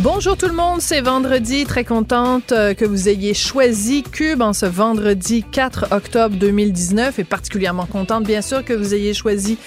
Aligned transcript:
Bonjour 0.00 0.36
tout 0.36 0.46
le 0.46 0.52
monde, 0.52 0.80
c'est 0.80 1.00
vendredi. 1.00 1.64
Très 1.64 1.82
contente 1.82 2.52
euh, 2.52 2.72
que 2.72 2.84
vous 2.84 3.08
ayez 3.08 3.34
choisi 3.34 4.04
Cube 4.04 4.42
en 4.42 4.52
ce 4.52 4.64
vendredi 4.64 5.42
4 5.50 5.88
octobre 5.90 6.36
2019 6.36 7.18
et 7.18 7.24
particulièrement 7.24 7.84
contente 7.84 8.22
bien 8.22 8.40
sûr 8.40 8.64
que 8.64 8.72
vous 8.72 8.94
ayez 8.94 9.12
choisi 9.12 9.58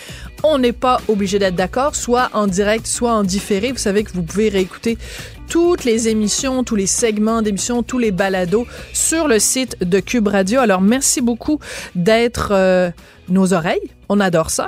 On 0.44 0.58
n'est 0.58 0.72
pas 0.72 1.02
obligé 1.10 1.38
d'être 1.38 1.56
d'accord, 1.56 1.98
soit 1.98 2.30
en 2.32 2.48
direct, 2.48 2.88
soit 2.88 3.12
en 3.12 3.24
différé. 3.24 3.74
Vous 3.74 3.78
savez 3.78 4.06
que 4.06 4.14
vous 4.14 4.24
pouvez 4.24 4.48
réécouter 4.48 4.98
toutes 5.50 5.84
les 5.84 6.08
émissions, 6.08 6.64
tous 6.64 6.78
les 6.78 6.88
segments 6.88 7.42
d'émissions, 7.42 7.84
tous 7.84 8.00
les 8.00 8.12
balados 8.12 8.66
sur 8.94 9.28
le 9.28 9.38
site 9.38 9.84
de 9.84 10.00
Cube 10.00 10.30
Radio. 10.30 10.62
Alors 10.62 10.80
merci 10.80 11.20
beaucoup 11.20 11.60
d'être 11.96 12.52
euh, 12.54 12.90
nos 13.32 13.54
oreilles. 13.54 13.92
On 14.10 14.20
adore 14.20 14.50
ça. 14.50 14.68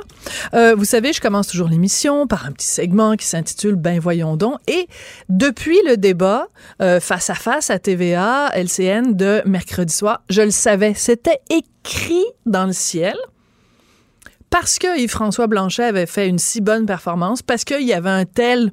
Euh, 0.53 0.75
vous 0.75 0.85
savez, 0.85 1.13
je 1.13 1.21
commence 1.21 1.47
toujours 1.47 1.67
l'émission 1.67 2.27
par 2.27 2.45
un 2.45 2.51
petit 2.51 2.67
segment 2.67 3.15
qui 3.15 3.25
s'intitule 3.25 3.75
Ben 3.75 3.99
voyons 3.99 4.37
donc. 4.37 4.59
Et 4.67 4.87
depuis 5.29 5.79
le 5.87 5.97
débat 5.97 6.47
euh, 6.81 6.99
face 6.99 7.29
à 7.29 7.35
face 7.35 7.69
à 7.69 7.79
TVA, 7.79 8.51
LCN 8.55 9.13
de 9.13 9.41
mercredi 9.45 9.93
soir, 9.93 10.21
je 10.29 10.41
le 10.41 10.51
savais, 10.51 10.93
c'était 10.95 11.39
écrit 11.49 12.25
dans 12.45 12.65
le 12.65 12.73
ciel 12.73 13.15
parce 14.49 14.77
que 14.77 14.99
Yves-François 14.99 15.47
Blanchet 15.47 15.83
avait 15.83 16.05
fait 16.05 16.27
une 16.27 16.37
si 16.37 16.61
bonne 16.61 16.85
performance, 16.85 17.41
parce 17.41 17.63
qu'il 17.63 17.81
y 17.81 17.93
avait 17.93 18.11
un 18.11 18.25
tel 18.25 18.71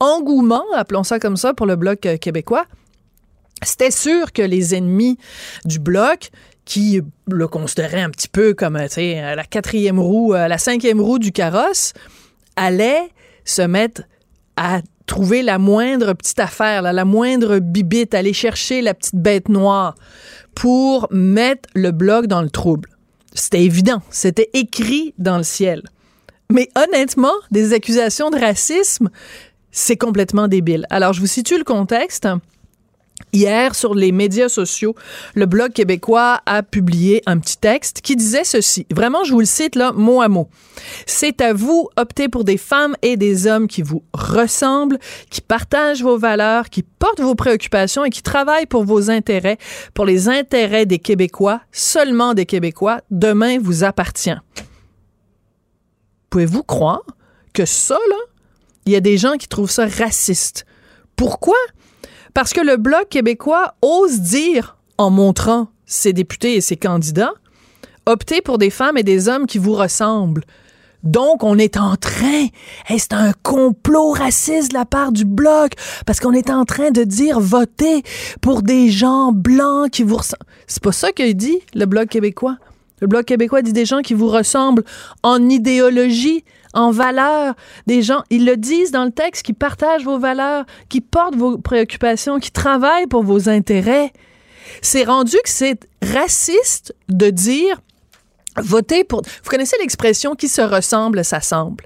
engouement, 0.00 0.64
appelons 0.74 1.04
ça 1.04 1.20
comme 1.20 1.36
ça, 1.36 1.54
pour 1.54 1.66
le 1.66 1.76
bloc 1.76 2.04
euh, 2.06 2.16
québécois, 2.16 2.66
c'était 3.62 3.92
sûr 3.92 4.32
que 4.32 4.42
les 4.42 4.74
ennemis 4.74 5.18
du 5.64 5.78
bloc, 5.78 6.30
qui 6.72 7.02
le 7.26 7.48
considéraient 7.48 8.00
un 8.00 8.08
petit 8.08 8.28
peu 8.28 8.54
comme 8.54 8.76
euh, 8.76 8.86
euh, 8.96 9.34
la 9.34 9.44
quatrième 9.44 10.00
roue, 10.00 10.32
la 10.32 10.56
cinquième 10.56 11.02
roue 11.02 11.18
du 11.18 11.30
carrosse, 11.30 11.92
allaient 12.56 13.10
se 13.44 13.60
mettre 13.60 14.00
à 14.56 14.80
trouver 15.04 15.42
la 15.42 15.58
moindre 15.58 16.14
petite 16.14 16.40
affaire, 16.40 16.80
la 16.80 17.04
moindre 17.04 17.58
bibite, 17.58 18.14
aller 18.14 18.32
chercher 18.32 18.80
la 18.80 18.94
petite 18.94 19.16
bête 19.16 19.50
noire 19.50 19.96
pour 20.54 21.08
mettre 21.10 21.68
le 21.74 21.90
bloc 21.90 22.26
dans 22.26 22.40
le 22.40 22.48
trouble. 22.48 22.88
C'était 23.34 23.62
évident, 23.62 24.00
c'était 24.08 24.48
écrit 24.54 25.12
dans 25.18 25.36
le 25.36 25.42
ciel. 25.42 25.82
Mais 26.50 26.70
honnêtement, 26.74 27.34
des 27.50 27.74
accusations 27.74 28.30
de 28.30 28.38
racisme, 28.38 29.10
c'est 29.72 29.98
complètement 29.98 30.48
débile. 30.48 30.86
Alors, 30.88 31.12
je 31.12 31.20
vous 31.20 31.26
situe 31.26 31.58
le 31.58 31.64
contexte. 31.64 32.26
Hier, 33.34 33.74
sur 33.74 33.94
les 33.94 34.12
médias 34.12 34.48
sociaux, 34.48 34.94
le 35.34 35.46
Blog 35.46 35.72
québécois 35.72 36.40
a 36.44 36.62
publié 36.62 37.22
un 37.24 37.38
petit 37.38 37.56
texte 37.56 38.02
qui 38.02 38.14
disait 38.14 38.44
ceci. 38.44 38.86
Vraiment, 38.90 39.24
je 39.24 39.32
vous 39.32 39.40
le 39.40 39.46
cite 39.46 39.74
là, 39.74 39.92
mot 39.92 40.20
à 40.20 40.28
mot. 40.28 40.50
C'est 41.06 41.40
à 41.40 41.54
vous, 41.54 41.88
optez 41.96 42.28
pour 42.28 42.44
des 42.44 42.58
femmes 42.58 42.94
et 43.00 43.16
des 43.16 43.46
hommes 43.46 43.68
qui 43.68 43.80
vous 43.80 44.02
ressemblent, 44.12 44.98
qui 45.30 45.40
partagent 45.40 46.02
vos 46.02 46.18
valeurs, 46.18 46.68
qui 46.68 46.82
portent 46.82 47.20
vos 47.20 47.34
préoccupations 47.34 48.04
et 48.04 48.10
qui 48.10 48.22
travaillent 48.22 48.66
pour 48.66 48.84
vos 48.84 49.08
intérêts, 49.08 49.56
pour 49.94 50.04
les 50.04 50.28
intérêts 50.28 50.84
des 50.84 50.98
Québécois, 50.98 51.62
seulement 51.70 52.34
des 52.34 52.44
Québécois. 52.44 53.00
Demain 53.10 53.58
vous 53.58 53.82
appartient. 53.82 54.36
Pouvez-vous 56.28 56.64
croire 56.64 57.04
que 57.54 57.64
ça, 57.64 57.98
là, 58.10 58.16
il 58.84 58.92
y 58.92 58.96
a 58.96 59.00
des 59.00 59.16
gens 59.16 59.36
qui 59.36 59.48
trouvent 59.48 59.70
ça 59.70 59.86
raciste? 59.86 60.66
Pourquoi? 61.16 61.56
Parce 62.34 62.52
que 62.52 62.60
le 62.60 62.76
Bloc 62.76 63.08
québécois 63.10 63.74
ose 63.82 64.20
dire, 64.20 64.76
en 64.98 65.10
montrant 65.10 65.68
ses 65.84 66.12
députés 66.12 66.54
et 66.54 66.60
ses 66.60 66.76
candidats, 66.76 67.32
optez 68.06 68.40
pour 68.40 68.58
des 68.58 68.70
femmes 68.70 68.96
et 68.96 69.02
des 69.02 69.28
hommes 69.28 69.46
qui 69.46 69.58
vous 69.58 69.74
ressemblent. 69.74 70.44
Donc, 71.02 71.42
on 71.42 71.58
est 71.58 71.76
en 71.76 71.96
train, 71.96 72.46
c'est 72.88 73.12
un 73.12 73.32
complot 73.42 74.12
raciste 74.12 74.70
de 74.70 74.74
la 74.74 74.84
part 74.84 75.10
du 75.10 75.24
Bloc, 75.24 75.72
parce 76.06 76.20
qu'on 76.20 76.32
est 76.32 76.48
en 76.48 76.64
train 76.64 76.90
de 76.90 77.02
dire 77.02 77.40
votez 77.40 78.02
pour 78.40 78.62
des 78.62 78.88
gens 78.88 79.32
blancs 79.32 79.90
qui 79.90 80.04
vous 80.04 80.16
ressemblent. 80.16 80.46
C'est 80.68 80.82
pas 80.82 80.92
ça 80.92 81.10
qu'il 81.12 81.34
dit, 81.36 81.58
le 81.74 81.86
Bloc 81.86 82.08
québécois. 82.08 82.56
Le 83.00 83.08
Bloc 83.08 83.26
québécois 83.26 83.62
dit 83.62 83.72
des 83.72 83.84
gens 83.84 84.00
qui 84.00 84.14
vous 84.14 84.28
ressemblent 84.28 84.84
en 85.24 85.48
idéologie, 85.48 86.44
en 86.72 86.90
valeurs, 86.90 87.54
des 87.86 88.02
gens, 88.02 88.22
ils 88.30 88.44
le 88.44 88.56
disent 88.56 88.90
dans 88.90 89.04
le 89.04 89.10
texte, 89.10 89.42
qui 89.42 89.52
partagent 89.52 90.04
vos 90.04 90.18
valeurs, 90.18 90.64
qui 90.88 91.00
portent 91.00 91.36
vos 91.36 91.58
préoccupations, 91.58 92.38
qui 92.38 92.50
travaillent 92.50 93.06
pour 93.06 93.22
vos 93.22 93.48
intérêts. 93.48 94.12
C'est 94.80 95.04
rendu 95.04 95.36
que 95.44 95.50
c'est 95.50 95.88
raciste 96.02 96.94
de 97.08 97.30
dire 97.30 97.80
voter 98.56 99.04
pour. 99.04 99.22
Vous 99.22 99.50
connaissez 99.50 99.76
l'expression 99.80 100.34
qui 100.34 100.48
se 100.48 100.62
ressemble 100.62 101.24
s'assemble. 101.24 101.84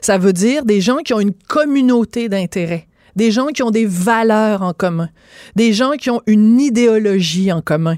Ça 0.00 0.18
veut 0.18 0.32
dire 0.32 0.64
des 0.64 0.80
gens 0.80 0.98
qui 0.98 1.14
ont 1.14 1.20
une 1.20 1.34
communauté 1.34 2.28
d'intérêts, 2.28 2.86
des 3.16 3.30
gens 3.32 3.48
qui 3.48 3.62
ont 3.62 3.70
des 3.70 3.86
valeurs 3.86 4.62
en 4.62 4.72
commun, 4.72 5.08
des 5.56 5.72
gens 5.72 5.92
qui 5.92 6.10
ont 6.10 6.22
une 6.26 6.60
idéologie 6.60 7.52
en 7.52 7.62
commun 7.62 7.96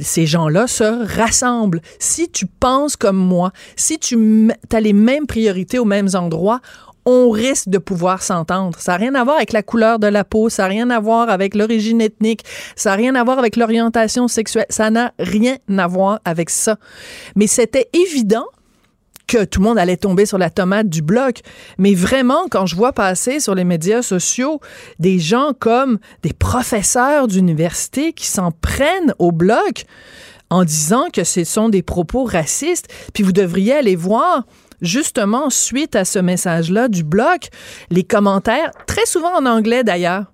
ces 0.00 0.26
gens-là 0.26 0.66
se 0.66 1.16
rassemblent. 1.16 1.80
Si 1.98 2.30
tu 2.30 2.46
penses 2.46 2.96
comme 2.96 3.16
moi, 3.16 3.52
si 3.76 3.98
tu 3.98 4.50
as 4.72 4.80
les 4.80 4.92
mêmes 4.92 5.26
priorités 5.26 5.78
aux 5.78 5.84
mêmes 5.84 6.08
endroits, 6.14 6.60
on 7.06 7.30
risque 7.30 7.68
de 7.68 7.78
pouvoir 7.78 8.22
s'entendre. 8.22 8.78
Ça 8.78 8.92
n'a 8.92 8.98
rien 8.98 9.14
à 9.14 9.24
voir 9.24 9.36
avec 9.36 9.52
la 9.52 9.62
couleur 9.62 9.98
de 9.98 10.06
la 10.06 10.24
peau, 10.24 10.48
ça 10.48 10.64
n'a 10.64 10.68
rien 10.68 10.90
à 10.90 11.00
voir 11.00 11.30
avec 11.30 11.54
l'origine 11.54 12.00
ethnique, 12.00 12.44
ça 12.76 12.90
n'a 12.90 12.96
rien 12.96 13.14
à 13.14 13.24
voir 13.24 13.38
avec 13.38 13.56
l'orientation 13.56 14.28
sexuelle, 14.28 14.66
ça 14.68 14.90
n'a 14.90 15.12
rien 15.18 15.56
à 15.76 15.86
voir 15.86 16.20
avec 16.24 16.50
ça. 16.50 16.76
Mais 17.36 17.46
c'était 17.46 17.88
évident 17.92 18.46
que 19.30 19.44
tout 19.44 19.60
le 19.60 19.68
monde 19.68 19.78
allait 19.78 19.96
tomber 19.96 20.26
sur 20.26 20.38
la 20.38 20.50
tomate 20.50 20.88
du 20.88 21.02
bloc. 21.02 21.42
Mais 21.78 21.94
vraiment, 21.94 22.48
quand 22.50 22.66
je 22.66 22.74
vois 22.74 22.92
passer 22.92 23.38
sur 23.38 23.54
les 23.54 23.62
médias 23.62 24.02
sociaux 24.02 24.60
des 24.98 25.20
gens 25.20 25.52
comme 25.56 26.00
des 26.24 26.32
professeurs 26.32 27.28
d'université 27.28 28.12
qui 28.12 28.26
s'en 28.26 28.50
prennent 28.50 29.14
au 29.20 29.30
bloc 29.30 29.84
en 30.50 30.64
disant 30.64 31.04
que 31.12 31.22
ce 31.22 31.44
sont 31.44 31.68
des 31.68 31.82
propos 31.82 32.24
racistes, 32.24 32.88
puis 33.14 33.22
vous 33.22 33.30
devriez 33.30 33.74
aller 33.74 33.94
voir 33.94 34.42
justement 34.82 35.48
suite 35.48 35.94
à 35.94 36.04
ce 36.04 36.18
message-là 36.18 36.88
du 36.88 37.04
bloc, 37.04 37.50
les 37.90 38.02
commentaires, 38.02 38.72
très 38.88 39.06
souvent 39.06 39.32
en 39.36 39.46
anglais 39.46 39.84
d'ailleurs, 39.84 40.24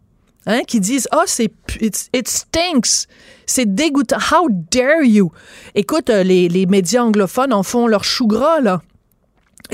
Hein, 0.49 0.61
qui 0.65 0.79
disent 0.79 1.09
oh, 1.13 1.25
c'est 1.27 1.51
it 1.81 2.29
stinks, 2.29 3.09
c'est 3.47 3.75
dégoûtant. 3.75 4.19
How 4.19 4.49
dare 4.51 5.03
you? 5.03 5.33
Écoute, 5.75 6.11
euh, 6.11 6.23
les, 6.23 6.49
les 6.49 6.67
médias 6.67 7.03
anglophones 7.03 7.53
en 7.53 7.63
font 7.63 7.87
leur 7.87 8.05
chou 8.05 8.27
gras 8.27 8.61
là. 8.61 8.83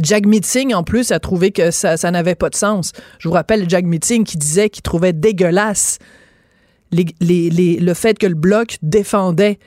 Jack 0.00 0.26
Meeting, 0.26 0.72
en 0.74 0.84
plus, 0.84 1.12
a 1.12 1.18
trouvé 1.18 1.50
que 1.50 1.70
ça, 1.70 1.96
ça 1.96 2.10
n'avait 2.10 2.34
pas 2.34 2.48
de 2.48 2.54
sens. 2.54 2.92
Je 3.18 3.28
vous 3.28 3.34
rappelle 3.34 3.68
Jack 3.68 3.84
Meeting 3.84 4.24
qui 4.24 4.38
disait 4.38 4.70
qu'il 4.70 4.82
trouvait 4.82 5.12
dégueulasse 5.12 5.98
le 6.92 7.94
fait 7.94 8.18
que 8.18 8.26
le 8.26 8.34
Bloc 8.34 8.78
défendait 8.82 9.58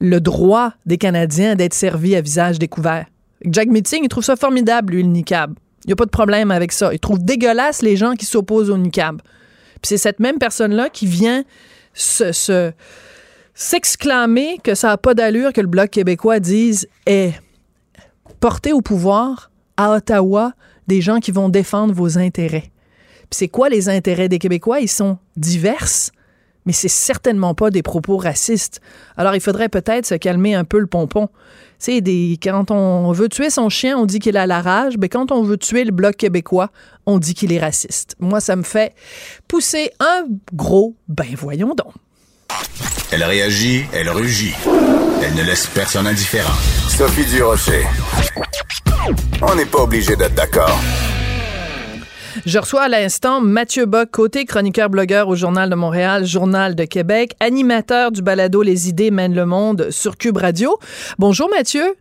le 0.00 0.20
droit 0.20 0.72
des 0.86 0.98
Canadiens 0.98 1.56
d'être 1.56 1.74
servis 1.74 2.16
à 2.16 2.20
visage 2.20 2.58
découvert. 2.58 3.06
Jack 3.44 3.68
Meeting, 3.68 4.00
il 4.04 4.08
trouve 4.08 4.24
ça 4.24 4.36
formidable, 4.36 4.94
lui, 4.94 5.02
le 5.02 5.08
niqab. 5.08 5.54
Il 5.84 5.88
n'y 5.88 5.92
a 5.92 5.96
pas 5.96 6.04
de 6.04 6.10
problème 6.10 6.50
avec 6.50 6.72
ça. 6.72 6.92
Il 6.92 6.98
trouve 6.98 7.22
dégueulasse 7.22 7.82
les 7.82 7.96
gens 7.96 8.14
qui 8.14 8.26
s'opposent 8.26 8.70
au 8.70 8.76
niqab. 8.76 9.20
Puis 9.80 9.88
c'est 9.88 9.98
cette 9.98 10.20
même 10.20 10.38
personne-là 10.38 10.90
qui 10.90 11.06
vient 11.06 11.44
se, 11.94 12.72
s'exclamer 13.60 14.58
que 14.64 14.74
ça 14.74 14.88
n'a 14.88 14.96
pas 14.96 15.12
d'allure 15.12 15.52
que 15.52 15.60
le 15.60 15.66
Bloc 15.66 15.90
québécois 15.90 16.40
dise 16.40 16.88
est 17.04 17.34
porter 18.40 18.72
au 18.72 18.80
pouvoir 18.80 19.50
à 19.76 19.92
Ottawa 19.92 20.54
des 20.88 21.02
gens 21.02 21.18
qui 21.18 21.30
vont 21.30 21.50
défendre 21.50 21.92
vos 21.92 22.16
intérêts. 22.16 22.70
C'est 23.30 23.48
quoi 23.48 23.68
les 23.68 23.90
intérêts 23.90 24.30
des 24.30 24.38
Québécois? 24.38 24.80
Ils 24.80 24.88
sont 24.88 25.18
divers, 25.36 26.10
mais 26.64 26.72
c'est 26.72 26.88
certainement 26.88 27.54
pas 27.54 27.68
des 27.68 27.82
propos 27.82 28.16
racistes. 28.16 28.80
Alors 29.18 29.34
il 29.34 29.42
faudrait 29.42 29.68
peut-être 29.68 30.06
se 30.06 30.14
calmer 30.14 30.54
un 30.54 30.64
peu 30.64 30.78
le 30.78 30.86
pompon. 30.86 31.28
C'est 31.78 32.00
des 32.00 32.38
quand 32.42 32.70
on 32.70 33.12
veut 33.12 33.28
tuer 33.28 33.50
son 33.50 33.68
chien, 33.68 33.98
on 33.98 34.06
dit 34.06 34.20
qu'il 34.20 34.38
a 34.38 34.46
la 34.46 34.62
rage, 34.62 34.94
mais 34.98 35.10
quand 35.10 35.30
on 35.32 35.42
veut 35.42 35.58
tuer 35.58 35.84
le 35.84 35.92
bloc 35.92 36.16
québécois, 36.16 36.70
on 37.04 37.18
dit 37.18 37.34
qu'il 37.34 37.52
est 37.52 37.60
raciste. 37.60 38.16
Moi, 38.20 38.40
ça 38.40 38.56
me 38.56 38.62
fait 38.62 38.94
pousser 39.48 39.90
un 40.00 40.24
gros 40.54 40.96
ben 41.08 41.34
voyons 41.36 41.74
donc. 41.74 41.92
Elle 43.12 43.24
réagit, 43.24 43.84
elle 43.92 44.08
rugit. 44.08 44.54
Elle 45.22 45.34
ne 45.34 45.42
laisse 45.42 45.66
personne 45.66 46.06
indifférent. 46.06 46.54
Sophie 46.88 47.24
Durocher. 47.26 47.84
On 49.42 49.54
n'est 49.54 49.66
pas 49.66 49.82
obligé 49.82 50.16
d'être 50.16 50.34
d'accord. 50.34 50.78
Je 52.46 52.58
reçois 52.58 52.82
à 52.82 52.88
l'instant 52.88 53.40
Mathieu 53.40 53.86
Bock, 53.86 54.10
côté 54.10 54.44
chroniqueur-blogueur 54.44 55.28
au 55.28 55.34
Journal 55.34 55.68
de 55.68 55.74
Montréal, 55.74 56.24
Journal 56.24 56.74
de 56.74 56.84
Québec, 56.84 57.34
animateur 57.40 58.12
du 58.12 58.22
balado 58.22 58.62
Les 58.62 58.88
idées 58.88 59.10
mènent 59.10 59.34
le 59.34 59.46
monde 59.46 59.88
sur 59.90 60.16
Cube 60.16 60.36
Radio. 60.36 60.78
Bonjour 61.18 61.50
Mathieu. 61.50 61.96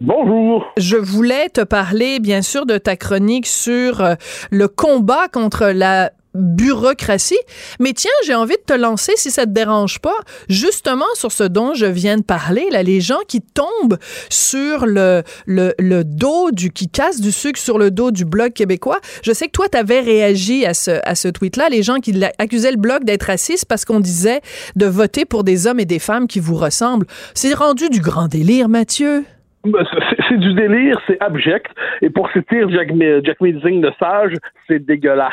Bonjour. 0.00 0.64
Je 0.76 0.96
voulais 0.96 1.48
te 1.48 1.62
parler, 1.62 2.20
bien 2.20 2.42
sûr, 2.42 2.66
de 2.66 2.78
ta 2.78 2.96
chronique 2.96 3.46
sur 3.46 4.00
euh, 4.02 4.14
le 4.50 4.68
combat 4.68 5.28
contre 5.28 5.66
la 5.66 6.12
bureaucratie. 6.36 7.38
Mais 7.80 7.92
tiens, 7.92 8.10
j'ai 8.24 8.34
envie 8.34 8.56
de 8.56 8.74
te 8.74 8.78
lancer, 8.78 9.12
si 9.16 9.30
ça 9.30 9.44
te 9.44 9.50
dérange 9.50 9.98
pas, 10.00 10.16
justement 10.48 11.06
sur 11.14 11.32
ce 11.32 11.44
dont 11.44 11.74
je 11.74 11.86
viens 11.86 12.16
de 12.16 12.22
parler, 12.22 12.66
là, 12.70 12.82
les 12.82 13.00
gens 13.00 13.20
qui 13.28 13.40
tombent 13.40 13.98
sur 14.30 14.86
le, 14.86 15.22
le, 15.46 15.74
le 15.78 16.04
dos 16.04 16.50
du, 16.50 16.70
qui 16.70 16.88
cassent 16.88 17.20
du 17.20 17.32
sucre 17.32 17.58
sur 17.58 17.78
le 17.78 17.90
dos 17.90 18.10
du 18.10 18.24
Bloc 18.24 18.52
québécois. 18.52 18.98
Je 19.22 19.32
sais 19.32 19.46
que 19.46 19.52
toi, 19.52 19.68
tu 19.68 19.78
avais 19.78 20.00
réagi 20.00 20.66
à 20.66 20.74
ce, 20.74 21.00
à 21.04 21.14
ce 21.14 21.28
tweet-là, 21.28 21.68
les 21.68 21.82
gens 21.82 21.96
qui 21.96 22.14
accusaient 22.38 22.72
le 22.72 22.76
Bloc 22.76 23.04
d'être 23.04 23.24
raciste 23.24 23.66
parce 23.68 23.84
qu'on 23.84 24.00
disait 24.00 24.40
de 24.76 24.86
voter 24.86 25.24
pour 25.24 25.44
des 25.44 25.66
hommes 25.66 25.80
et 25.80 25.84
des 25.84 25.98
femmes 25.98 26.26
qui 26.26 26.40
vous 26.40 26.56
ressemblent. 26.56 27.06
C'est 27.34 27.54
rendu 27.54 27.88
du 27.88 28.00
grand 28.00 28.28
délire, 28.28 28.68
Mathieu. 28.68 29.24
Ben, 29.64 29.84
c'est 30.28 30.38
du 30.38 30.54
délire, 30.54 31.00
c'est 31.06 31.20
abject. 31.20 31.66
Et 32.02 32.10
pour 32.10 32.30
citer 32.30 32.62
Jack, 32.70 32.92
Jack 33.24 33.38
de 33.40 33.90
Sage, 33.98 34.34
c'est 34.68 34.84
dégueulasse. 34.84 35.32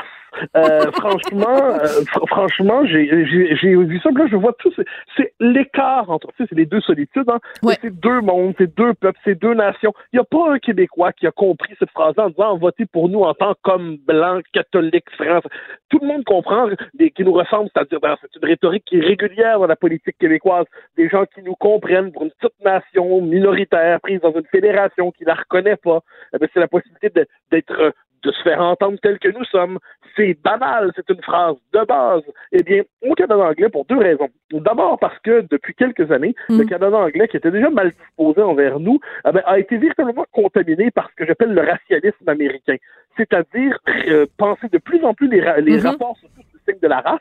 Euh, 0.55 0.91
franchement, 0.91 1.79
euh, 1.79 1.87
franchement, 2.27 2.85
j'ai 2.85 3.05
vu 3.05 3.99
ça. 3.99 4.09
Là, 4.11 4.25
je 4.29 4.35
vois 4.35 4.53
tout. 4.59 4.71
C'est 5.17 5.33
l'écart 5.39 6.09
entre. 6.09 6.27
Tu 6.33 6.43
sais, 6.43 6.49
c'est 6.49 6.57
les 6.57 6.65
deux 6.65 6.81
solitudes. 6.81 7.29
Hein? 7.29 7.39
C'est 7.81 7.99
deux 7.99 8.21
mondes, 8.21 8.53
c'est 8.57 8.75
deux 8.75 8.93
peuples, 8.93 9.19
c'est 9.23 9.39
deux 9.39 9.53
nations. 9.53 9.93
Il 10.11 10.17
n'y 10.17 10.19
a 10.19 10.23
pas 10.23 10.53
un 10.53 10.59
Québécois 10.59 11.13
qui 11.13 11.27
a 11.27 11.31
compris 11.31 11.75
cette 11.79 11.91
phrase 11.91 12.13
en 12.17 12.29
disant 12.29 12.57
votez 12.57 12.85
pour 12.85 13.09
nous 13.09 13.21
en 13.21 13.33
tant 13.33 13.53
qu'homme 13.63 13.97
blanc, 14.07 14.39
catholique, 14.53 15.09
France. 15.17 15.43
Tout 15.89 15.99
le 16.01 16.07
monde 16.07 16.23
comprend 16.23 16.67
des, 16.93 17.11
qui 17.11 17.23
nous 17.23 17.33
ressemble, 17.33 17.69
c'est-à-dire 17.73 17.99
ben, 17.99 18.15
c'est 18.21 18.35
une 18.35 18.47
rhétorique 18.47 18.85
qui 18.85 18.97
est 18.97 19.05
régulière 19.05 19.59
dans 19.59 19.67
la 19.67 19.75
politique 19.75 20.17
québécoise. 20.17 20.65
Des 20.97 21.09
gens 21.09 21.25
qui 21.25 21.41
nous 21.43 21.55
comprennent 21.55 22.11
pour 22.11 22.23
une 22.23 22.31
petite 22.31 22.59
nation 22.63 23.21
minoritaire 23.21 23.99
prise 24.01 24.21
dans 24.21 24.33
une 24.33 24.45
fédération 24.45 25.11
qui 25.11 25.25
la 25.25 25.35
reconnaît 25.35 25.77
pas. 25.77 25.99
Eh 26.33 26.37
ben, 26.37 26.47
c'est 26.53 26.59
la 26.59 26.67
possibilité 26.67 27.09
d'être 27.51 27.93
de 28.23 28.31
se 28.31 28.41
faire 28.41 28.61
entendre 28.61 28.97
tel 29.01 29.19
que 29.19 29.29
nous 29.29 29.43
sommes. 29.45 29.79
C'est 30.15 30.37
banal, 30.43 30.91
c'est 30.95 31.09
une 31.09 31.21
phrase 31.21 31.55
de 31.73 31.85
base. 31.85 32.23
Eh 32.51 32.63
bien, 32.63 32.83
au 33.01 33.13
Canada 33.13 33.43
anglais, 33.43 33.69
pour 33.69 33.85
deux 33.85 33.97
raisons. 33.97 34.29
D'abord 34.51 34.99
parce 34.99 35.17
que 35.19 35.45
depuis 35.49 35.73
quelques 35.73 36.11
années, 36.11 36.35
mm. 36.49 36.59
le 36.59 36.65
Canada 36.65 36.97
anglais, 36.97 37.27
qui 37.27 37.37
était 37.37 37.51
déjà 37.51 37.69
mal 37.69 37.91
disposé 37.91 38.41
envers 38.41 38.79
nous, 38.79 38.99
eh 39.27 39.31
ben, 39.31 39.41
a 39.45 39.59
été 39.59 39.77
véritablement 39.77 40.25
contaminé 40.31 40.91
par 40.91 41.09
ce 41.09 41.15
que 41.15 41.25
j'appelle 41.25 41.53
le 41.53 41.61
racialisme 41.61 42.27
américain. 42.27 42.75
C'est-à-dire 43.17 43.79
euh, 44.07 44.25
penser 44.37 44.67
de 44.69 44.77
plus 44.77 45.03
en 45.03 45.13
plus 45.13 45.27
les, 45.27 45.41
les 45.61 45.79
mm-hmm. 45.79 45.87
rapports 45.87 46.17
sur 46.17 46.29
le 46.37 46.43
signe 46.65 46.79
de 46.81 46.87
la 46.87 47.01
race 47.01 47.19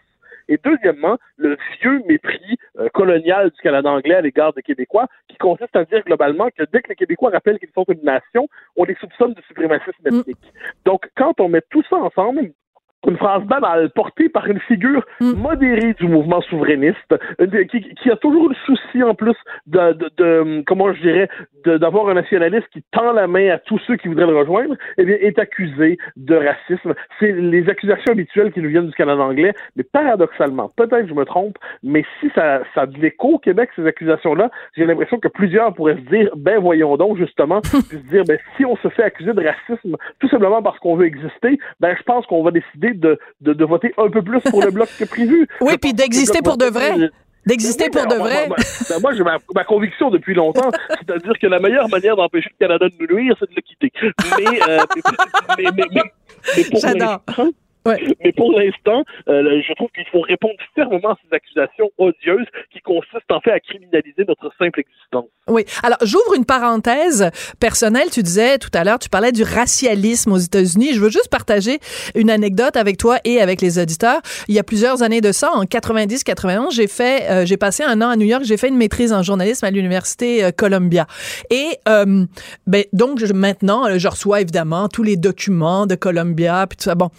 et 0.52 0.60
deuxièmement, 0.62 1.16
le 1.37 1.56
vieux 1.81 2.02
mépris 2.06 2.56
euh, 2.78 2.88
colonial 2.90 3.50
du 3.50 3.60
Canada 3.62 3.90
anglais 3.90 4.16
à 4.16 4.20
l'égard 4.20 4.52
des 4.52 4.62
Québécois, 4.62 5.06
qui 5.28 5.38
consiste 5.38 5.75
à 5.75 5.84
dire 5.87 6.02
globalement 6.04 6.49
que 6.56 6.64
dès 6.72 6.82
que 6.82 6.90
les 6.90 6.94
Québécois 6.94 7.31
rappellent 7.31 7.58
qu'ils 7.58 7.72
sont 7.75 7.87
une 7.88 8.02
nation, 8.02 8.49
on 8.76 8.84
les 8.84 8.94
soupçonne 8.96 9.32
de 9.32 9.40
suprémacisme 9.43 10.06
ethnique. 10.06 10.37
Mm. 10.37 10.84
Donc, 10.84 11.08
quand 11.16 11.40
on 11.40 11.49
met 11.49 11.62
tout 11.70 11.82
ça 11.88 11.96
ensemble, 11.96 12.52
une 13.06 13.16
phrase 13.16 13.43
banale 13.44 13.90
portée 13.90 14.28
par 14.28 14.46
une 14.46 14.60
figure 14.60 15.04
mm. 15.20 15.32
modérée 15.32 15.94
du 15.94 16.06
mouvement 16.06 16.40
souverainiste 16.43 17.14
qui, 17.70 17.94
qui, 17.94 18.10
a 18.10 18.16
toujours 18.16 18.49
le 18.49 18.54
souci 18.66 19.02
en 19.02 19.14
plus 19.14 19.37
de, 19.66 19.93
de, 19.93 20.10
de 20.16 20.62
comment 20.66 20.93
je 20.93 21.00
dirais 21.02 21.28
d'avoir 21.64 22.08
un 22.08 22.14
nationaliste 22.14 22.66
qui 22.72 22.82
tend 22.93 23.12
la 23.12 23.26
main 23.26 23.50
à 23.50 23.58
tous 23.58 23.78
ceux 23.87 23.96
qui 23.96 24.08
voudraient 24.08 24.26
le 24.26 24.37
rejoindre 24.37 24.76
eh 24.99 25.04
bien 25.04 25.16
est 25.20 25.38
accusé 25.38 25.99
de 26.16 26.34
racisme 26.34 26.94
c'est 27.19 27.32
les 27.32 27.69
accusations 27.69 28.12
habituelles 28.12 28.52
qui 28.52 28.60
nous 28.60 28.69
viennent 28.69 28.88
du 28.88 28.94
Canada 28.94 29.22
anglais 29.22 29.55
mais 29.76 29.84
paradoxalement 29.84 30.70
peut-être 30.76 31.08
je 31.08 31.14
me 31.14 31.25
trompe 31.25 31.56
mais 31.82 32.05
si 32.20 32.31
ça 32.34 32.62
ça 32.75 32.87
de 32.87 32.98
l'écho 32.98 33.34
au 33.34 33.38
Québec 33.38 33.70
ces 33.76 33.87
accusations 33.87 34.34
là 34.34 34.50
j'ai 34.76 34.87
l'impression 34.87 35.19
que 35.19 35.28
plusieurs 35.28 35.75
pourraient 35.75 35.96
se 35.96 36.14
dire 36.14 36.31
ben 36.37 36.58
voyons 36.60 36.96
donc 36.96 37.16
justement 37.16 37.62
se 37.64 37.96
dire 37.96 38.25
ben 38.26 38.38
si 38.56 38.64
on 38.64 38.76
se 38.76 38.88
fait 38.88 39.05
accuser 39.05 39.32
de 39.32 39.44
racisme 39.44 39.96
tout 40.20 40.28
simplement 40.28 40.62
parce 40.62 40.78
qu'on 40.78 40.96
veut 40.96 41.06
exister 41.06 41.58
ben 41.81 41.94
je 41.96 42.02
pense 42.02 42.26
qu'on 42.26 42.43
va 42.43 42.50
décider 42.50 42.91
de, 42.94 43.18
de, 43.40 43.64
voter 43.64 43.92
un 43.98 44.08
peu 44.08 44.22
plus 44.22 44.40
pour 44.40 44.62
le 44.62 44.70
bloc 44.70 44.88
que 44.98 45.04
prévu. 45.04 45.48
Oui, 45.60 45.78
puis 45.78 45.92
d'exister 45.94 46.42
pour 46.42 46.56
de 46.56 46.66
vrai. 46.66 47.10
D'exister 47.46 47.90
pour 47.90 48.06
de 48.06 48.14
vrai. 48.14 48.48
Moi, 49.00 49.12
j'ai 49.14 49.24
ma, 49.24 49.64
conviction 49.64 50.10
depuis 50.10 50.34
longtemps, 50.34 50.70
c'est-à-dire 50.88 51.32
que 51.40 51.46
la 51.46 51.58
meilleure 51.58 51.88
manière 51.88 52.16
d'empêcher 52.16 52.50
le 52.58 52.66
Canada 52.66 52.88
de 52.88 52.94
nous 53.00 53.16
nuire, 53.16 53.36
c'est 53.38 53.50
de 53.50 53.54
le 53.56 53.62
quitter. 53.62 53.92
Mais, 54.38 54.62
euh, 54.68 54.78
mais, 55.58 55.64
mais, 55.76 55.84
mais, 56.56 56.64
pour 56.70 56.80
mais 57.84 58.32
pour 58.32 58.52
l'instant, 58.52 59.05
euh, 59.29 59.61
je 59.67 59.75
trouve 59.75 59.88
qu'il 59.94 60.06
faut 60.06 60.20
répondre 60.20 60.55
fermement 60.75 61.11
à 61.11 61.17
ces 61.23 61.34
accusations 61.34 61.90
odieuses 61.99 62.46
qui 62.73 62.81
consistent 62.81 63.31
en 63.31 63.40
fait 63.40 63.50
à 63.50 63.61
criminaliser 63.61 64.25
notre 64.26 64.52
simple 64.58 64.81
existence. 64.81 65.26
Oui. 65.49 65.64
Alors, 65.82 65.99
j'ouvre 66.02 66.34
une 66.37 66.44
parenthèse 66.44 67.31
personnelle. 67.58 68.08
Tu 68.11 68.23
disais 68.23 68.58
tout 68.58 68.70
à 68.75 68.84
l'heure, 68.84 68.99
tu 68.99 69.08
parlais 69.08 69.32
du 69.32 69.43
racialisme 69.43 70.32
aux 70.32 70.38
États-Unis. 70.38 70.94
Je 70.94 71.00
veux 71.00 71.11
juste 71.11 71.29
partager 71.29 71.79
une 72.14 72.31
anecdote 72.31 72.76
avec 72.76 72.96
toi 72.99 73.19
et 73.25 73.40
avec 73.40 73.61
les 73.61 73.79
auditeurs. 73.79 74.20
Il 74.49 74.55
y 74.55 74.58
a 74.58 74.62
plusieurs 74.62 75.02
années 75.02 75.20
de 75.20 75.32
ça, 75.32 75.50
en 75.52 75.64
90-91, 75.64 76.75
j'ai 76.75 76.87
fait, 76.87 77.31
euh, 77.31 77.46
j'ai 77.46 77.56
passé 77.56 77.82
un 77.82 78.00
an 78.00 78.11
à 78.11 78.17
New 78.17 78.26
York. 78.26 78.44
J'ai 78.44 78.56
fait 78.56 78.69
une 78.69 78.76
maîtrise 78.76 79.12
en 79.12 79.23
journalisme 79.23 79.64
à 79.64 79.70
l'université 79.70 80.44
euh, 80.44 80.50
Columbia. 80.56 81.06
Et 81.50 81.79
ben 81.84 82.84
donc 82.93 83.20
maintenant, 83.34 83.99
je 83.99 84.08
reçois 84.08 84.40
évidemment 84.40 84.88
tous 84.88 85.02
les 85.02 85.17
documents 85.17 85.87
de 85.87 85.94
Columbia 85.94 86.67
puis 86.69 86.76
tout 86.76 86.84
ça. 86.84 86.94
Bon, 86.94 87.11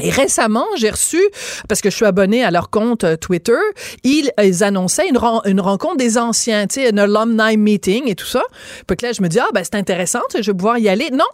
et 0.00 0.10
récemment, 0.10 0.66
j'ai 0.76 0.90
reçu, 0.90 1.22
parce 1.68 1.80
que 1.80 1.88
je 1.88 1.94
suis 1.94 2.04
abonné 2.04 2.44
à 2.44 2.50
leur 2.50 2.70
compte 2.70 3.04
euh, 3.04 3.16
Twitter, 3.16 3.58
ils, 4.02 4.32
annonçaient 4.62 5.08
une, 5.08 5.18
une, 5.44 5.60
rencontre 5.60 5.96
des 5.96 6.18
anciens, 6.18 6.66
tu 6.66 6.80
sais, 6.80 6.92
un 6.92 6.98
alumni 6.98 7.56
meeting 7.56 8.08
et 8.08 8.16
tout 8.16 8.26
ça. 8.26 8.42
Puis 8.86 8.96
là, 9.02 9.12
je 9.12 9.22
me 9.22 9.28
dis, 9.28 9.38
ah, 9.38 9.48
ben, 9.54 9.62
c'est 9.62 9.76
intéressant, 9.76 10.20
je 10.34 10.50
vais 10.50 10.56
pouvoir 10.56 10.78
y 10.78 10.88
aller. 10.88 11.10
Non, 11.12 11.28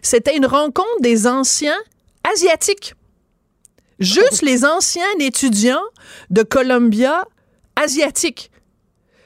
c'était 0.00 0.36
une 0.36 0.46
rencontre 0.46 1.00
des 1.00 1.26
anciens 1.26 1.78
asiatiques. 2.32 2.94
Juste 3.98 4.42
les 4.42 4.64
anciens 4.64 5.02
étudiants 5.18 5.82
de 6.30 6.42
Columbia 6.42 7.24
asiatiques. 7.76 8.50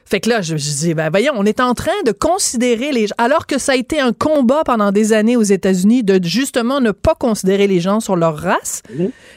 Fait 0.08 0.20
que 0.20 0.30
là, 0.30 0.40
je, 0.40 0.56
je 0.56 0.76
dis, 0.78 0.94
ben 0.94 1.10
voyons, 1.10 1.32
on 1.36 1.44
est 1.44 1.60
en 1.60 1.74
train 1.74 1.92
de 2.06 2.12
considérer 2.12 2.92
les 2.92 3.08
gens, 3.08 3.14
alors 3.18 3.46
que 3.46 3.58
ça 3.58 3.72
a 3.72 3.74
été 3.74 4.00
un 4.00 4.12
combat 4.12 4.62
pendant 4.64 4.90
des 4.90 5.12
années 5.12 5.36
aux 5.36 5.42
États-Unis 5.42 6.02
de 6.02 6.18
justement 6.24 6.80
ne 6.80 6.92
pas 6.92 7.14
considérer 7.14 7.66
les 7.66 7.80
gens 7.80 8.00
sur 8.00 8.16
leur 8.16 8.36
race. 8.36 8.82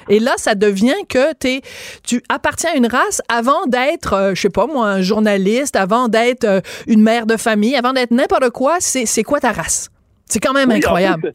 Et 0.07 0.19
là, 0.19 0.31
ça 0.37 0.55
devient 0.55 0.93
que 1.09 1.31
es, 1.45 1.61
tu 2.03 2.23
appartiens 2.29 2.71
à 2.73 2.77
une 2.77 2.87
race 2.87 3.21
avant 3.27 3.65
d'être, 3.67 4.13
euh, 4.13 4.31
je 4.33 4.41
sais 4.41 4.49
pas 4.49 4.65
moi, 4.65 4.87
un 4.87 5.01
journaliste, 5.01 5.75
avant 5.75 6.07
d'être 6.07 6.45
euh, 6.45 6.61
une 6.87 7.01
mère 7.01 7.25
de 7.25 7.35
famille, 7.35 7.75
avant 7.75 7.91
d'être 7.91 8.11
n'importe 8.11 8.49
quoi. 8.51 8.77
C'est 8.79 9.23
quoi 9.23 9.39
ta 9.39 9.51
race? 9.51 9.89
C'est 10.25 10.39
quand 10.39 10.53
même 10.53 10.71
incroyable. 10.71 11.33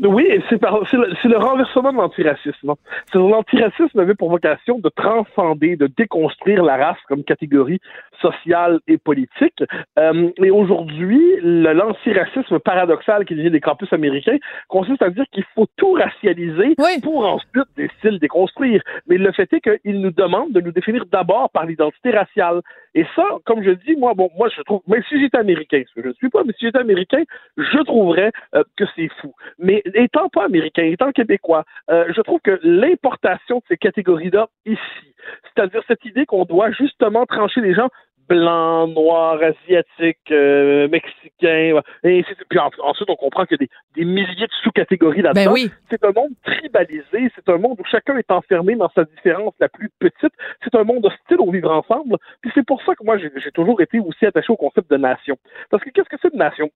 Oui, 0.00 0.26
c'est 0.48 0.62
le, 0.62 1.28
le, 1.28 1.36
renversement 1.38 1.92
de 1.92 1.96
l'antiracisme. 1.96 2.74
L'antiracisme 3.14 3.98
avait 3.98 4.14
pour 4.14 4.30
vocation 4.30 4.78
de 4.78 4.88
transcender, 4.90 5.76
de 5.76 5.88
déconstruire 5.88 6.62
la 6.62 6.76
race 6.76 6.98
comme 7.08 7.24
catégorie 7.24 7.80
sociale 8.20 8.80
et 8.86 8.98
politique. 8.98 9.62
Euh, 9.98 10.30
et 10.38 10.50
aujourd'hui, 10.50 11.20
l'antiracisme 11.42 12.58
paradoxal 12.58 13.24
qui 13.24 13.34
vient 13.34 13.50
des 13.50 13.60
campus 13.60 13.92
américains 13.92 14.38
consiste 14.68 15.02
à 15.02 15.10
dire 15.10 15.24
qu'il 15.32 15.44
faut 15.54 15.66
tout 15.76 15.92
racialiser 15.92 16.74
pour 17.02 17.26
ensuite 17.26 17.68
des 17.76 17.88
styles 17.98 18.18
déconstruire. 18.18 18.82
Mais 19.06 19.18
le 19.18 19.32
fait 19.32 19.52
est 19.52 19.60
qu'ils 19.60 20.00
nous 20.00 20.10
demandent 20.10 20.52
de 20.52 20.60
nous 20.60 20.72
définir 20.72 21.04
d'abord 21.06 21.50
par 21.50 21.66
l'identité 21.66 22.10
raciale. 22.10 22.60
Et 22.94 23.04
ça, 23.14 23.24
comme 23.44 23.62
je 23.62 23.70
dis, 23.70 23.96
moi, 23.96 24.14
bon, 24.14 24.30
moi, 24.36 24.48
je 24.54 24.62
trouve, 24.62 24.80
même 24.86 25.02
si 25.08 25.20
j'étais 25.20 25.38
américain, 25.38 25.82
ce 25.88 25.94
que 25.94 26.02
je 26.02 26.08
ne 26.08 26.12
suis 26.14 26.30
pas, 26.30 26.42
mais 26.44 26.52
si 26.58 26.66
j'étais 26.66 26.78
américain, 26.78 27.22
je 27.56 27.82
trouverais 27.84 28.32
euh, 28.54 28.64
que 28.76 28.84
c'est 28.96 29.08
fou. 29.20 29.34
Mais 29.58 29.82
étant 29.94 30.28
pas 30.28 30.44
américain, 30.44 30.84
étant 30.84 31.12
québécois, 31.12 31.64
euh, 31.90 32.12
je 32.14 32.20
trouve 32.22 32.40
que 32.42 32.58
l'importation 32.62 33.58
de 33.58 33.62
ces 33.68 33.76
catégories-là 33.76 34.48
ici, 34.66 35.14
c'est-à-dire 35.44 35.82
cette 35.86 36.04
idée 36.04 36.26
qu'on 36.26 36.44
doit 36.44 36.70
justement 36.72 37.26
trancher 37.26 37.60
les 37.60 37.74
gens 37.74 37.88
blancs, 38.28 38.94
noirs, 38.94 39.40
asiatiques, 39.42 40.30
euh, 40.30 40.88
mexicains, 40.88 41.80
et 42.04 42.24
puis 42.48 42.58
ensuite 42.58 43.10
on 43.10 43.16
comprend 43.16 43.44
qu'il 43.44 43.58
y 43.60 43.64
a 43.64 43.66
des, 43.96 44.04
milliers 44.04 44.46
de 44.46 44.52
sous-catégories 44.62 45.22
là-dedans. 45.22 45.52
Ben 45.52 45.68
c'est 45.90 46.04
un 46.04 46.12
monde 46.12 46.32
tribalisé, 46.44 47.32
c'est 47.34 47.48
un 47.48 47.58
monde 47.58 47.78
où 47.80 47.84
chacun 47.90 48.16
est 48.16 48.30
enfermé 48.30 48.74
dans 48.76 48.90
sa 48.94 49.04
différence 49.04 49.54
la 49.60 49.68
plus 49.68 49.90
petite, 49.98 50.32
c'est 50.62 50.74
un 50.74 50.84
monde 50.84 51.06
hostile 51.06 51.40
au 51.40 51.50
vivre 51.50 51.70
ensemble, 51.70 52.16
puis 52.42 52.50
c'est 52.54 52.66
pour 52.66 52.82
ça 52.82 52.94
que 52.94 53.04
moi 53.04 53.18
j'ai 53.18 53.52
toujours 53.52 53.80
été 53.80 53.98
aussi 53.98 54.26
attaché 54.26 54.52
au 54.52 54.56
concept 54.56 54.90
de 54.90 54.96
nation. 54.96 55.36
Parce 55.70 55.82
que 55.82 55.90
qu'est-ce 55.90 56.08
que 56.08 56.16
c'est 56.20 56.32
une 56.32 56.38
nation? 56.38 56.70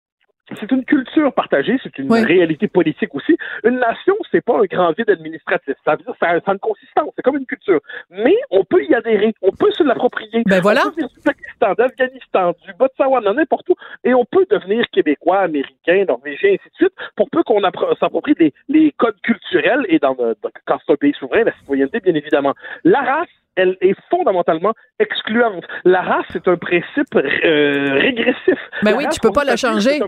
C'est 0.60 0.70
une 0.72 0.84
culture 0.84 1.32
partagée, 1.32 1.78
c'est 1.82 1.96
une 1.98 2.12
réalité 2.12 2.68
politique 2.68 3.14
aussi. 3.14 3.36
Une 3.64 3.78
nation, 3.78 4.14
c'est 4.30 4.44
pas 4.44 4.58
un 4.58 4.64
grand 4.64 4.92
vide 4.96 5.08
administratif. 5.08 5.74
Ça 5.84 5.92
veut 5.92 6.02
dire 6.02 6.14
ça, 6.20 6.30
a 6.30 6.52
une 6.52 6.58
consistance, 6.58 7.10
c'est 7.16 7.22
comme 7.22 7.36
une 7.36 7.46
culture. 7.46 7.80
Mais 8.10 8.36
on 8.50 8.64
peut 8.64 8.84
y 8.84 8.94
adhérer, 8.94 9.34
on 9.40 9.52
peut 9.52 9.70
se 9.72 9.82
l'approprier. 9.82 10.42
Ben 10.46 10.60
voilà. 10.60 10.82
On 10.86 10.90
peut 10.90 11.02
du 11.02 11.20
Pakistan, 11.24 11.74
d'Afghanistan, 11.78 12.54
du 12.64 12.72
Botswana, 12.78 13.32
n'importe 13.32 13.68
où, 13.70 13.74
et 14.04 14.14
on 14.14 14.24
peut 14.24 14.46
devenir 14.50 14.84
québécois, 14.90 15.40
américain, 15.40 16.04
norvégien, 16.06 16.50
ainsi 16.50 16.68
de 16.68 16.74
suite, 16.74 16.94
pour 17.16 17.30
peu 17.30 17.42
qu'on 17.44 17.60
s'approprie 18.00 18.34
les, 18.38 18.52
les, 18.68 18.92
codes 18.92 19.20
culturels 19.22 19.86
et 19.88 19.98
dans, 19.98 20.14
dans 20.14 20.34
quand 20.66 20.78
c'est 20.84 20.92
un 20.92 20.96
pays 20.96 21.14
souverain, 21.18 21.44
la 21.44 21.52
citoyenneté, 21.58 22.00
bien 22.00 22.14
évidemment. 22.14 22.54
La 22.84 23.00
race, 23.00 23.28
elle 23.56 23.76
est 23.80 23.94
fondamentalement 24.10 24.72
excluante. 24.98 25.64
La 25.84 26.02
race, 26.02 26.26
c'est 26.30 26.48
un 26.48 26.56
principe 26.56 27.14
euh, 27.14 27.94
régressif. 27.94 28.58
Ben 28.82 28.94
oui, 28.96 29.06
tu 29.12 29.20
peux 29.20 29.32
pas 29.32 29.44
la 29.44 29.56
changer. 29.56 30.00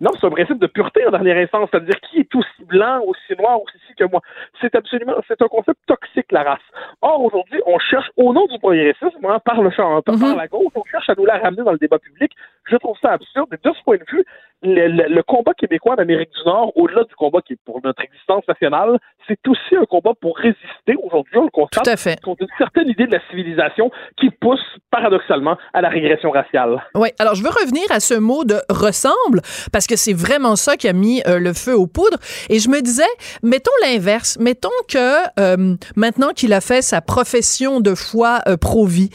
non, 0.00 0.10
c'est 0.20 0.26
un 0.26 0.30
principe 0.30 0.58
de 0.58 0.66
pureté 0.66 1.06
en 1.06 1.10
dernière 1.10 1.36
instance, 1.36 1.68
c'est-à-dire 1.70 1.98
qui 2.00 2.20
est 2.20 2.34
aussi 2.34 2.64
blanc, 2.66 3.00
aussi 3.06 3.38
noir, 3.38 3.60
aussi 3.62 3.76
ci 3.86 3.94
que 3.94 4.04
moi. 4.04 4.20
C'est 4.60 4.74
absolument, 4.74 5.14
c'est 5.28 5.40
un 5.40 5.48
concept 5.48 5.80
toxique, 5.86 6.30
la 6.30 6.42
race. 6.42 6.60
Or, 7.02 7.22
aujourd'hui, 7.22 7.60
on 7.66 7.78
cherche, 7.78 8.10
au 8.16 8.32
nom 8.32 8.46
du 8.46 8.58
progressisme, 8.58 9.24
hein, 9.24 9.38
par 9.44 9.62
le 9.62 9.70
champ, 9.70 10.02
par 10.02 10.16
mm-hmm. 10.16 10.36
la 10.36 10.48
gauche, 10.48 10.72
on 10.74 10.84
cherche 10.84 11.08
à 11.08 11.14
nous 11.16 11.26
la 11.26 11.38
ramener 11.38 11.62
dans 11.62 11.72
le 11.72 11.78
débat 11.78 11.98
public. 11.98 12.32
Je 12.70 12.76
trouve 12.76 12.96
ça 13.02 13.12
absurde. 13.12 13.48
Et 13.52 13.68
de 13.68 13.74
ce 13.74 13.82
point 13.84 13.96
de 13.96 14.04
vue, 14.10 14.24
le, 14.64 15.22
combat 15.22 15.52
québécois 15.54 15.96
d'Amérique 15.96 16.30
du 16.30 16.44
Nord, 16.46 16.72
au-delà 16.76 17.04
du 17.04 17.14
combat 17.14 17.40
qui 17.46 17.54
est 17.54 17.58
pour 17.64 17.80
notre 17.84 18.02
existence 18.02 18.46
nationale, 18.48 18.98
c'est 19.28 19.38
aussi 19.48 19.76
un 19.76 19.84
combat 19.84 20.12
pour 20.20 20.36
résister. 20.36 20.94
Aujourd'hui, 21.02 21.38
on 21.38 21.44
le 21.44 21.50
constate 21.50 22.20
contre 22.22 22.42
une 22.42 22.48
certaine 22.58 22.88
idée 22.88 23.06
de 23.06 23.12
la 23.12 23.20
civilisation 23.30 23.90
qui 24.18 24.30
pousse 24.30 24.60
paradoxalement 24.90 25.56
à 25.72 25.80
la 25.80 25.88
régression 25.88 26.30
raciale. 26.30 26.82
Oui, 26.94 27.08
alors 27.18 27.34
je 27.34 27.42
veux 27.42 27.50
revenir 27.50 27.84
à 27.90 28.00
ce 28.00 28.14
mot 28.14 28.44
de 28.44 28.56
ressemble 28.68 29.40
parce 29.72 29.86
que 29.86 29.96
c'est 29.96 30.12
vraiment 30.12 30.56
ça 30.56 30.76
qui 30.76 30.88
a 30.88 30.92
mis 30.92 31.22
euh, 31.26 31.38
le 31.38 31.52
feu 31.52 31.74
aux 31.74 31.86
poudres. 31.86 32.18
Et 32.48 32.58
je 32.58 32.68
me 32.68 32.80
disais, 32.80 33.02
mettons 33.42 33.72
l'inverse, 33.82 34.38
mettons 34.40 34.68
que 34.88 35.40
euh, 35.40 35.76
maintenant 35.96 36.30
qu'il 36.30 36.52
a 36.52 36.60
fait 36.60 36.82
sa 36.82 37.00
profession 37.00 37.80
de 37.80 37.94
foi 37.94 38.40
euh, 38.46 38.56
pro-vie, 38.56 39.10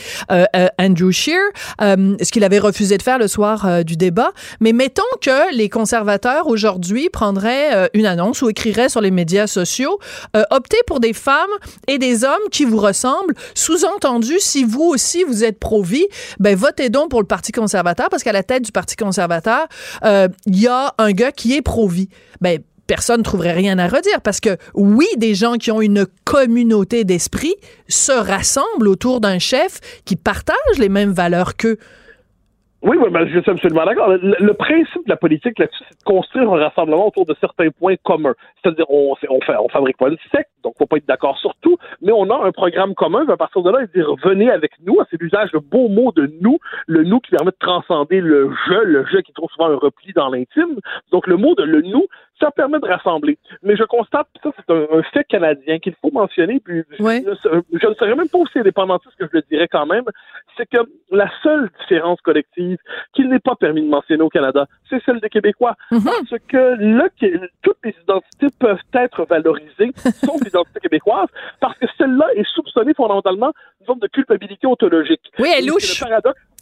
Andrew 0.79 1.11
Scheer, 1.11 1.39
ce 1.79 2.31
qu'il 2.31 2.43
avait 2.43 2.59
refusé 2.59 2.97
de 2.97 3.03
faire 3.03 3.17
le 3.17 3.27
soir 3.27 3.38
du 3.85 3.95
débat, 3.95 4.31
mais 4.59 4.73
mettons 4.73 5.01
que 5.21 5.55
les 5.55 5.69
conservateurs 5.69 6.47
aujourd'hui 6.47 7.09
prendraient 7.09 7.73
euh, 7.73 7.87
une 7.93 8.05
annonce 8.05 8.41
ou 8.41 8.49
écriraient 8.49 8.89
sur 8.89 8.99
les 8.99 9.11
médias 9.11 9.47
sociaux 9.47 9.97
euh, 10.35 10.43
optez 10.51 10.77
pour 10.85 10.99
des 10.99 11.13
femmes 11.13 11.49
et 11.87 11.97
des 11.97 12.23
hommes 12.23 12.49
qui 12.51 12.65
vous 12.65 12.77
ressemblent. 12.77 13.33
Sous-entendu, 13.55 14.39
si 14.39 14.63
vous 14.63 14.83
aussi 14.83 15.23
vous 15.23 15.43
êtes 15.43 15.59
pro-vie, 15.59 16.07
ben 16.39 16.55
votez 16.55 16.89
donc 16.89 17.09
pour 17.09 17.21
le 17.21 17.27
Parti 17.27 17.51
conservateur 17.51 18.09
parce 18.09 18.23
qu'à 18.23 18.33
la 18.33 18.43
tête 18.43 18.63
du 18.63 18.71
Parti 18.71 18.95
conservateur, 18.95 19.67
euh, 20.03 20.27
il 20.45 20.59
y 20.59 20.67
a 20.67 20.93
un 20.97 21.11
gars 21.11 21.31
qui 21.31 21.55
est 21.55 21.61
pro-vie. 21.61 22.09
Ben 22.41 22.59
personne 22.87 23.19
ne 23.19 23.23
trouverait 23.23 23.53
rien 23.53 23.77
à 23.77 23.87
redire 23.87 24.19
parce 24.21 24.39
que 24.39 24.57
oui, 24.73 25.05
des 25.17 25.35
gens 25.35 25.53
qui 25.53 25.71
ont 25.71 25.79
une 25.79 26.07
communauté 26.25 27.03
d'esprit 27.03 27.53
se 27.87 28.11
rassemblent 28.11 28.87
autour 28.87 29.21
d'un 29.21 29.37
chef 29.37 29.79
qui 30.05 30.15
partage 30.15 30.55
les 30.79 30.89
mêmes 30.89 31.11
valeurs 31.11 31.55
qu'eux. 31.55 31.77
Oui, 32.81 32.95
oui, 32.97 33.09
ben, 33.11 33.27
je 33.27 33.39
suis 33.39 33.51
absolument 33.51 33.83
d'accord. 33.85 34.07
Le, 34.09 34.53
principe 34.53 35.05
de 35.05 35.09
la 35.09 35.17
politique 35.17 35.59
là-dessus, 35.59 35.83
c'est 35.89 35.99
de 35.99 36.03
construire 36.03 36.49
un 36.53 36.63
rassemblement 36.63 37.07
autour 37.07 37.25
de 37.25 37.35
certains 37.41 37.69
points 37.71 37.95
communs. 38.03 38.35
C'est-à-dire, 38.63 38.85
on, 38.89 39.15
on, 39.29 39.69
fabrique 39.69 39.97
pas 39.97 40.07
une 40.07 40.17
secte, 40.31 40.49
donc 40.63 40.75
faut 40.77 40.85
pas 40.85 40.95
être 40.95 41.05
d'accord 41.05 41.37
sur 41.39 41.55
tout, 41.55 41.77
mais 42.01 42.13
on 42.13 42.29
a 42.29 42.45
un 42.45 42.51
programme 42.53 42.95
commun. 42.95 43.27
À 43.27 43.35
partir 43.35 43.63
de 43.63 43.69
là, 43.69 43.85
dire 43.93 44.15
venez 44.23 44.49
avec 44.49 44.71
nous. 44.85 44.97
C'est 45.11 45.21
l'usage 45.21 45.51
de 45.51 45.59
beau 45.59 45.89
mot 45.89 46.13
de 46.13 46.31
nous, 46.39 46.57
le 46.87 47.03
nous 47.03 47.19
qui 47.19 47.31
permet 47.31 47.51
de 47.51 47.57
transcender 47.59 48.21
le 48.21 48.49
je, 48.67 48.75
le 48.75 49.05
je 49.11 49.17
qui 49.17 49.33
trouve 49.33 49.49
souvent 49.49 49.71
un 49.71 49.75
repli 49.75 50.13
dans 50.13 50.29
l'intime. 50.29 50.79
Donc 51.11 51.27
le 51.27 51.35
mot 51.35 51.55
de 51.55 51.63
le 51.63 51.81
nous, 51.81 52.07
ça 52.39 52.51
permet 52.51 52.79
de 52.79 52.85
rassembler. 52.85 53.37
Mais 53.63 53.75
je 53.75 53.83
constate, 53.83 54.27
ça 54.43 54.51
c'est 54.55 54.73
un, 54.73 55.03
fait 55.13 55.23
canadien 55.25 55.79
qu'il 55.79 55.95
faut 56.01 56.11
mentionner, 56.11 56.59
puis 56.59 56.83
je, 56.97 57.03
ne 57.03 57.93
serais 57.93 58.15
même 58.15 58.29
pas 58.29 58.37
aussi 58.37 58.59
indépendantiste 58.59 59.15
que 59.17 59.25
je 59.25 59.37
le 59.37 59.43
dirais 59.49 59.67
quand 59.67 59.85
même, 59.85 60.05
c'est 60.57 60.67
que 60.67 60.77
la 61.11 61.29
seule 61.43 61.69
différence 61.81 62.19
collective 62.21 62.77
qu'il 63.13 63.29
n'est 63.29 63.39
pas 63.39 63.55
permis 63.55 63.81
de 63.81 63.89
mentionner 63.89 64.23
au 64.23 64.29
Canada, 64.29 64.67
c'est 64.89 65.03
celle 65.03 65.19
des 65.19 65.29
Québécois. 65.29 65.75
Mm-hmm. 65.91 66.03
Parce 66.03 66.41
que 66.47 66.97
là, 66.97 67.07
toutes 67.61 67.77
les 67.83 67.95
identités 68.03 68.47
peuvent 68.59 68.79
être 68.93 69.25
valorisées, 69.25 69.91
sauf 69.95 70.41
l'identité 70.43 70.79
québécoise, 70.79 71.27
parce 71.59 71.77
que 71.77 71.85
celle-là 71.97 72.27
est 72.35 72.47
soupçonnée 72.53 72.93
fondamentalement 72.93 73.51
d'une 73.79 73.85
forme 73.85 73.99
de 73.99 74.07
culpabilité 74.07 74.67
ontologique. 74.67 75.31
Oui, 75.39 75.49
elle 75.57 75.67
louche. 75.67 76.03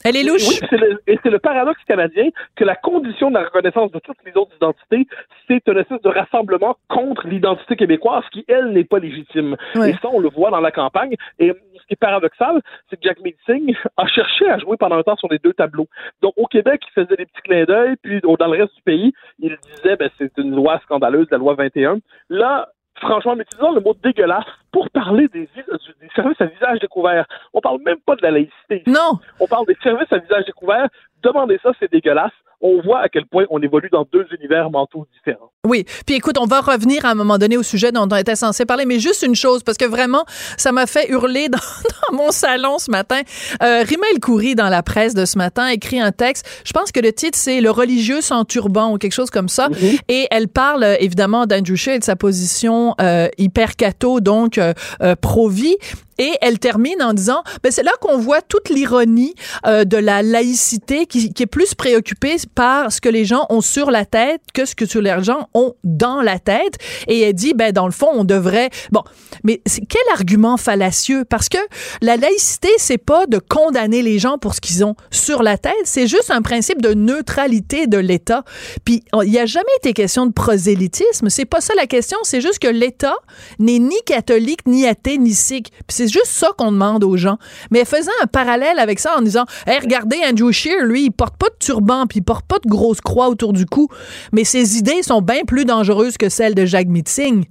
Elle 0.08 0.16
est 0.16 0.24
louche. 0.24 0.62
Oui, 0.72 0.80
et 1.06 1.20
c'est 1.22 1.30
le 1.30 1.40
paradoxe 1.40 1.84
canadien 1.86 2.30
que 2.56 2.64
la 2.64 2.76
condition 2.76 3.30
de 3.30 3.34
la 3.34 3.44
reconnaissance 3.44 3.92
de 3.92 4.00
toutes 4.00 4.16
les 4.26 4.32
autres 4.38 4.56
identités, 4.56 5.06
c'est 5.50 5.68
une 5.68 5.78
espèce 5.80 6.02
de 6.02 6.08
rassemblement 6.08 6.78
contre 6.88 7.28
l'identité 7.28 7.76
québécoise 7.76 8.24
qui, 8.32 8.46
elle, 8.48 8.72
n'est 8.72 8.86
pas 8.86 9.00
légitime. 9.00 9.58
Et 9.76 9.92
ça, 10.02 10.08
on 10.10 10.22
le 10.22 10.30
voit 10.30 10.50
dans 10.50 10.62
la 10.62 10.72
campagne. 10.72 11.16
Et 11.40 11.50
ce 11.50 11.86
qui 11.88 11.94
est 11.94 12.00
paradoxal, 12.00 12.62
c'est 12.90 12.96
que 12.96 13.02
Jack 13.04 13.20
Meeting 13.20 13.76
a 13.98 14.08
cherché 14.08 14.50
à 14.50 14.58
jouer 14.60 14.78
pendant 14.78 14.96
un 14.96 15.04
temps 15.04 15.18
sur 15.18 15.28
les 15.30 15.40
deux 15.40 15.54
tableaux. 15.54 15.88
Donc, 16.22 16.32
au 16.38 16.46
Québec, 16.46 16.84
il 16.88 17.04
faisait 17.04 17.18
des 17.18 17.26
petits 17.26 17.42
clins 17.44 17.66
d'œil, 17.66 17.96
puis 18.02 18.22
dans 18.22 18.48
le 18.48 18.58
reste 18.58 18.76
du 18.76 18.82
pays, 18.84 19.14
il 19.40 19.58
disait, 19.76 19.98
ben, 19.98 20.10
c'est 20.18 20.32
une 20.38 20.56
loi 20.56 20.80
scandaleuse, 20.86 21.28
la 21.32 21.38
loi 21.38 21.56
21. 21.56 21.98
Là, 22.30 22.70
franchement, 23.02 23.34
en 23.34 23.40
utilisant 23.40 23.72
le 23.72 23.82
mot 23.82 23.96
dégueulasse 24.04 24.46
pour 24.72 24.90
parler 24.90 25.28
des, 25.30 25.50
des, 25.56 26.10
services 26.16 26.42
à 26.42 26.46
visage 26.46 26.80
découvert. 26.80 27.26
On 27.54 27.62
parle 27.62 27.80
même 27.84 28.00
pas 28.06 28.16
de 28.16 28.22
la 28.22 28.32
laïcité. 28.32 28.84
Non. 28.88 29.20
On 29.40 29.48
parle 29.48 29.66
des 29.66 29.78
services 29.82 30.12
à 30.12 30.18
visage 30.18 30.46
découvert. 30.46 30.88
Demandez 31.24 31.60
ça, 31.64 31.72
c'est 31.80 31.92
dégueulasse 31.92 32.32
on 32.62 32.82
voit 32.82 33.00
à 33.00 33.10
quel 33.10 33.26
point 33.26 33.46
on 33.50 33.62
évolue 33.62 33.90
dans 33.92 34.06
deux 34.12 34.26
univers 34.38 34.70
mentaux 34.70 35.06
différents. 35.14 35.52
Oui. 35.66 35.86
Puis 36.06 36.16
écoute, 36.16 36.38
on 36.40 36.46
va 36.46 36.62
revenir 36.62 37.06
à 37.06 37.12
un 37.12 37.16
moment 37.16 37.38
donné 37.38 37.58
au 37.58 37.64
sujet 37.64 37.92
dont 37.92 38.08
on 38.10 38.16
était 38.16 38.36
censé 38.36 38.66
parler, 38.66 38.86
mais 38.86 39.00
juste 39.00 39.24
une 39.24 39.36
chose, 39.36 39.64
parce 39.64 39.78
que 39.78 39.86
vraiment, 39.86 40.24
ça 40.58 40.72
m'a 40.72 40.88
fait 40.88 41.10
hurler 41.10 41.50
dans, 41.50 41.60
mon 42.14 42.32
salon 42.32 42.80
ce 42.80 42.90
matin. 42.90 43.22
Euh, 43.62 43.84
Rima 43.84 44.08
El 44.12 44.56
dans 44.56 44.70
la 44.70 44.84
presse 44.84 45.14
de 45.14 45.26
ce 45.26 45.38
matin, 45.38 45.68
écrit 45.68 46.00
un 46.00 46.12
texte. 46.12 46.48
Je 46.66 46.74
pense 46.74 46.92
que 46.92 47.00
le 47.00 47.12
titre, 47.12 47.38
c'est 47.38 47.62
Le 47.62 47.72
religieux 47.72 48.22
sans 48.22 48.46
turban 48.46 48.94
ou 48.94 48.98
quelque 48.98 49.14
chose 49.14 49.30
comme 49.30 49.50
ça. 49.50 49.70
Mm-hmm. 49.70 50.00
Et 50.08 50.28
elle 50.32 50.48
parle 50.48 50.84
euh, 50.84 50.96
évidemment 51.00 51.46
d'Andrew 51.46 51.76
Shea 51.76 51.96
et 51.96 52.00
de 52.00 52.04
sa 52.04 52.16
position 52.16 52.96
euh, 53.02 53.28
hyper 53.38 53.76
catho, 53.76 54.20
donc 54.20 54.58
euh, 54.58 54.74
euh 55.02 55.16
pro-vie. 55.16 55.78
Et 56.18 56.34
elle 56.42 56.60
termine 56.60 57.02
en 57.02 57.14
disant, 57.14 57.44
ben 57.64 57.72
c'est 57.72 57.84
là 57.84 57.92
qu'on 58.02 58.18
voit 58.18 58.42
toute 58.42 58.70
l'ironie 58.70 59.36
euh, 59.66 59.86
de 59.86 59.98
la 59.98 60.22
laïcité 60.22 61.06
qui, 61.06 61.32
est 61.38 61.46
plus 61.46 61.76
préoccupée 61.76 62.36
par 62.56 62.92
ce 62.92 63.02
que 63.02 63.10
les 63.10 63.26
gens 63.26 63.46
ont 63.50 63.62
sur 63.62 63.92
la 63.92 64.06
tête 64.06 64.42
que 64.54 64.66
ce 64.66 64.76
que 64.76 64.86
les 65.00 65.24
gens 65.24 65.50
ont 65.54 65.76
dans 65.84 66.22
la 66.22 66.40
tête. 66.40 66.78
Et 67.08 67.22
elle 67.22 67.34
dit, 67.34 67.54
ben 67.54 67.72
dans 67.72 67.86
le 67.86 67.92
fond, 67.92 68.10
on 68.14 68.24
devrait. 68.24 68.70
Bon, 68.92 69.04
mais 69.44 69.62
quel 69.90 70.02
argument 70.14 70.58
fallacieux? 70.58 71.24
Parce 71.26 71.50
que 71.50 71.58
la 72.02 72.18
laïcité, 72.18 72.70
c'est 72.78 72.98
pas 72.98 73.28
de 73.28 73.40
condamner 73.40 74.02
les 74.02 74.20
gens 74.20 74.38
pour 74.38 74.54
ce 74.54 74.62
qu'ils 74.62 74.84
ont 74.84 74.96
sur 75.12 75.44
la 75.44 75.58
tête, 75.58 75.74
c'est 75.84 76.08
juste 76.08 76.32
un 76.32 76.42
principe 76.42 76.82
de 76.82 76.94
neutralité 76.94 77.88
de 77.88 77.98
l'État. 77.98 78.44
Puis 78.86 79.04
il 79.24 79.32
n'y 79.32 79.40
a 79.40 79.46
jamais 79.46 79.66
été 79.78 79.94
question 79.94 80.26
de 80.26 80.32
prosélytisme. 80.32 81.30
C'est 81.30 81.46
pas 81.46 81.62
ça 81.62 81.74
la 81.76 81.88
question. 81.88 82.18
C'est 82.24 82.42
juste 82.42 82.60
que 82.60 82.68
l'État 82.68 83.16
n'est 83.60 83.80
ni 83.80 83.96
catholique, 84.06 84.66
ni 84.66 84.88
athée, 84.88 85.18
ni 85.18 85.34
sikh. 85.34 85.72
C'est 86.08 86.14
juste 86.14 86.32
ça 86.32 86.52
qu'on 86.58 86.72
demande 86.72 87.04
aux 87.04 87.18
gens. 87.18 87.38
Mais 87.72 87.86
faisant 87.86 88.12
un 88.24 88.28
parallèle 88.28 88.80
avec 88.80 89.00
ça 89.00 89.18
en 89.18 89.22
disant, 89.22 89.46
hey, 89.66 89.80
regardez, 89.80 90.18
Andrew 90.28 90.52
Shear, 90.52 90.84
lui, 90.84 91.06
il 91.06 91.12
porte 91.12 91.38
pas 91.38 91.50
de 91.50 91.56
turban, 91.60 92.06
puis 92.08 92.20
il 92.20 92.24
porte 92.24 92.46
pas 92.46 92.60
de 92.64 92.70
grosse 92.70 93.02
croix 93.02 93.30
autour 93.30 93.54
du 93.54 93.66
cou, 93.66 93.90
mais 94.32 94.44
ses 94.44 94.78
idées 94.78 95.04
sont 95.04 95.22
bien 95.22 95.44
plus 95.46 95.66
dangereuses 95.66 96.18
que 96.18 96.30
celles 96.30 96.56
de 96.56 96.66
Jacques 96.66 96.88
Mitzing. 96.88 97.46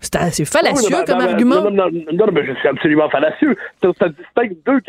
C'est 0.00 0.16
assez 0.16 0.44
fallacieux 0.44 0.96
comme 1.06 1.20
argument. 1.20 1.62
Non, 1.62 1.70
non, 1.70 1.90
non, 2.12 2.26
mais 2.32 2.42
c'est 2.62 2.68
absolument 2.68 3.08
fallacieux. 3.08 3.56
Ça, 3.82 4.08
distingue 4.08 4.56
deux, 4.66 4.80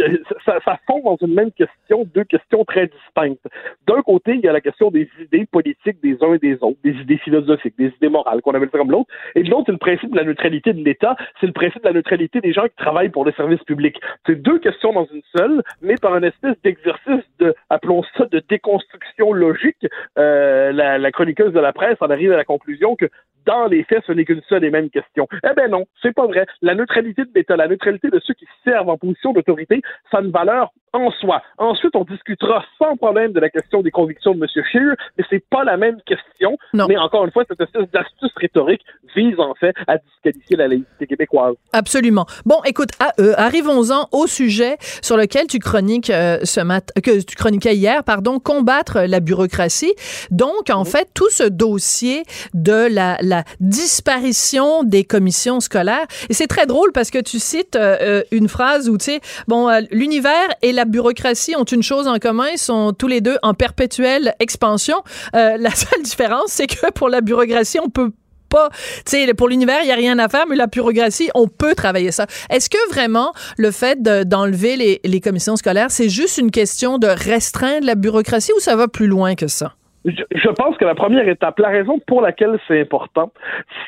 ça, 0.46 0.60
ça 0.66 0.80
fond 0.86 1.02
dans 1.04 1.18
une 1.22 1.34
même 1.34 1.52
question 1.52 2.06
deux 2.14 2.26
questions 2.26 2.66
très 2.66 2.88
distinctes. 2.88 3.48
D'un 3.88 4.02
côté, 4.02 4.34
il 4.34 4.42
y 4.42 4.48
a 4.48 4.52
la 4.52 4.62
question 4.62 4.92
des 4.92 5.10
idées 5.20 5.48
politiques 5.50 6.02
des 6.04 6.18
uns 6.22 6.34
et 6.34 6.40
des 6.40 6.58
autres, 6.62 6.78
des 6.84 6.92
idées 6.92 7.18
philosophiques, 7.18 7.76
des 7.78 7.88
idées 7.98 8.10
morales, 8.10 8.42
qu'on 8.42 8.52
appelle 8.52 8.70
ça 8.72 8.78
comme 8.78 8.92
l'autre. 8.92 9.10
Et 9.36 9.44
de 9.44 9.50
l'autre, 9.50 9.64
c'est 9.68 9.72
le 9.72 9.78
principe 9.78 10.12
de 10.12 10.18
la 10.18 10.24
neutralité 10.24 10.74
de 10.74 10.84
l'État, 10.84 11.16
c'est 11.40 11.48
le 11.48 11.54
principe 11.54 11.84
de 11.84 11.88
la 11.88 11.94
neutralité 11.94 12.42
des 12.42 12.52
gens 12.52 12.66
qui 12.66 12.76
travaillent 12.76 13.10
pour 13.10 13.26
les 13.26 13.34
services 13.34 13.64
publics. 13.64 14.00
C'est 14.26 14.42
deux 14.42 14.60
questions 14.60 14.92
dans 14.92 15.08
une 15.14 15.22
seule, 15.36 15.64
mais 15.82 15.96
par 15.96 16.14
un 16.14 16.24
espèce 16.24 16.56
d'exercice 16.64 17.24
de, 17.40 17.56
appelons 17.70 18.04
ça, 18.18 18.26
de 18.26 18.42
déconstruction 18.50 19.32
logique. 19.32 19.88
Euh, 20.18 20.72
la, 20.74 20.98
la 20.98 21.12
chroniqueuse 21.12 21.54
de 21.54 21.60
la 21.60 21.72
presse 21.72 21.98
en 22.02 22.10
arrive 22.10 22.32
à 22.34 22.38
la 22.38 22.46
conclusion 22.46 22.96
que 22.96 23.06
dans 23.48 23.66
les 23.68 23.84
faits, 23.86 24.04
ce 24.06 24.12
n'est 24.12 24.26
qu'une 24.26 24.42
seule 24.48 24.66
et 24.66 24.70
même 24.70 24.90
question. 24.90 25.28
Eh 25.44 25.54
ben 25.56 25.72
non, 25.72 25.86
c'est 26.02 26.14
pas 26.14 26.28
vrai. 26.28 26.46
La 26.62 26.76
neutralité 26.76 27.24
de 27.24 27.32
l'État, 27.34 27.56
la 27.56 27.68
neutralité 27.68 28.10
de 28.10 28.20
ceux 28.24 28.34
qui 28.34 28.46
servent 28.64 28.90
en 28.90 28.98
position 28.98 29.32
d'autorité, 29.32 29.82
ça 30.12 30.18
a 30.18 30.22
une 30.22 30.32
valeur 30.32 30.72
en 30.98 31.12
soi. 31.12 31.42
Ensuite, 31.58 31.96
on 31.96 32.04
discutera 32.04 32.64
sans 32.78 32.96
problème 32.98 33.32
de 33.32 33.40
la 33.40 33.50
question 33.50 33.82
des 33.82 33.92
convictions 33.92 34.34
de 34.34 34.40
M. 34.40 34.48
Scheer, 34.72 34.96
mais 35.18 35.24
c'est 35.30 35.44
pas 35.50 35.64
la 35.64 35.78
même 35.78 35.98
question. 36.06 36.58
Mais 36.74 36.98
encore 36.98 37.26
une 37.26 37.32
fois, 37.32 37.44
cette 37.48 37.62
espèce 37.62 37.90
d'astuce 37.92 38.32
rhétorique 38.36 38.82
vise 39.16 39.40
en 39.40 39.54
fait 39.56 39.76
à 39.88 39.98
disqualifier 39.98 40.58
la 40.58 40.68
laïcité 40.68 41.08
québécoise. 41.08 41.56
Absolument. 41.74 42.26
Bon, 42.46 42.62
écoute, 42.66 42.90
euh, 43.20 43.34
arrivons-en 43.38 44.08
au 44.12 44.28
sujet 44.28 44.78
sur 45.02 45.18
lequel 45.18 45.48
tu 45.48 45.60
chroniques 45.60 46.10
euh, 46.10 46.40
ce 46.44 46.62
matin, 46.62 46.94
que 47.02 47.24
tu 47.24 47.36
chroniquais 47.36 47.76
hier, 47.76 48.04
pardon, 48.04 48.40
combattre 48.40 49.00
la 49.08 49.20
bureaucratie. 49.20 49.94
Donc, 50.32 50.70
en 50.72 50.86
fait, 50.86 51.10
tout 51.14 51.30
ce 51.30 51.44
dossier 51.44 52.24
de 52.54 52.88
la, 52.94 53.18
la 53.22 53.44
disparition 53.60 54.84
des 54.84 55.04
commissions 55.04 55.60
scolaires. 55.60 56.06
Et 56.30 56.34
c'est 56.34 56.48
très 56.48 56.66
drôle 56.66 56.92
parce 56.92 57.12
que 57.12 57.20
tu 57.20 57.40
cites 57.40 57.76
euh, 57.76 58.24
une 58.32 58.48
phrase 58.48 58.90
où, 58.90 58.98
tu 58.98 59.06
sais, 59.06 59.20
bon, 59.48 59.70
l'univers 59.92 60.48
et 60.62 60.72
la 60.72 60.86
bureaucratie 60.88 61.56
ont 61.56 61.64
une 61.64 61.84
chose 61.84 62.08
en 62.08 62.18
commun, 62.18 62.48
ils 62.52 62.58
sont 62.58 62.94
tous 62.94 63.08
les 63.08 63.22
deux 63.22 63.38
en 63.44 63.54
perpétuelle 63.54 64.34
expansion. 64.40 64.98
Euh, 65.36 65.58
la 65.58 65.72
seule 65.72 66.02
différence, 66.04 66.48
c'est 66.48 66.68
que 66.68 66.92
pour 66.92 67.10
la 67.10 67.22
bureaucratie, 67.22 67.80
on 67.80 67.90
peut 67.90 68.12
pas, 68.50 68.70
tu 69.06 69.26
sais, 69.26 69.34
pour 69.34 69.50
l'univers, 69.50 69.80
il 69.84 69.90
y 69.90 69.92
a 69.92 69.96
rien 69.96 70.18
à 70.20 70.30
faire, 70.30 70.46
mais 70.48 70.56
la 70.56 70.68
bureaucratie, 70.68 71.30
on 71.36 71.48
peut 71.48 71.76
travailler 71.76 72.12
ça. 72.12 72.28
Est-ce 72.50 72.70
que 72.70 72.90
vraiment 72.90 73.34
le 73.58 73.72
fait 73.72 74.02
d'enlever 74.02 75.00
les 75.04 75.22
commissions 75.22 75.56
scolaires, 75.56 75.92
c'est 75.92 76.10
juste 76.10 76.38
une 76.38 76.52
question 76.52 76.98
de 76.98 77.08
restreindre 77.08 77.86
la 77.86 77.96
bureaucratie 77.96 78.54
ou 78.56 78.60
ça 78.60 78.76
va 78.76 78.88
plus 78.88 79.08
loin 79.08 79.36
que 79.36 79.48
ça? 79.48 79.77
Je, 80.08 80.50
pense 80.52 80.78
que 80.78 80.86
la 80.86 80.96
première 80.96 81.28
étape, 81.28 81.60
la 81.60 81.68
raison 81.68 82.00
pour 82.08 82.22
laquelle 82.22 82.58
c'est 82.68 82.80
important, 82.80 83.32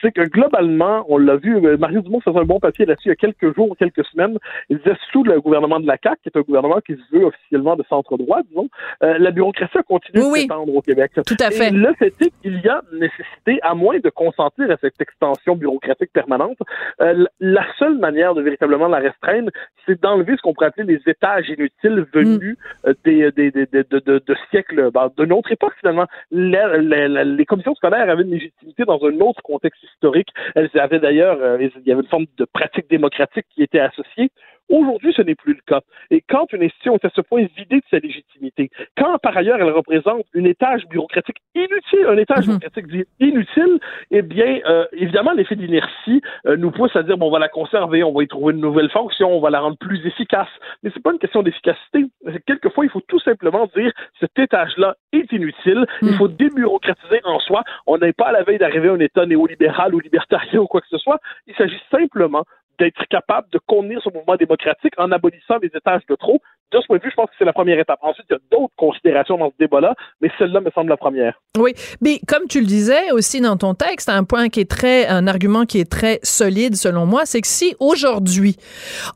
c'est 0.02 0.12
que 0.12 0.22
globalement, 0.22 1.06
on 1.08 1.18
l'a 1.18 1.38
vu, 1.38 1.56
euh, 1.66 1.78
Mario 1.78 2.02
Dumont 2.02 2.20
faisait 2.20 2.38
un 2.38 2.44
bon 2.44 2.60
papier 2.60 2.86
là-dessus 2.86 3.08
il 3.08 3.12
y 3.12 3.14
a 3.14 3.16
quelques 3.16 3.56
jours, 3.56 3.76
quelques 3.78 4.04
semaines. 4.06 4.38
Il 4.70 4.80
disait 4.80 4.98
sous 5.12 5.24
le 5.24 5.40
gouvernement 5.40 5.80
de 5.80 5.88
la 5.88 5.98
CAQ, 6.02 6.18
qui 6.22 6.30
est 6.30 6.38
un 6.38 6.42
gouvernement 6.42 6.82
qui 6.86 6.96
se 6.96 7.18
veut 7.18 7.26
officiellement 7.26 7.78
de 7.78 7.84
centre-droit, 7.90 8.42
disons, 8.50 8.68
euh, 9.02 9.18
la 9.18 9.32
bureaucratie 9.32 9.78
a 9.78 9.84
continué 9.84 10.20
de 10.20 10.36
s'étendre 10.36 10.76
au 10.76 10.82
Québec. 10.82 11.12
Tout 11.26 11.38
à 11.40 11.52
fait. 11.52 11.70
Et 11.70 11.72
le 11.72 11.94
fait 11.94 12.14
est 12.20 12.34
qu'il 12.42 12.60
y 12.60 12.68
a 12.68 12.82
nécessité, 12.92 13.60
à 13.62 13.74
moins 13.74 14.00
de 14.00 14.10
consentir 14.10 14.70
à 14.70 14.76
cette 14.82 15.00
extension 15.00 15.56
bureaucratique 15.56 16.12
permanente, 16.12 16.58
euh, 17.02 17.26
la 17.40 17.66
seule 17.78 17.98
manière 17.98 18.34
de 18.34 18.42
véritablement 18.42 18.90
la 18.90 18.98
restreindre, 18.98 19.52
c'est 19.86 20.02
d'enlever 20.02 20.36
ce 20.36 20.42
qu'on 20.42 20.54
pourrait 20.54 20.68
appeler 20.68 20.98
les 20.98 21.12
étages 21.12 21.48
inutiles 21.48 22.06
venus 22.14 22.58
mm. 22.86 22.92
des, 23.06 23.32
des, 23.32 23.52
des, 23.52 23.66
de, 23.66 23.86
de, 23.90 24.00
de, 24.00 24.36
siècles, 24.52 24.92
ben, 24.92 25.10
de 25.16 25.26
notre 25.26 25.52
époque 25.52 25.74
finalement 25.80 26.09
les, 26.32 27.46
commissions 27.46 27.76
scolaires 27.76 28.10
avaient 28.10 28.24
une 28.24 28.32
légitimité 28.32 28.84
dans 28.86 29.00
un 29.04 29.20
autre 29.20 29.42
contexte 29.42 29.84
historique. 29.84 30.30
Elles 30.56 30.70
avaient 30.76 31.00
d'ailleurs, 31.00 31.38
euh, 31.42 31.58
il 31.62 31.88
y 31.88 31.92
avait 31.92 32.02
une 32.02 32.08
forme 32.08 32.26
de 32.38 32.46
pratique 32.46 32.90
démocratique 32.90 33.46
qui 33.54 33.64
était 33.64 33.80
associée. 33.80 34.32
Aujourd'hui, 34.70 35.14
ce 35.16 35.22
n'est 35.22 35.36
plus 35.36 35.54
le 35.54 35.62
cas. 35.66 35.82
Et 36.12 36.22
quand 36.22 36.52
une 36.54 36.64
institution 36.64 36.96
est 36.96 37.06
à 37.06 37.10
ce 37.16 37.22
point 37.22 37.46
vidée 37.58 37.78
de 37.78 37.86
sa 37.90 38.00
légitimité, 38.00 38.70
quand 38.98 39.18
par 39.18 39.36
ailleurs 39.36 39.60
elle 39.60 39.72
représente 39.72 40.26
une 40.34 40.46
étage 40.46 40.88
bureaucratique 40.88 41.38
inutile, 41.56 42.06
un 42.08 42.18
étage 42.18 42.48
mhm. 42.48 42.60
bureaucratique 42.60 43.08
inutile, 43.20 43.80
eh 44.12 44.22
bien, 44.22 44.60
euh, 44.68 44.86
évidemment, 44.94 45.32
l'effet 45.32 45.56
d'inertie 45.56 46.22
euh, 46.46 46.56
nous 46.56 46.72
pousse 46.72 46.96
à 46.96 47.04
dire 47.04 47.18
bon, 47.18 47.28
on 47.28 47.32
va 47.32 47.40
la 47.40 47.50
conserver, 47.50 48.04
on 48.04 48.14
va 48.14 48.24
y 48.24 48.28
trouver 48.28 48.54
une 48.54 48.62
nouvelle 48.62 48.90
fonction, 48.92 49.32
on 49.32 49.40
va 49.40 49.50
la 49.50 49.60
rendre 49.60 49.78
plus 49.78 50.06
efficace. 50.06 50.50
Mais 50.84 50.92
c'est 50.94 51.04
pas 51.04 51.12
une 51.12 51.20
question 51.20 51.42
d'efficacité. 51.42 52.06
Quelquefois, 52.46 52.86
il 52.86 52.92
faut 52.92 53.02
tout 53.08 53.20
simplement 53.20 53.68
dire 53.76 53.92
cet 54.20 54.38
étage-là 54.38 54.96
est 55.14 55.32
inutile. 55.32 55.86
Il 56.02 56.10
mhm. 56.10 56.14
faut 56.16 56.28
débureaucratiser 56.28 57.22
en 57.24 57.40
soi. 57.40 57.64
On 57.88 57.98
n'est 57.98 58.14
pas 58.14 58.28
à 58.28 58.32
la 58.32 58.44
veille 58.44 58.60
d'arriver 58.60 58.90
à 58.90 58.94
un 58.94 59.00
État 59.00 59.26
néolibéral 59.26 59.96
ou 59.96 60.00
libertarien 60.00 60.60
ou 60.60 60.68
quoi 60.68 60.82
que 60.82 60.88
ce 60.90 60.98
soit. 60.98 61.20
Il 61.48 61.56
s'agit 61.56 61.82
simplement 61.92 62.44
d'être 62.80 63.06
capable 63.10 63.48
de 63.52 63.60
contenir 63.68 64.02
ce 64.04 64.10
mouvement 64.10 64.36
démocratique 64.36 64.94
en 64.98 65.12
abolissant 65.12 65.58
les 65.62 65.70
étages 65.76 66.02
de 66.10 66.16
trop. 66.16 66.42
De 66.72 66.80
ce 66.80 66.86
point 66.86 66.98
de 66.98 67.04
vue, 67.04 67.10
je 67.10 67.16
pense 67.16 67.30
que 67.30 67.36
c'est 67.40 67.46
la 67.46 67.54
première 67.54 67.80
étape. 67.80 68.00
Ensuite, 68.02 68.28
il 68.30 68.34
y 68.34 68.36
a 68.36 68.40
d'autres 68.52 68.74
considérations 68.78 69.38
dans 69.38 69.50
ce 69.50 69.56
débat-là, 69.60 69.96
mais 70.22 70.30
celle-là 70.38 70.62
me 70.62 70.70
semble 70.72 70.90
la 70.90 70.98
première. 70.98 71.34
Oui, 71.58 71.74
mais 72.00 72.20
comme 72.28 72.48
tu 72.48 72.60
le 72.60 72.68
disais 72.68 73.12
aussi 73.12 73.42
dans 73.42 73.58
ton 73.58 73.74
texte, 73.74 74.08
un 74.08 74.24
point 74.24 74.50
qui 74.50 74.60
est 74.60 74.70
très, 74.70 75.08
un 75.08 75.28
argument 75.28 75.66
qui 75.66 75.80
est 75.80 75.92
très 75.92 76.20
solide 76.22 76.76
selon 76.76 77.06
moi, 77.06 77.26
c'est 77.26 77.42
que 77.42 77.48
si 77.48 77.76
aujourd'hui 77.80 78.56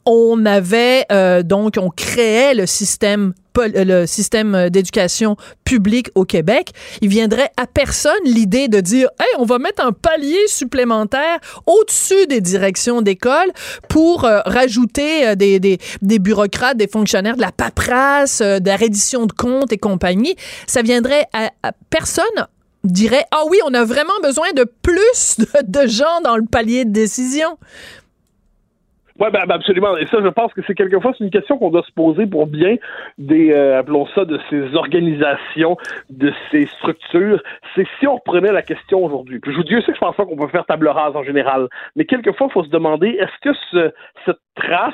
on 0.05 0.46
avait 0.46 1.05
euh, 1.12 1.43
donc 1.43 1.75
on 1.79 1.89
créait 1.89 2.55
le 2.55 2.65
système 2.65 3.34
le 3.57 4.05
système 4.05 4.69
d'éducation 4.69 5.38
publique 5.65 6.10
au 6.15 6.25
Québec, 6.25 6.72
il 7.01 7.10
viendrait 7.10 7.50
à 7.57 7.67
personne 7.67 8.13
l'idée 8.25 8.67
de 8.67 8.79
dire 8.79 9.10
hey, 9.19 9.27
on 9.38 9.45
va 9.45 9.60
mettre 9.60 9.86
un 9.86 9.91
palier 9.91 10.48
supplémentaire 10.48 11.39
au-dessus 11.65 12.27
des 12.27 12.41
directions 12.41 13.01
d'école 13.01 13.51
pour 13.89 14.25
euh, 14.25 14.39
rajouter 14.45 15.27
euh, 15.27 15.36
des, 15.36 16.19
bureaucrates, 16.19 16.77
des 16.77 16.88
fonctionnaires, 16.88 17.36
de 17.36 17.41
la 17.41 17.51
paperasse, 17.51 18.41
euh, 18.41 18.60
de 18.60 18.67
la 18.67 18.75
reddition 18.75 19.25
de 19.25 19.33
comptes 19.33 19.72
et 19.72 19.77
compagnie. 19.77 20.36
Ça 20.67 20.81
viendrait 20.81 21.27
à, 21.33 21.51
personne 21.89 22.25
dirait 22.83 23.25
ah 23.31 23.43
oui, 23.50 23.57
on 23.65 23.74
a 23.74 23.86
vraiment 23.86 24.19
besoin 24.22 24.51
de 24.53 24.65
plus 24.81 25.38
de 25.63 25.88
gens 25.88 26.22
dans 26.24 26.36
le 26.36 26.45
palier 26.45 26.86
de 26.86 26.91
décision. 26.91 27.57
Oui, 29.23 29.29
ben, 29.31 29.45
ben, 29.47 29.55
absolument. 29.55 29.95
Et 29.95 30.05
ça, 30.07 30.17
je 30.21 30.27
pense 30.27 30.53
que 30.53 30.59
c'est 30.67 30.75
quelquefois 30.75 31.13
une 31.21 31.29
question 31.29 31.57
qu'on 31.57 31.69
doit 31.69 31.83
se 31.83 31.93
poser 31.93 32.27
pour 32.27 32.45
bien 32.45 32.75
des, 33.17 33.53
euh, 33.53 33.79
appelons 33.79 34.05
ça, 34.07 34.25
de 34.25 34.37
ces 34.49 34.75
organisations, 34.75 35.77
de 36.09 36.33
ces 36.51 36.65
structures. 36.65 37.41
C'est 37.73 37.87
si 37.99 38.07
on 38.07 38.15
reprenait 38.15 38.51
la 38.51 38.63
question 38.63 39.01
aujourd'hui. 39.05 39.39
Je 39.45 39.51
vous 39.51 39.63
dis, 39.63 39.75
je 39.75 39.79
sais 39.79 39.93
que 39.93 39.95
je 39.95 39.99
pense 40.01 40.17
pas 40.17 40.25
qu'on 40.25 40.36
peut 40.36 40.49
faire 40.49 40.65
table 40.65 40.89
rase 40.89 41.15
en 41.15 41.23
général, 41.23 41.69
mais 41.95 42.03
quelquefois, 42.03 42.47
il 42.49 42.51
faut 42.51 42.65
se 42.65 42.69
demander 42.69 43.12
est-ce 43.12 43.49
que 43.49 43.57
ce, 43.71 43.93
cette 44.25 44.41
trace, 44.55 44.93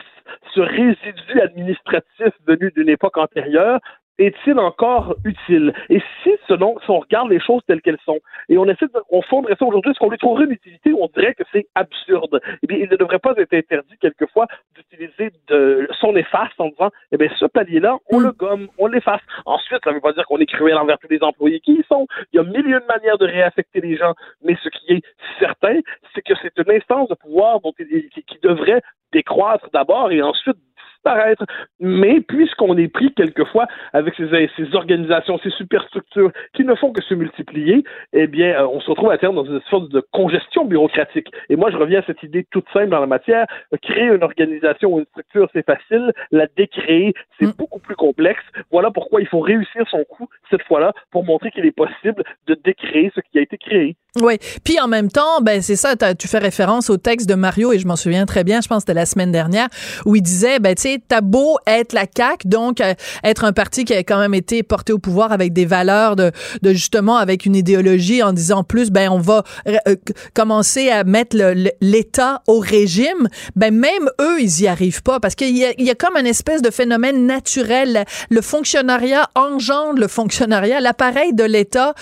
ce 0.53 0.59
résidu 0.59 1.41
administratif 1.41 2.29
venu 2.45 2.71
d'une 2.75 2.89
époque 2.89 3.17
antérieure 3.17 3.79
est-il 4.19 4.59
encore 4.59 5.15
utile? 5.23 5.73
Et 5.89 6.01
si, 6.23 6.31
selon, 6.47 6.77
si 6.79 6.89
on 6.91 6.99
regarde 6.99 7.29
les 7.29 7.39
choses 7.39 7.61
telles 7.67 7.81
qu'elles 7.81 7.99
sont, 8.05 8.19
et 8.49 8.57
on 8.57 8.65
essaie 8.65 8.85
de, 8.85 9.01
on 9.09 9.21
fonderait 9.23 9.55
ça 9.57 9.65
aujourd'hui, 9.65 9.91
est-ce 9.91 9.99
qu'on 9.99 10.09
lui 10.09 10.17
trouverait 10.17 10.45
une 10.45 10.51
utilité? 10.51 10.93
On 10.93 11.07
dirait 11.15 11.33
que 11.33 11.43
c'est 11.51 11.67
absurde? 11.75 12.39
Eh 12.61 12.67
bien, 12.67 12.77
il 12.77 12.89
ne 12.89 12.95
devrait 12.95 13.19
pas 13.19 13.33
être 13.37 13.53
interdit 13.53 13.97
quelquefois 13.99 14.47
d'utiliser 14.75 15.31
de 15.47 15.87
son 15.99 16.15
efface 16.15 16.51
en 16.57 16.67
disant, 16.67 16.91
eh 17.11 17.17
bien, 17.17 17.29
ce 17.37 17.45
palier-là, 17.45 17.97
on 18.11 18.19
le 18.19 18.31
gomme, 18.31 18.67
on 18.77 18.87
l'efface. 18.87 19.21
Ensuite, 19.45 19.79
ça 19.83 19.91
ne 19.91 19.95
veut 19.95 20.01
pas 20.01 20.13
dire 20.13 20.25
qu'on 20.25 20.37
est 20.39 20.45
cruel 20.45 20.77
envers 20.77 20.99
tous 20.99 21.09
les 21.09 21.23
employés 21.23 21.59
qui 21.59 21.73
y 21.73 21.83
sont. 21.87 22.07
Il 22.33 22.37
y 22.37 22.39
a 22.39 22.43
mille 22.43 22.63
de 22.63 22.85
manières 22.87 23.17
de 23.17 23.25
réaffecter 23.25 23.81
les 23.81 23.95
gens, 23.95 24.13
mais 24.43 24.55
ce 24.63 24.69
qui 24.69 24.93
est 24.93 25.03
certain, 25.39 25.79
c'est 26.13 26.21
que 26.21 26.33
c'est 26.41 26.57
une 26.57 26.71
instance 26.71 27.09
de 27.09 27.15
pouvoir 27.15 27.59
dont, 27.61 27.71
qui, 27.71 28.09
qui 28.11 28.39
devrait 28.43 28.81
décroître 29.11 29.69
d'abord 29.73 30.11
et 30.11 30.21
ensuite 30.21 30.57
disparaître. 30.99 31.43
Mais 31.79 32.21
puisqu'on 32.21 32.77
est 32.77 32.87
pris 32.87 33.13
quelquefois 33.13 33.67
avec 33.93 34.15
ces, 34.15 34.49
ces, 34.55 34.75
organisations, 34.75 35.39
ces 35.43 35.49
superstructures 35.51 36.31
qui 36.53 36.63
ne 36.63 36.75
font 36.75 36.91
que 36.91 37.01
se 37.03 37.13
multiplier, 37.13 37.83
eh 38.13 38.27
bien, 38.27 38.61
euh, 38.61 38.67
on 38.67 38.81
se 38.81 38.89
retrouve 38.89 39.11
à 39.11 39.17
terme 39.17 39.35
dans 39.35 39.45
une 39.45 39.61
sorte 39.69 39.89
de 39.89 40.03
congestion 40.11 40.65
bureaucratique. 40.65 41.27
Et 41.49 41.55
moi, 41.55 41.71
je 41.71 41.77
reviens 41.77 41.99
à 41.99 42.05
cette 42.05 42.23
idée 42.23 42.45
toute 42.51 42.65
simple 42.73 42.89
dans 42.89 42.99
la 42.99 43.07
matière. 43.07 43.45
Créer 43.81 44.07
une 44.07 44.23
organisation 44.23 44.93
ou 44.93 44.99
une 44.99 45.05
structure, 45.05 45.49
c'est 45.53 45.65
facile. 45.65 46.11
La 46.31 46.47
décréer, 46.55 47.13
c'est 47.39 47.47
mm. 47.47 47.53
beaucoup 47.57 47.79
plus 47.79 47.95
complexe. 47.95 48.43
Voilà 48.71 48.91
pourquoi 48.91 49.21
il 49.21 49.27
faut 49.27 49.39
réussir 49.39 49.83
son 49.89 50.03
coup 50.03 50.27
cette 50.49 50.63
fois-là 50.63 50.93
pour 51.11 51.23
montrer 51.23 51.51
qu'il 51.51 51.65
est 51.65 51.71
possible 51.71 52.23
de 52.47 52.55
décréer 52.63 53.11
ce 53.15 53.21
qui 53.31 53.39
a 53.39 53.41
été 53.41 53.57
créé. 53.57 53.95
Oui. 54.21 54.37
Puis 54.63 54.79
en 54.79 54.87
même 54.87 55.09
temps, 55.09 55.39
ben 55.41 55.61
c'est 55.61 55.75
ça, 55.75 55.95
tu 56.15 56.27
fais 56.27 56.39
référence 56.39 56.89
au 56.89 56.97
texte 56.97 57.29
de 57.29 57.35
Mario 57.35 57.71
et 57.71 57.79
je 57.79 57.87
m'en 57.87 57.95
souviens 57.95 58.25
très 58.25 58.43
bien, 58.43 58.59
je 58.59 58.67
pense 58.67 58.77
que 58.77 58.81
c'était 58.87 58.93
la 58.95 59.05
semaine 59.05 59.31
dernière, 59.31 59.67
où 60.05 60.15
il 60.15 60.21
disait, 60.23 60.59
ben 60.59 60.73
tu 60.73 60.88
t'as 60.97 61.21
beau 61.21 61.57
être 61.67 61.93
la 61.93 62.05
CAQ, 62.05 62.47
donc 62.47 62.81
euh, 62.81 62.93
être 63.23 63.43
un 63.43 63.53
parti 63.53 63.85
qui 63.85 63.93
a 63.93 63.99
quand 63.99 64.19
même 64.19 64.33
été 64.33 64.63
porté 64.63 64.93
au 64.93 64.99
pouvoir 64.99 65.31
avec 65.31 65.53
des 65.53 65.65
valeurs 65.65 66.15
de, 66.15 66.31
de 66.61 66.71
justement, 66.71 67.17
avec 67.17 67.45
une 67.45 67.55
idéologie 67.55 68.23
en 68.23 68.33
disant 68.33 68.63
plus, 68.63 68.89
ben 68.89 69.09
on 69.11 69.19
va 69.19 69.43
euh, 69.67 69.77
commencer 70.33 70.89
à 70.89 71.03
mettre 71.03 71.35
l'État 71.81 72.41
au 72.47 72.59
régime, 72.59 73.27
ben 73.55 73.73
même 73.73 74.09
eux, 74.21 74.41
ils 74.41 74.61
y 74.61 74.67
arrivent 74.67 75.03
pas 75.03 75.19
parce 75.19 75.35
qu'il 75.35 75.55
y 75.55 75.65
y 75.77 75.89
a 75.89 75.95
comme 75.95 76.15
un 76.15 76.25
espèce 76.25 76.61
de 76.61 76.71
phénomène 76.71 77.25
naturel. 77.25 78.05
Le 78.29 78.41
fonctionnariat 78.41 79.29
engendre 79.35 79.99
le 79.99 80.07
fonctionnariat. 80.07 80.79
L'appareil 80.79 81.33
de 81.33 81.43
l'État 81.43 81.93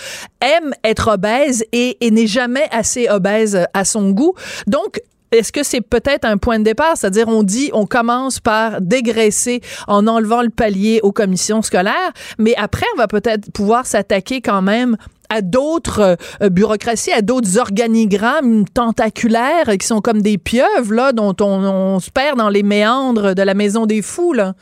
aime 0.42 0.74
être 0.84 1.10
obèse 1.10 1.64
et 1.72 1.88
et, 2.02 2.12
n'est 2.12 2.28
jamais 2.28 2.68
assez 2.72 3.08
obèse 3.10 3.66
à 3.74 3.86
son 3.86 4.12
goût. 4.12 4.34
Donc, 4.66 5.00
est-ce 5.32 5.52
que 5.52 5.64
c'est 5.64 5.82
peut-être 5.82 6.26
un 6.26 6.38
point 6.38 6.60
de 6.60 6.64
départ? 6.64 6.96
C'est-à-dire, 6.96 7.28
on 7.28 7.44
dit, 7.44 7.70
on 7.74 7.86
commence 7.86 8.40
par 8.40 8.82
dégraisser 8.82 9.62
en 9.88 10.08
enlevant 10.08 10.42
le 10.42 10.50
palier 10.50 11.00
aux 11.04 11.12
commissions 11.12 11.62
scolaires, 11.62 12.14
mais 12.38 12.56
après, 12.56 12.86
on 12.96 12.98
va 12.98 13.08
peut-être 13.08 13.52
pouvoir 13.52 13.86
s'attaquer 13.86 14.42
quand 14.42 14.62
même 14.62 14.98
à 15.30 15.42
d'autres 15.42 16.18
euh, 16.42 16.50
bureaucraties, 16.50 17.12
à 17.12 17.22
d'autres 17.22 17.58
organigrammes 17.58 18.66
tentaculaires 18.70 19.78
qui 19.78 19.86
sont 19.86 20.00
comme 20.00 20.22
des 20.22 20.38
pieuvres, 20.38 20.94
là, 20.94 21.12
dont 21.12 21.36
on, 21.42 21.64
on 21.66 22.00
se 22.00 22.10
perd 22.10 22.38
dans 22.38 22.50
les 22.50 22.64
méandres 22.64 23.36
de 23.36 23.42
la 23.42 23.54
maison 23.54 23.86
des 23.86 24.02
fous, 24.02 24.34
là. 24.34 24.54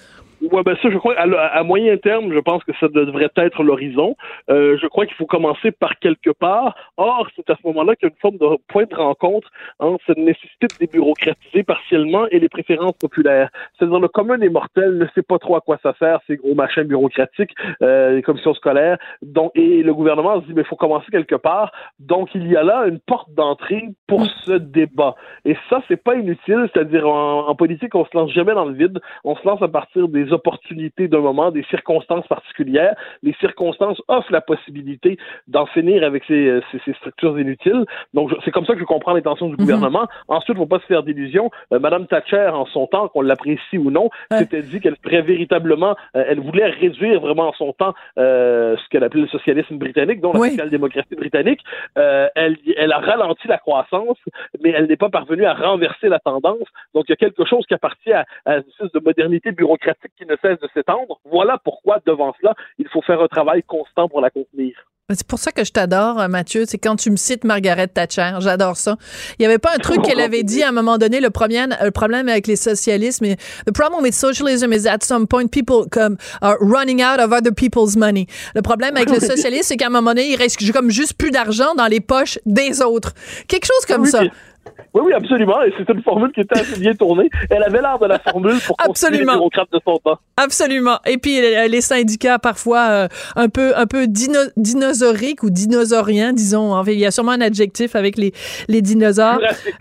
Ouais, 0.42 0.64
ben 0.64 0.76
ça, 0.82 0.90
je 0.90 0.98
crois, 0.98 1.16
à, 1.18 1.64
moyen 1.64 1.98
terme, 1.98 2.34
je 2.34 2.40
pense 2.40 2.64
que 2.64 2.74
ça 2.80 2.88
devrait 2.88 3.30
être 3.38 3.64
l'horizon. 3.64 4.16
Euh, 4.50 4.78
je 4.82 4.88
crois 4.88 5.06
qu'il 5.06 5.16
faut 5.16 5.26
commencer 5.26 5.72
par 5.72 5.98
quelque 6.00 6.30
part. 6.30 6.76
Or, 6.98 7.28
c'est 7.36 7.50
à 7.50 7.56
ce 7.56 7.68
moment-là 7.68 7.96
qu'il 7.96 8.08
y 8.08 8.12
a 8.12 8.14
une 8.14 8.20
forme 8.20 8.38
de 8.38 8.58
point 8.68 8.86
de 8.86 8.96
rencontre 8.96 9.50
entre 9.80 10.04
cette 10.06 10.18
nécessité 10.18 10.68
de 10.68 10.86
débureaucratiser 10.86 11.64
partiellement 11.64 12.28
et 12.32 12.40
les 12.40 12.50
préférences 12.50 12.98
populaires. 13.00 13.50
C'est-à-dire, 13.78 14.00
le 14.00 14.08
commun 14.08 14.38
des 14.38 14.50
mortels 14.50 14.98
ne 14.98 15.06
sait 15.16 15.24
pas 15.24 15.40
trop 15.40 15.56
à 15.56 15.62
quoi 15.62 15.78
ça 15.82 15.94
sert, 16.00 16.20
ces 16.28 16.36
gros 16.36 16.54
machins 16.54 16.84
bureaucratiques, 16.84 17.56
euh, 17.82 18.16
les 18.16 18.22
commissions 18.22 18.54
scolaires. 18.54 18.98
Donc, 19.22 19.52
et 19.56 19.84
le 19.84 19.94
gouvernement 19.94 20.42
se 20.42 20.48
dit, 20.48 20.54
mais 20.54 20.62
il 20.62 20.68
faut 20.68 20.76
commencer 20.76 21.08
quelque 21.12 21.36
part. 21.36 21.72
Donc, 22.00 22.30
il 22.36 22.48
y 22.48 22.56
a 22.56 22.64
là 22.64 22.86
une 22.88 23.00
porte 23.00 23.34
d'entrée 23.34 23.84
pour 24.08 24.22
mm. 24.22 24.30
ce 24.46 24.52
débat. 24.54 25.16
Et 25.46 25.56
ça, 25.70 25.82
c'est 25.88 26.02
pas 26.02 26.16
inutile. 26.16 26.70
C'est-à-dire, 26.74 27.08
en, 27.08 27.48
en 27.48 27.56
politique, 27.56 27.96
on 27.96 28.06
se 28.06 28.16
lance 28.16 28.32
jamais 28.32 28.54
dans 28.54 28.66
le 28.66 28.74
vide. 28.74 29.00
On 29.24 29.36
se 29.36 29.48
lance 29.48 29.62
à 29.62 29.68
partir 29.68 30.08
des 30.08 30.25
des 30.26 30.34
opportunités 30.34 31.08
d'un 31.08 31.20
moment, 31.20 31.52
des 31.52 31.64
circonstances 31.70 32.28
particulières. 32.28 32.96
Les 33.24 33.34
circonstances 33.40 34.02
offrent 34.08 34.32
la 34.32 34.42
possibilité 34.42 35.18
d'en 35.48 35.66
finir 35.66 36.04
avec 36.04 36.24
ces, 36.28 36.62
ces, 36.72 36.94
structures 36.94 37.40
inutiles. 37.40 37.86
Donc, 38.14 38.32
c'est 38.44 38.52
comme 38.52 38.66
ça 38.66 38.74
que 38.74 38.80
je 38.80 38.86
comprends 38.86 39.14
l'intention 39.14 39.48
du 39.48 39.54
mhm. 39.54 39.60
gouvernement. 39.60 40.08
Ensuite, 40.28 40.56
il 40.56 40.60
ne 40.60 40.66
faut 40.66 40.70
pas 40.70 40.80
se 40.80 40.86
faire 40.86 41.04
d'illusions. 41.04 41.52
Euh, 41.74 41.80
Madame 41.80 42.08
Thatcher, 42.08 42.50
en 42.54 42.66
son 42.66 42.88
temps, 42.88 43.08
qu'on 43.10 43.22
l'apprécie 43.22 43.78
ou 43.78 43.92
non, 43.92 44.10
s'était 44.32 44.62
dit 44.62 44.80
qu'elle 44.80 44.98
ferait 45.04 45.22
véritablement, 45.22 45.96
euh, 46.16 46.24
elle 46.28 46.40
voulait 46.40 46.66
réduire 46.66 47.20
vraiment 47.22 47.50
en 47.50 47.54
son 47.54 47.74
temps 47.74 47.94
euh, 48.18 48.76
ce 48.78 48.90
qu'elle 48.90 49.04
appelait 49.04 49.22
le 49.22 49.28
socialisme 49.28 49.78
britannique, 49.78 50.22
dont 50.22 50.34
la 50.34 50.50
social-démocratie 50.50 51.16
britannique. 51.16 51.62
elle, 51.96 52.58
elle 52.78 52.92
a 52.92 53.00
ralenti 53.00 53.48
la 53.48 53.58
croissance, 53.58 54.18
mais 54.64 54.72
elle 54.72 54.88
n'est 54.88 54.98
pas 54.98 55.10
parvenue 55.10 55.46
à 55.46 55.54
renverser 55.54 56.10
la 56.10 56.20
tendance. 56.20 56.68
Donc, 56.94 57.06
il 57.08 57.12
y 57.12 57.14
a 57.14 57.18
quelque 57.18 57.46
chose 57.46 57.66
qui 57.68 57.74
appartient 57.74 58.14
à, 58.14 58.26
à 58.46 58.56
une 58.56 58.64
espèce 58.70 58.92
de 58.92 59.00
modernité 59.00 59.52
bureaucratique 59.52 60.12
qui 60.18 60.26
ne 60.26 60.36
cesse 60.42 60.60
de 60.60 60.68
s'étendre. 60.74 61.20
Voilà 61.26 61.60
pourquoi, 61.64 62.00
devant 62.06 62.34
cela, 62.40 62.54
il 62.78 62.88
faut 62.90 63.02
faire 63.02 63.22
un 63.22 63.28
travail 63.28 63.64
constant 63.64 64.08
pour 64.08 64.22
la 64.22 64.30
contenir. 64.30 64.76
C'est 65.14 65.28
pour 65.28 65.38
ça 65.38 65.52
que 65.52 65.64
je 65.64 65.72
t'adore, 65.72 66.20
euh, 66.20 66.28
Mathieu. 66.28 66.64
C'est 66.66 66.80
quand 66.80 66.96
tu 66.96 67.12
me 67.12 67.16
cites 67.16 67.44
Margaret 67.44 67.88
Thatcher. 67.88 68.32
J'adore 68.40 68.76
ça. 68.76 68.98
Il 69.38 69.44
n'y 69.44 69.46
avait 69.46 69.60
pas 69.60 69.70
un 69.76 69.78
truc 69.78 70.02
qu'elle 70.02 70.20
avait 70.20 70.42
dit 70.42 70.64
à 70.64 70.70
un 70.70 70.72
moment 70.72 70.98
donné, 70.98 71.20
le 71.20 71.30
problème, 71.30 71.78
le 71.80 71.92
problème 71.92 72.28
avec 72.28 72.48
les 72.48 72.56
socialistes, 72.56 73.22
mais 73.22 73.36
the 73.68 73.72
problem 73.72 74.02
with 74.02 74.16
socialism 74.16 74.74
is 74.74 74.88
at 74.88 75.04
some 75.04 75.28
point 75.28 75.52
people 75.52 75.86
come 75.92 76.18
are 76.42 76.58
running 76.60 77.04
out 77.04 77.20
of 77.20 77.32
other 77.32 77.54
people's 77.54 77.96
money. 77.96 78.26
Le 78.56 78.64
problème 78.64 78.98
avec 78.98 79.12
le 79.12 79.20
socialisme, 79.36 79.68
c'est 79.68 79.78
qu'à 79.78 79.88
un 79.88 79.92
moment 79.92 80.16
donné, 80.16 80.32
il 80.32 80.38
reste 80.38 80.72
comme 80.72 80.90
juste 80.90 81.14
plus 81.14 81.30
d'argent 81.30 81.76
dans 81.76 81.86
les 81.86 82.00
poches 82.00 82.40
des 82.48 82.82
autres. 82.82 83.14
Quelque 83.48 83.68
chose 83.68 83.86
comme 83.86 84.08
ça. 84.08 84.24
Oui, 84.94 85.02
oui, 85.06 85.14
absolument. 85.14 85.62
Et 85.64 85.74
c'est 85.78 85.90
une 85.94 86.02
formule 86.02 86.32
qui 86.32 86.42
était 86.42 86.58
assez 86.58 86.80
bien 86.80 86.94
tournée. 86.94 87.30
Elle 87.50 87.64
avait 87.64 87.82
l'air 87.82 88.00
de 88.00 88.06
la 88.06 88.18
formule 88.20 88.58
pour 88.66 88.78
absolument. 88.80 89.34
les 89.34 89.38
bureaucrates 89.38 89.72
de 89.74 89.80
son 89.86 89.98
temps. 89.98 90.18
Absolument. 90.38 91.00
Et 91.06 91.18
puis 91.18 91.40
les 91.42 91.82
syndicats 91.82 92.40
parfois 92.40 92.88
euh, 92.90 93.08
un 93.36 93.50
peu 93.50 93.74
un 93.76 93.88
peu 93.88 94.08
dino 94.08 94.40
dinosauriques 94.56 95.44
ou 95.44 95.50
dinosauriens, 95.50 96.32
disons. 96.32 96.82
il 96.86 97.00
y 97.00 97.06
a 97.06 97.12
sûrement 97.12 97.34
un 97.34 97.42
adjectif 97.42 97.96
avec 97.96 98.18
les 98.18 98.32
les 98.70 98.82
dinosaures. 98.82 99.40
Jurassique. 99.40 99.76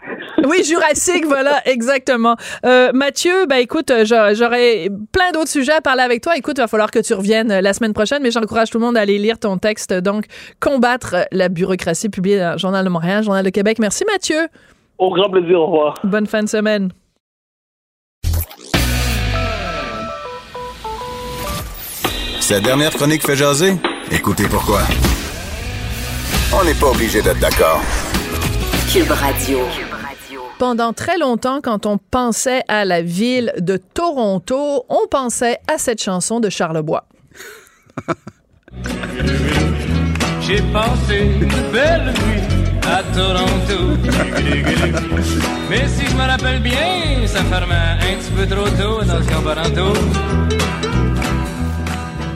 Oui, 0.46 0.62
jurassique, 0.62 1.24
voilà, 1.26 1.62
exactement. 1.64 2.36
Euh, 2.66 2.90
Mathieu, 2.92 3.46
ben 3.46 3.56
écoute, 3.56 3.90
euh, 3.90 4.04
j'aurais 4.04 4.90
plein 5.12 5.32
d'autres 5.32 5.48
sujets 5.48 5.72
à 5.72 5.80
parler 5.80 6.02
avec 6.02 6.20
toi. 6.22 6.36
Écoute, 6.36 6.56
il 6.58 6.60
va 6.60 6.66
falloir 6.66 6.90
que 6.90 6.98
tu 6.98 7.14
reviennes 7.14 7.60
la 7.60 7.72
semaine 7.72 7.94
prochaine, 7.94 8.22
mais 8.22 8.30
j'encourage 8.30 8.70
tout 8.70 8.78
le 8.78 8.84
monde 8.84 8.96
à 8.96 9.00
aller 9.00 9.18
lire 9.18 9.38
ton 9.38 9.56
texte. 9.56 9.94
Donc, 9.94 10.26
combattre 10.60 11.16
la 11.32 11.48
bureaucratie, 11.48 12.08
publié 12.08 12.38
dans 12.38 12.52
le 12.52 12.58
Journal 12.58 12.84
de 12.84 12.90
Montréal, 12.90 13.24
Journal 13.24 13.44
de 13.44 13.50
Québec. 13.50 13.78
Merci, 13.78 14.04
Mathieu. 14.12 14.48
Au 14.98 15.12
grand 15.12 15.28
plaisir, 15.28 15.60
au 15.60 15.66
revoir. 15.66 15.94
Bonne 16.04 16.26
fin 16.26 16.42
de 16.42 16.48
semaine. 16.48 16.90
Sa 22.40 22.60
dernière 22.60 22.90
chronique 22.92 23.22
fait 23.22 23.36
jaser? 23.36 23.74
Écoutez 24.12 24.44
pourquoi. 24.48 24.80
On 26.52 26.64
n'est 26.64 26.74
pas 26.74 26.90
obligé 26.90 27.22
d'être 27.22 27.40
d'accord. 27.40 27.80
Cube 28.92 29.10
Radio. 29.10 29.60
Pendant 30.58 30.92
très 30.92 31.18
longtemps, 31.18 31.60
quand 31.60 31.86
on 31.86 31.98
pensait 31.98 32.62
à 32.68 32.84
la 32.84 33.02
ville 33.02 33.52
de 33.58 33.76
Toronto, 33.76 34.84
on 34.88 35.06
pensait 35.10 35.58
à 35.66 35.78
cette 35.78 36.00
chanson 36.02 36.38
de 36.38 36.48
Charlebois. 36.48 37.06
J'ai 40.42 40.62
pensé 40.72 41.22
une 41.40 41.72
belle 41.72 42.12
nuit 42.26 42.63
à 42.86 43.02
Toronto. 43.14 43.96
Mais 45.70 45.88
si 45.88 46.06
je 46.06 46.14
me 46.14 46.26
rappelle 46.26 46.60
bien, 46.60 47.26
ça 47.26 47.42
fermait 47.44 47.74
un 47.74 48.16
petit 48.18 48.30
peu 48.30 48.46
trop 48.46 48.68
tôt 48.68 49.02
dans 49.04 49.18
le 49.18 49.24
Cambaranto. 49.24 49.92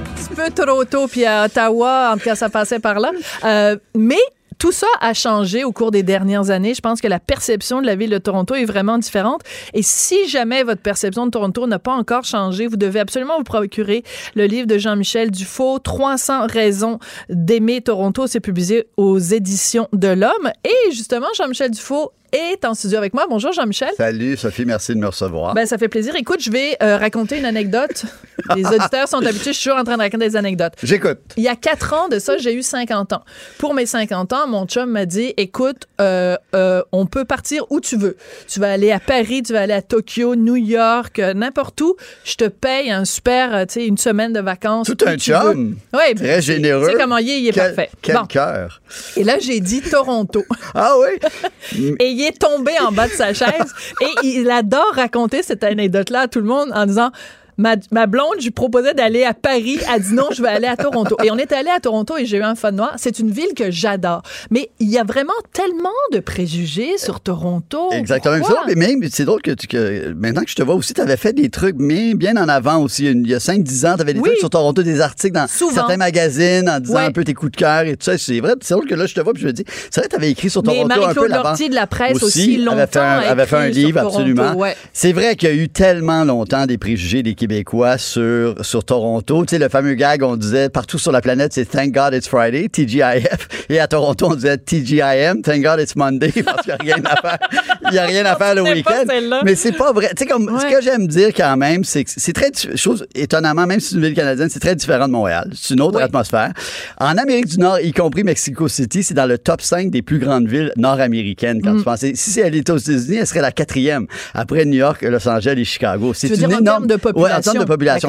Un 0.06 0.14
petit 0.14 0.34
peu 0.34 0.50
trop 0.50 0.84
tôt, 0.84 1.06
puis 1.08 1.24
à 1.24 1.44
Ottawa, 1.44 2.10
en 2.12 2.18
tout 2.18 2.24
cas, 2.24 2.34
ça 2.34 2.48
passait 2.48 2.78
par 2.78 2.98
là. 2.98 3.10
Euh, 3.44 3.76
mais 3.94 4.16
tout 4.58 4.72
ça 4.72 4.86
a 5.00 5.14
changé 5.14 5.64
au 5.64 5.72
cours 5.72 5.90
des 5.90 6.02
dernières 6.02 6.50
années. 6.50 6.74
Je 6.74 6.80
pense 6.80 7.00
que 7.00 7.08
la 7.08 7.20
perception 7.20 7.80
de 7.80 7.86
la 7.86 7.94
ville 7.94 8.10
de 8.10 8.18
Toronto 8.18 8.54
est 8.54 8.64
vraiment 8.64 8.98
différente. 8.98 9.42
Et 9.72 9.82
si 9.82 10.28
jamais 10.28 10.62
votre 10.64 10.82
perception 10.82 11.26
de 11.26 11.30
Toronto 11.30 11.66
n'a 11.66 11.78
pas 11.78 11.92
encore 11.92 12.24
changé, 12.24 12.66
vous 12.66 12.76
devez 12.76 13.00
absolument 13.00 13.38
vous 13.38 13.44
procurer 13.44 14.02
le 14.34 14.46
livre 14.46 14.66
de 14.66 14.78
Jean-Michel 14.78 15.30
Dufault, 15.30 15.78
300 15.78 16.46
raisons 16.46 16.98
d'aimer 17.28 17.80
Toronto. 17.80 18.26
C'est 18.26 18.40
publié 18.40 18.88
aux 18.96 19.18
éditions 19.18 19.88
de 19.92 20.08
l'Homme. 20.08 20.50
Et 20.64 20.90
justement, 20.92 21.28
Jean-Michel 21.36 21.70
Dufault 21.70 22.12
est 22.32 22.64
en 22.64 22.74
studio 22.74 22.98
avec 22.98 23.14
moi. 23.14 23.26
Bonjour 23.28 23.52
Jean-Michel. 23.52 23.90
Salut 23.96 24.36
Sophie, 24.36 24.64
merci 24.64 24.94
de 24.94 24.98
me 24.98 25.06
recevoir. 25.06 25.54
Ben, 25.54 25.66
ça 25.66 25.78
fait 25.78 25.88
plaisir. 25.88 26.14
Écoute, 26.16 26.40
je 26.40 26.50
vais 26.50 26.76
euh, 26.82 26.96
raconter 26.96 27.38
une 27.38 27.44
anecdote. 27.44 28.04
Les 28.56 28.66
auditeurs 28.66 29.08
sont 29.08 29.24
habitués, 29.24 29.52
je 29.52 29.58
suis 29.58 29.64
toujours 29.68 29.78
en 29.80 29.84
train 29.84 29.96
de 29.96 30.02
raconter 30.02 30.28
des 30.28 30.36
anecdotes. 30.36 30.74
J'écoute. 30.82 31.18
Il 31.36 31.42
y 31.42 31.48
a 31.48 31.56
quatre 31.56 31.92
ans 31.92 32.08
de 32.08 32.18
ça, 32.18 32.38
j'ai 32.38 32.54
eu 32.54 32.62
50 32.62 33.12
ans. 33.12 33.24
Pour 33.58 33.74
mes 33.74 33.86
50 33.86 34.32
ans, 34.32 34.46
mon 34.46 34.66
chum 34.66 34.90
m'a 34.90 35.06
dit, 35.06 35.34
écoute, 35.36 35.84
euh, 36.00 36.36
euh, 36.54 36.82
on 36.92 37.06
peut 37.06 37.24
partir 37.24 37.64
où 37.70 37.80
tu 37.80 37.96
veux. 37.96 38.16
Tu 38.46 38.60
vas 38.60 38.72
aller 38.72 38.92
à 38.92 39.00
Paris, 39.00 39.42
tu 39.42 39.52
vas 39.52 39.62
aller 39.62 39.74
à 39.74 39.82
Tokyo, 39.82 40.36
New 40.36 40.56
York, 40.56 41.18
n'importe 41.18 41.80
où. 41.80 41.96
Je 42.24 42.34
te 42.36 42.44
paye 42.44 42.90
un 42.90 43.04
super, 43.04 43.66
tu 43.66 43.74
sais, 43.74 43.86
une 43.86 43.98
semaine 43.98 44.32
de 44.32 44.40
vacances. 44.40 44.86
Tout 44.86 45.04
un 45.06 45.16
chum. 45.16 45.76
Oui. 45.92 46.14
Très 46.14 46.40
généreux. 46.42 46.86
Tu 46.86 46.92
sais 46.92 46.98
comment 46.98 47.18
il 47.18 47.30
est, 47.30 47.40
il 47.40 47.48
est 47.48 47.52
parfait. 47.52 47.90
Quel 48.02 48.18
cœur. 48.28 48.80
Et 49.16 49.24
là, 49.24 49.38
j'ai 49.38 49.60
dit 49.60 49.80
Toronto. 49.80 50.44
ah 50.74 50.94
oui? 51.00 51.90
Et 52.00 52.17
il 52.18 52.24
est 52.26 52.38
tombé 52.38 52.72
en 52.80 52.90
bas 52.90 53.06
de 53.06 53.12
sa 53.12 53.32
chaise. 53.32 53.72
Et 54.00 54.26
il 54.26 54.50
adore 54.50 54.92
raconter 54.94 55.42
cette 55.42 55.62
anecdote-là 55.62 56.22
à 56.22 56.28
tout 56.28 56.40
le 56.40 56.46
monde 56.46 56.70
en 56.74 56.84
disant 56.84 57.10
Ma, 57.58 58.06
blonde, 58.06 58.36
je 58.38 58.44
lui 58.44 58.50
proposais 58.52 58.94
d'aller 58.94 59.24
à 59.24 59.34
Paris. 59.34 59.78
Elle 59.92 60.02
dit 60.02 60.14
non, 60.14 60.28
je 60.32 60.40
vais 60.42 60.48
aller 60.48 60.66
à 60.68 60.76
Toronto. 60.76 61.16
Et 61.24 61.30
on 61.30 61.36
est 61.36 61.52
allé 61.52 61.70
à 61.70 61.80
Toronto 61.80 62.16
et 62.16 62.24
j'ai 62.24 62.38
eu 62.38 62.42
un 62.42 62.54
fun 62.54 62.70
noir. 62.70 62.94
C'est 62.96 63.18
une 63.18 63.30
ville 63.30 63.52
que 63.56 63.70
j'adore. 63.70 64.22
Mais 64.50 64.70
il 64.78 64.88
y 64.88 64.98
a 64.98 65.04
vraiment 65.04 65.32
tellement 65.52 65.88
de 66.12 66.20
préjugés 66.20 66.98
sur 66.98 67.20
Toronto. 67.20 67.90
Exactement. 67.92 68.36
mais 68.66 68.74
même, 68.74 69.00
c'est 69.10 69.24
drôle 69.24 69.42
que, 69.42 69.50
que, 69.50 70.12
maintenant 70.12 70.42
que 70.42 70.50
je 70.50 70.54
te 70.54 70.62
vois 70.62 70.76
aussi, 70.76 70.94
tu 70.94 71.00
avais 71.00 71.16
fait 71.16 71.32
des 71.32 71.50
trucs 71.50 71.76
bien, 71.76 72.14
bien 72.14 72.36
en 72.36 72.48
avant 72.48 72.78
aussi. 72.82 73.06
Il 73.06 73.26
y 73.26 73.34
a 73.34 73.38
5-10 73.38 73.86
ans, 73.86 73.96
tu 73.96 74.02
avais 74.02 74.14
des 74.14 74.20
trucs 74.20 74.38
sur 74.38 74.50
Toronto, 74.50 74.82
des 74.82 75.00
articles 75.00 75.34
dans 75.34 75.46
certains 75.48 75.96
magazines 75.96 76.68
en 76.68 76.78
disant 76.78 76.98
un 76.98 77.12
peu 77.12 77.24
tes 77.24 77.34
coups 77.34 77.52
de 77.52 77.56
cœur 77.56 77.82
et 77.82 77.96
tout 77.96 78.04
ça. 78.04 78.16
C'est 78.18 78.40
vrai. 78.40 78.54
C'est 78.60 78.74
drôle 78.74 78.86
que 78.86 78.94
là, 78.94 79.06
je 79.06 79.14
te 79.14 79.20
vois 79.20 79.32
puis 79.32 79.42
je 79.42 79.48
me 79.48 79.52
dis, 79.52 79.64
c'est 79.90 80.00
vrai, 80.00 80.08
tu 80.08 80.16
avais 80.16 80.30
écrit 80.30 80.50
sur 80.50 80.62
Toronto 80.62 81.02
un 81.02 81.14
peu 81.14 81.26
là 81.26 81.54
de 81.58 81.74
la 81.74 81.86
presse 81.86 82.22
aussi, 82.22 82.56
longtemps. 82.58 82.78
Avait 82.78 82.86
fait 82.86 82.98
un, 82.98 83.18
avait 83.18 83.46
fait 83.46 83.56
un 83.56 83.68
livre, 83.68 83.98
absolument. 83.98 84.54
C'est 84.92 85.12
vrai 85.12 85.36
qu'il 85.36 85.48
y 85.48 85.52
a 85.52 85.54
eu 85.54 85.68
tellement 85.68 86.24
longtemps 86.24 86.66
des 86.66 86.78
préjugés 86.78 87.22
des 87.22 87.34
Québécois 87.48 87.96
sur, 87.96 88.54
sur 88.60 88.84
Toronto. 88.84 89.46
Tu 89.46 89.52
sais, 89.52 89.58
le 89.58 89.70
fameux 89.70 89.94
gag, 89.94 90.22
on 90.22 90.36
disait 90.36 90.68
partout 90.68 90.98
sur 90.98 91.12
la 91.12 91.22
planète, 91.22 91.54
c'est 91.54 91.64
Thank 91.64 91.92
God 91.92 92.12
it's 92.12 92.28
Friday, 92.28 92.68
TGIF. 92.68 93.48
Et 93.70 93.80
à 93.80 93.86
Toronto, 93.86 94.26
on 94.30 94.34
disait 94.34 94.58
TGIM, 94.58 95.40
Thank 95.40 95.62
God 95.62 95.80
it's 95.80 95.96
Monday, 95.96 96.30
parce 96.44 96.62
qu'il 96.62 96.74
n'y 96.84 96.92
a 96.92 96.96
rien 96.96 97.04
à 97.06 97.16
faire. 97.16 97.38
Il 97.84 97.92
n'y 97.92 97.98
a 97.98 98.04
rien 98.04 98.26
à 98.26 98.36
faire 98.36 98.54
le 98.54 98.62
week-end. 98.62 99.04
Mais 99.44 99.54
c'est 99.54 99.72
pas 99.72 99.92
vrai. 99.92 100.10
Tu 100.10 100.24
sais, 100.24 100.26
comme, 100.26 100.60
ce 100.60 100.66
que 100.66 100.82
j'aime 100.82 101.06
dire 101.06 101.28
quand 101.34 101.56
même, 101.56 101.84
c'est 101.84 102.04
que 102.04 102.10
c'est 102.14 102.34
très, 102.34 102.50
chose 102.76 103.06
étonnamment, 103.14 103.66
même 103.66 103.80
si 103.80 103.90
c'est 103.90 103.94
une 103.94 104.02
ville 104.02 104.14
canadienne, 104.14 104.50
c'est 104.50 104.60
très 104.60 104.76
différent 104.76 105.06
de 105.06 105.12
Montréal. 105.12 105.50
C'est 105.54 105.72
une 105.72 105.80
autre 105.80 106.02
atmosphère. 106.02 106.52
En 106.98 107.16
Amérique 107.16 107.46
du 107.46 107.58
Nord, 107.58 107.80
y 107.80 107.92
compris 107.92 108.24
Mexico 108.24 108.68
City, 108.68 109.02
c'est 109.02 109.14
dans 109.14 109.26
le 109.26 109.38
top 109.38 109.62
5 109.62 109.90
des 109.90 110.02
plus 110.02 110.18
grandes 110.18 110.48
villes 110.48 110.72
nord-américaines 110.76 111.62
quand 111.62 111.72
mm. 111.72 111.78
tu 111.78 111.84
penses. 111.84 112.04
Si 112.12 112.40
elle 112.40 112.54
était 112.54 112.72
aux 112.72 112.76
États-Unis, 112.76 113.16
elle 113.16 113.26
serait 113.26 113.40
la 113.40 113.52
quatrième 113.52 114.06
après 114.34 114.66
New 114.66 114.76
York, 114.76 115.00
Los 115.00 115.26
Angeles 115.26 115.54
et 115.56 115.64
Chicago. 115.64 116.12
C'est 116.12 116.28
une 116.28 116.52
énorme 116.52 116.86
de 116.86 116.96
population. 116.96 117.37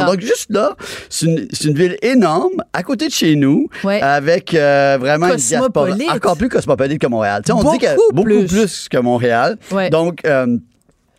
Donc, 0.06 0.22
juste 0.22 0.48
là, 0.50 0.76
c'est 1.10 1.26
une, 1.26 1.74
ville 1.74 1.98
énorme, 2.02 2.64
à 2.74 2.84
côté 2.84 3.08
de 3.08 3.14
chez 3.14 3.36
nous, 3.36 3.68
avec 3.84 4.54
euh, 4.54 4.98
vraiment 5.00 5.28
une 5.30 5.36
diaspora. 5.36 5.90
Encore 6.14 6.38
plus 6.38 6.50
cosmopolite 6.50 7.00
que 7.00 7.08
Montréal. 7.08 7.42
on 7.52 7.72
dit 7.72 7.80
que 7.80 8.14
beaucoup 8.14 8.48
plus, 8.48 8.90
que 8.90 8.98
Montréal. 8.98 9.58
Donc, 9.92 10.20
euh, 10.26 10.58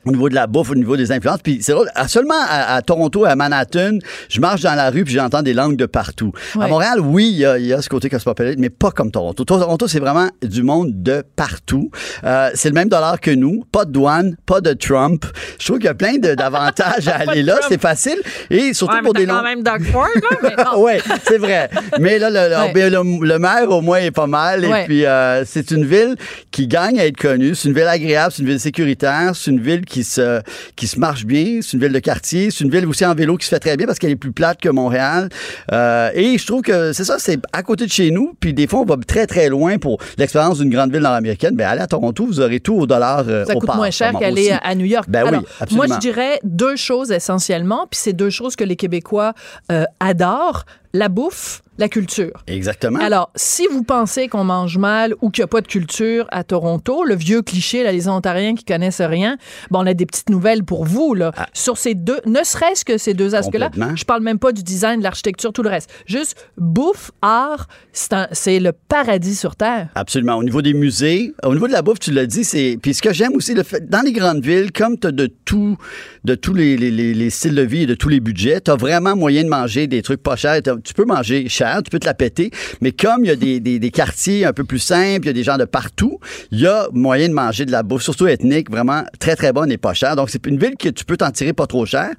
au 0.06 0.10
niveau 0.10 0.28
de 0.28 0.34
la 0.34 0.46
bouffe, 0.46 0.70
au 0.70 0.74
niveau 0.74 0.96
des 0.96 1.12
influences. 1.12 1.40
Puis 1.42 1.58
c'est 1.62 1.74
seulement 2.08 2.34
à, 2.48 2.80
Toronto, 2.82 3.24
à 3.24 3.36
Manhattan, 3.36 3.98
je 4.28 4.40
marche 4.40 4.62
dans 4.62 4.74
la 4.74 4.90
rue 4.90 5.04
puis 5.04 5.14
j'entends 5.14 5.42
des 5.42 5.52
langues 5.52 5.76
de 5.76 5.86
partout. 5.86 6.32
À 6.58 6.68
Montréal, 6.68 7.00
oui, 7.00 7.30
il 7.30 7.38
y 7.38 7.44
a, 7.44 7.58
y 7.58 7.72
a, 7.72 7.82
ce 7.82 7.88
côté 7.88 8.08
cosmopolite, 8.08 8.58
mais 8.58 8.70
pas 8.70 8.90
comme 8.90 9.10
Toronto. 9.10 9.44
Toronto, 9.44 9.88
c'est 9.88 10.00
vraiment 10.00 10.28
du 10.42 10.62
monde 10.62 11.02
de 11.02 11.22
partout. 11.36 11.90
Euh, 12.24 12.50
c'est 12.54 12.68
le 12.68 12.74
même 12.74 12.88
dollar 12.88 13.20
que 13.20 13.30
nous, 13.30 13.64
pas 13.70 13.84
de 13.84 13.92
douane, 13.92 14.36
pas 14.46 14.60
de 14.60 14.72
Trump. 14.72 15.24
Je 15.58 15.66
trouve 15.66 15.78
qu'il 15.78 15.86
y 15.86 15.88
a 15.88 15.94
plein 15.94 16.16
d'avantages 16.18 17.08
à 17.08 17.16
aller 17.28 17.42
là, 17.42 17.58
c'est 17.68 17.80
facile. 17.80 18.20
Et 18.48 18.72
surtout 18.72 18.94
ouais, 18.94 19.02
pour 19.02 19.12
des 19.12 19.26
quand 19.26 19.42
même 19.42 19.62
Doug 19.62 19.82
Ford, 19.84 20.08
là, 20.42 20.72
Oui, 20.78 20.92
c'est 21.24 21.38
vrai. 21.38 21.70
Mais 21.98 22.18
là, 22.18 22.30
le, 22.30 23.24
le, 23.24 23.38
maire, 23.38 23.70
au 23.70 23.80
moins, 23.80 23.98
est 23.98 24.10
pas 24.10 24.26
mal. 24.26 24.64
Et 24.64 24.84
puis, 24.86 25.04
euh, 25.04 25.44
c'est 25.44 25.70
une 25.70 25.84
ville 25.84 26.16
qui 26.50 26.66
gagne 26.66 26.98
à 26.98 27.06
être 27.06 27.16
connue. 27.16 27.54
C'est 27.54 27.68
une 27.68 27.74
ville 27.74 27.84
agréable, 27.84 28.32
c'est 28.32 28.42
une 28.42 28.48
ville 28.48 28.60
sécuritaire, 28.60 29.32
c'est 29.34 29.50
une 29.50 29.60
ville 29.60 29.84
qui 29.90 30.04
se, 30.04 30.40
qui 30.76 30.86
se 30.86 30.98
marche 30.98 31.26
bien. 31.26 31.60
C'est 31.60 31.74
une 31.74 31.80
ville 31.80 31.92
de 31.92 31.98
quartier. 31.98 32.50
C'est 32.50 32.64
une 32.64 32.70
ville 32.70 32.86
aussi 32.86 33.04
en 33.04 33.14
vélo 33.14 33.36
qui 33.36 33.44
se 33.44 33.50
fait 33.50 33.58
très 33.58 33.76
bien 33.76 33.86
parce 33.86 33.98
qu'elle 33.98 34.12
est 34.12 34.16
plus 34.16 34.32
plate 34.32 34.60
que 34.60 34.68
Montréal. 34.68 35.28
Euh, 35.72 36.10
et 36.14 36.38
je 36.38 36.46
trouve 36.46 36.62
que 36.62 36.92
c'est 36.92 37.04
ça, 37.04 37.18
c'est 37.18 37.38
à 37.52 37.62
côté 37.62 37.84
de 37.84 37.90
chez 37.90 38.10
nous. 38.10 38.34
Puis 38.40 38.54
des 38.54 38.66
fois, 38.66 38.80
on 38.80 38.84
va 38.84 38.96
très, 39.06 39.26
très 39.26 39.48
loin 39.48 39.78
pour 39.78 39.98
l'expérience 40.16 40.58
d'une 40.58 40.70
grande 40.70 40.92
ville 40.92 41.02
nord-américaine. 41.02 41.54
Ben, 41.56 41.66
allez 41.68 41.82
à 41.82 41.86
Toronto, 41.86 42.24
vous 42.24 42.40
aurez 42.40 42.60
tout 42.60 42.74
au 42.74 42.86
dollar. 42.86 43.24
Euh, 43.28 43.44
ça 43.44 43.54
coûte 43.54 43.74
moins 43.74 43.90
cher 43.90 44.12
qu'aller 44.18 44.56
à 44.62 44.74
New 44.74 44.86
York. 44.86 45.06
Ben 45.08 45.24
oui, 45.24 45.38
absolument. 45.60 45.86
Moi, 45.86 45.96
je 45.96 46.00
dirais 46.00 46.40
deux 46.44 46.76
choses 46.76 47.10
essentiellement. 47.10 47.86
Puis 47.90 48.00
c'est 48.02 48.12
deux 48.12 48.30
choses 48.30 48.56
que 48.56 48.64
les 48.64 48.76
Québécois 48.76 49.34
euh, 49.72 49.84
adorent. 49.98 50.64
La 50.92 51.08
bouffe 51.08 51.62
la 51.80 51.88
culture. 51.88 52.32
Exactement. 52.46 53.00
Alors, 53.00 53.30
si 53.34 53.66
vous 53.66 53.82
pensez 53.82 54.28
qu'on 54.28 54.44
mange 54.44 54.76
mal 54.76 55.14
ou 55.22 55.30
qu'il 55.30 55.42
n'y 55.42 55.44
a 55.44 55.48
pas 55.48 55.62
de 55.62 55.66
culture 55.66 56.26
à 56.30 56.44
Toronto, 56.44 57.04
le 57.04 57.16
vieux 57.16 57.42
cliché, 57.42 57.82
là, 57.82 57.90
les 57.90 58.06
Ontariens 58.06 58.54
qui 58.54 58.64
connaissent 58.64 59.00
rien, 59.00 59.38
bon, 59.70 59.80
on 59.80 59.86
a 59.86 59.94
des 59.94 60.04
petites 60.04 60.28
nouvelles 60.28 60.62
pour 60.62 60.84
vous, 60.84 61.14
là, 61.14 61.32
ah. 61.36 61.46
sur 61.54 61.78
ces 61.78 61.94
deux, 61.94 62.20
ne 62.26 62.44
serait-ce 62.44 62.84
que 62.84 62.98
ces 62.98 63.14
deux 63.14 63.34
aspects-là. 63.34 63.70
Je 63.94 64.04
parle 64.04 64.22
même 64.22 64.38
pas 64.38 64.52
du 64.52 64.62
design, 64.62 64.98
de 64.98 65.04
l'architecture, 65.04 65.52
tout 65.52 65.62
le 65.62 65.70
reste. 65.70 65.90
Juste 66.06 66.36
bouffe, 66.58 67.12
art, 67.22 67.66
c'est 67.92 68.60
le 68.60 68.72
paradis 68.72 69.34
sur 69.34 69.56
Terre. 69.56 69.88
Absolument. 69.94 70.36
Au 70.36 70.44
niveau 70.44 70.60
des 70.60 70.74
musées, 70.74 71.32
au 71.42 71.54
niveau 71.54 71.66
de 71.66 71.72
la 71.72 71.80
bouffe, 71.80 71.98
tu 71.98 72.12
l'as 72.12 72.26
dit, 72.26 72.44
c'est. 72.44 72.78
Puis 72.80 72.92
ce 72.92 73.00
que 73.00 73.14
j'aime 73.14 73.34
aussi, 73.34 73.54
le 73.54 73.62
fait, 73.62 73.88
dans 73.88 74.02
les 74.04 74.12
grandes 74.12 74.44
villes, 74.44 74.70
comme 74.70 74.98
tu 74.98 75.06
as 75.06 75.12
de 75.12 75.30
tout, 75.46 75.78
de 76.24 76.34
tous 76.34 76.52
les, 76.52 76.76
les, 76.76 76.90
les, 76.90 77.30
styles 77.30 77.54
de 77.54 77.62
vie 77.62 77.84
et 77.84 77.86
de 77.86 77.94
tous 77.94 78.10
les 78.10 78.20
budgets, 78.20 78.60
tu 78.60 78.70
as 78.70 78.76
vraiment 78.76 79.16
moyen 79.16 79.44
de 79.44 79.48
manger 79.48 79.86
des 79.86 80.02
trucs 80.02 80.22
pas 80.22 80.36
chers. 80.36 80.60
Tu 80.84 80.94
peux 80.94 81.04
manger 81.04 81.48
cher 81.48 81.80
tu 81.82 81.90
peux 81.90 81.98
te 81.98 82.06
la 82.06 82.14
péter. 82.14 82.50
Mais 82.80 82.92
comme 82.92 83.24
il 83.24 83.28
y 83.28 83.30
a 83.30 83.36
des, 83.36 83.60
des, 83.60 83.90
quartiers 83.90 84.44
un 84.44 84.52
peu 84.52 84.64
plus 84.64 84.78
simples, 84.78 85.24
il 85.24 85.26
y 85.26 85.30
a 85.30 85.32
des 85.32 85.42
gens 85.42 85.58
de 85.58 85.64
partout, 85.64 86.18
il 86.50 86.60
y 86.60 86.66
a 86.66 86.88
moyen 86.92 87.28
de 87.28 87.34
manger 87.34 87.64
de 87.64 87.72
la 87.72 87.82
bouffe, 87.82 88.02
surtout 88.02 88.26
ethnique, 88.26 88.70
vraiment 88.70 89.04
très, 89.18 89.36
très 89.36 89.52
bonne 89.52 89.70
et 89.72 89.78
pas 89.78 89.94
chère. 89.94 90.16
Donc, 90.16 90.30
c'est 90.30 90.46
une 90.46 90.58
ville 90.58 90.76
que 90.78 90.88
tu 90.88 91.04
peux 91.04 91.16
t'en 91.16 91.30
tirer 91.30 91.52
pas 91.52 91.66
trop 91.66 91.86
cher. 91.86 92.10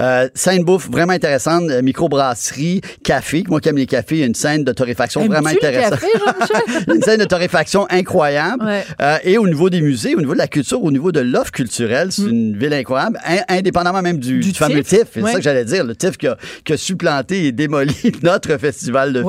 Euh, 0.00 0.28
scène 0.34 0.64
bouffe 0.64 0.88
vraiment 0.90 1.12
intéressante, 1.12 1.70
euh, 1.70 1.82
microbrasserie, 1.82 2.80
café. 3.04 3.44
Moi 3.48 3.60
qui 3.60 3.68
aime 3.68 3.76
les 3.76 3.86
cafés, 3.86 4.16
il 4.16 4.20
y 4.20 4.22
a 4.22 4.26
une 4.26 4.34
scène 4.34 4.64
de 4.64 4.72
torréfaction 4.72 5.26
vraiment 5.26 5.48
intéressante. 5.48 6.00
une 6.94 7.02
scène 7.02 7.20
de 7.20 7.24
torréfaction 7.24 7.86
incroyable. 7.90 8.66
Euh, 9.00 9.18
et 9.24 9.38
au 9.38 9.46
niveau 9.46 9.70
des 9.70 9.80
musées, 9.80 10.14
au 10.14 10.20
niveau 10.20 10.32
de 10.32 10.38
la 10.38 10.48
culture, 10.48 10.82
au 10.82 10.90
niveau 10.90 11.12
de 11.12 11.20
l'offre 11.20 11.52
culturelle, 11.52 12.12
c'est 12.12 12.22
mm. 12.22 12.28
une 12.28 12.58
ville 12.58 12.72
incroyable, 12.72 13.18
indépendamment 13.48 14.02
même 14.02 14.18
du, 14.18 14.42
fameux 14.54 14.82
TIFF. 14.82 15.08
C'est 15.12 15.22
ça 15.22 15.34
que 15.34 15.42
j'allais 15.42 15.64
dire, 15.64 15.84
le 15.84 15.94
TIFF 15.94 16.16
qui 16.16 16.26
a, 16.26 16.36
qui 16.64 16.72
a 16.72 16.76
supplanté 16.76 17.46
et 17.46 17.52
démoli 17.52 18.07
notre 18.22 18.56
festival 18.58 19.12
de 19.12 19.22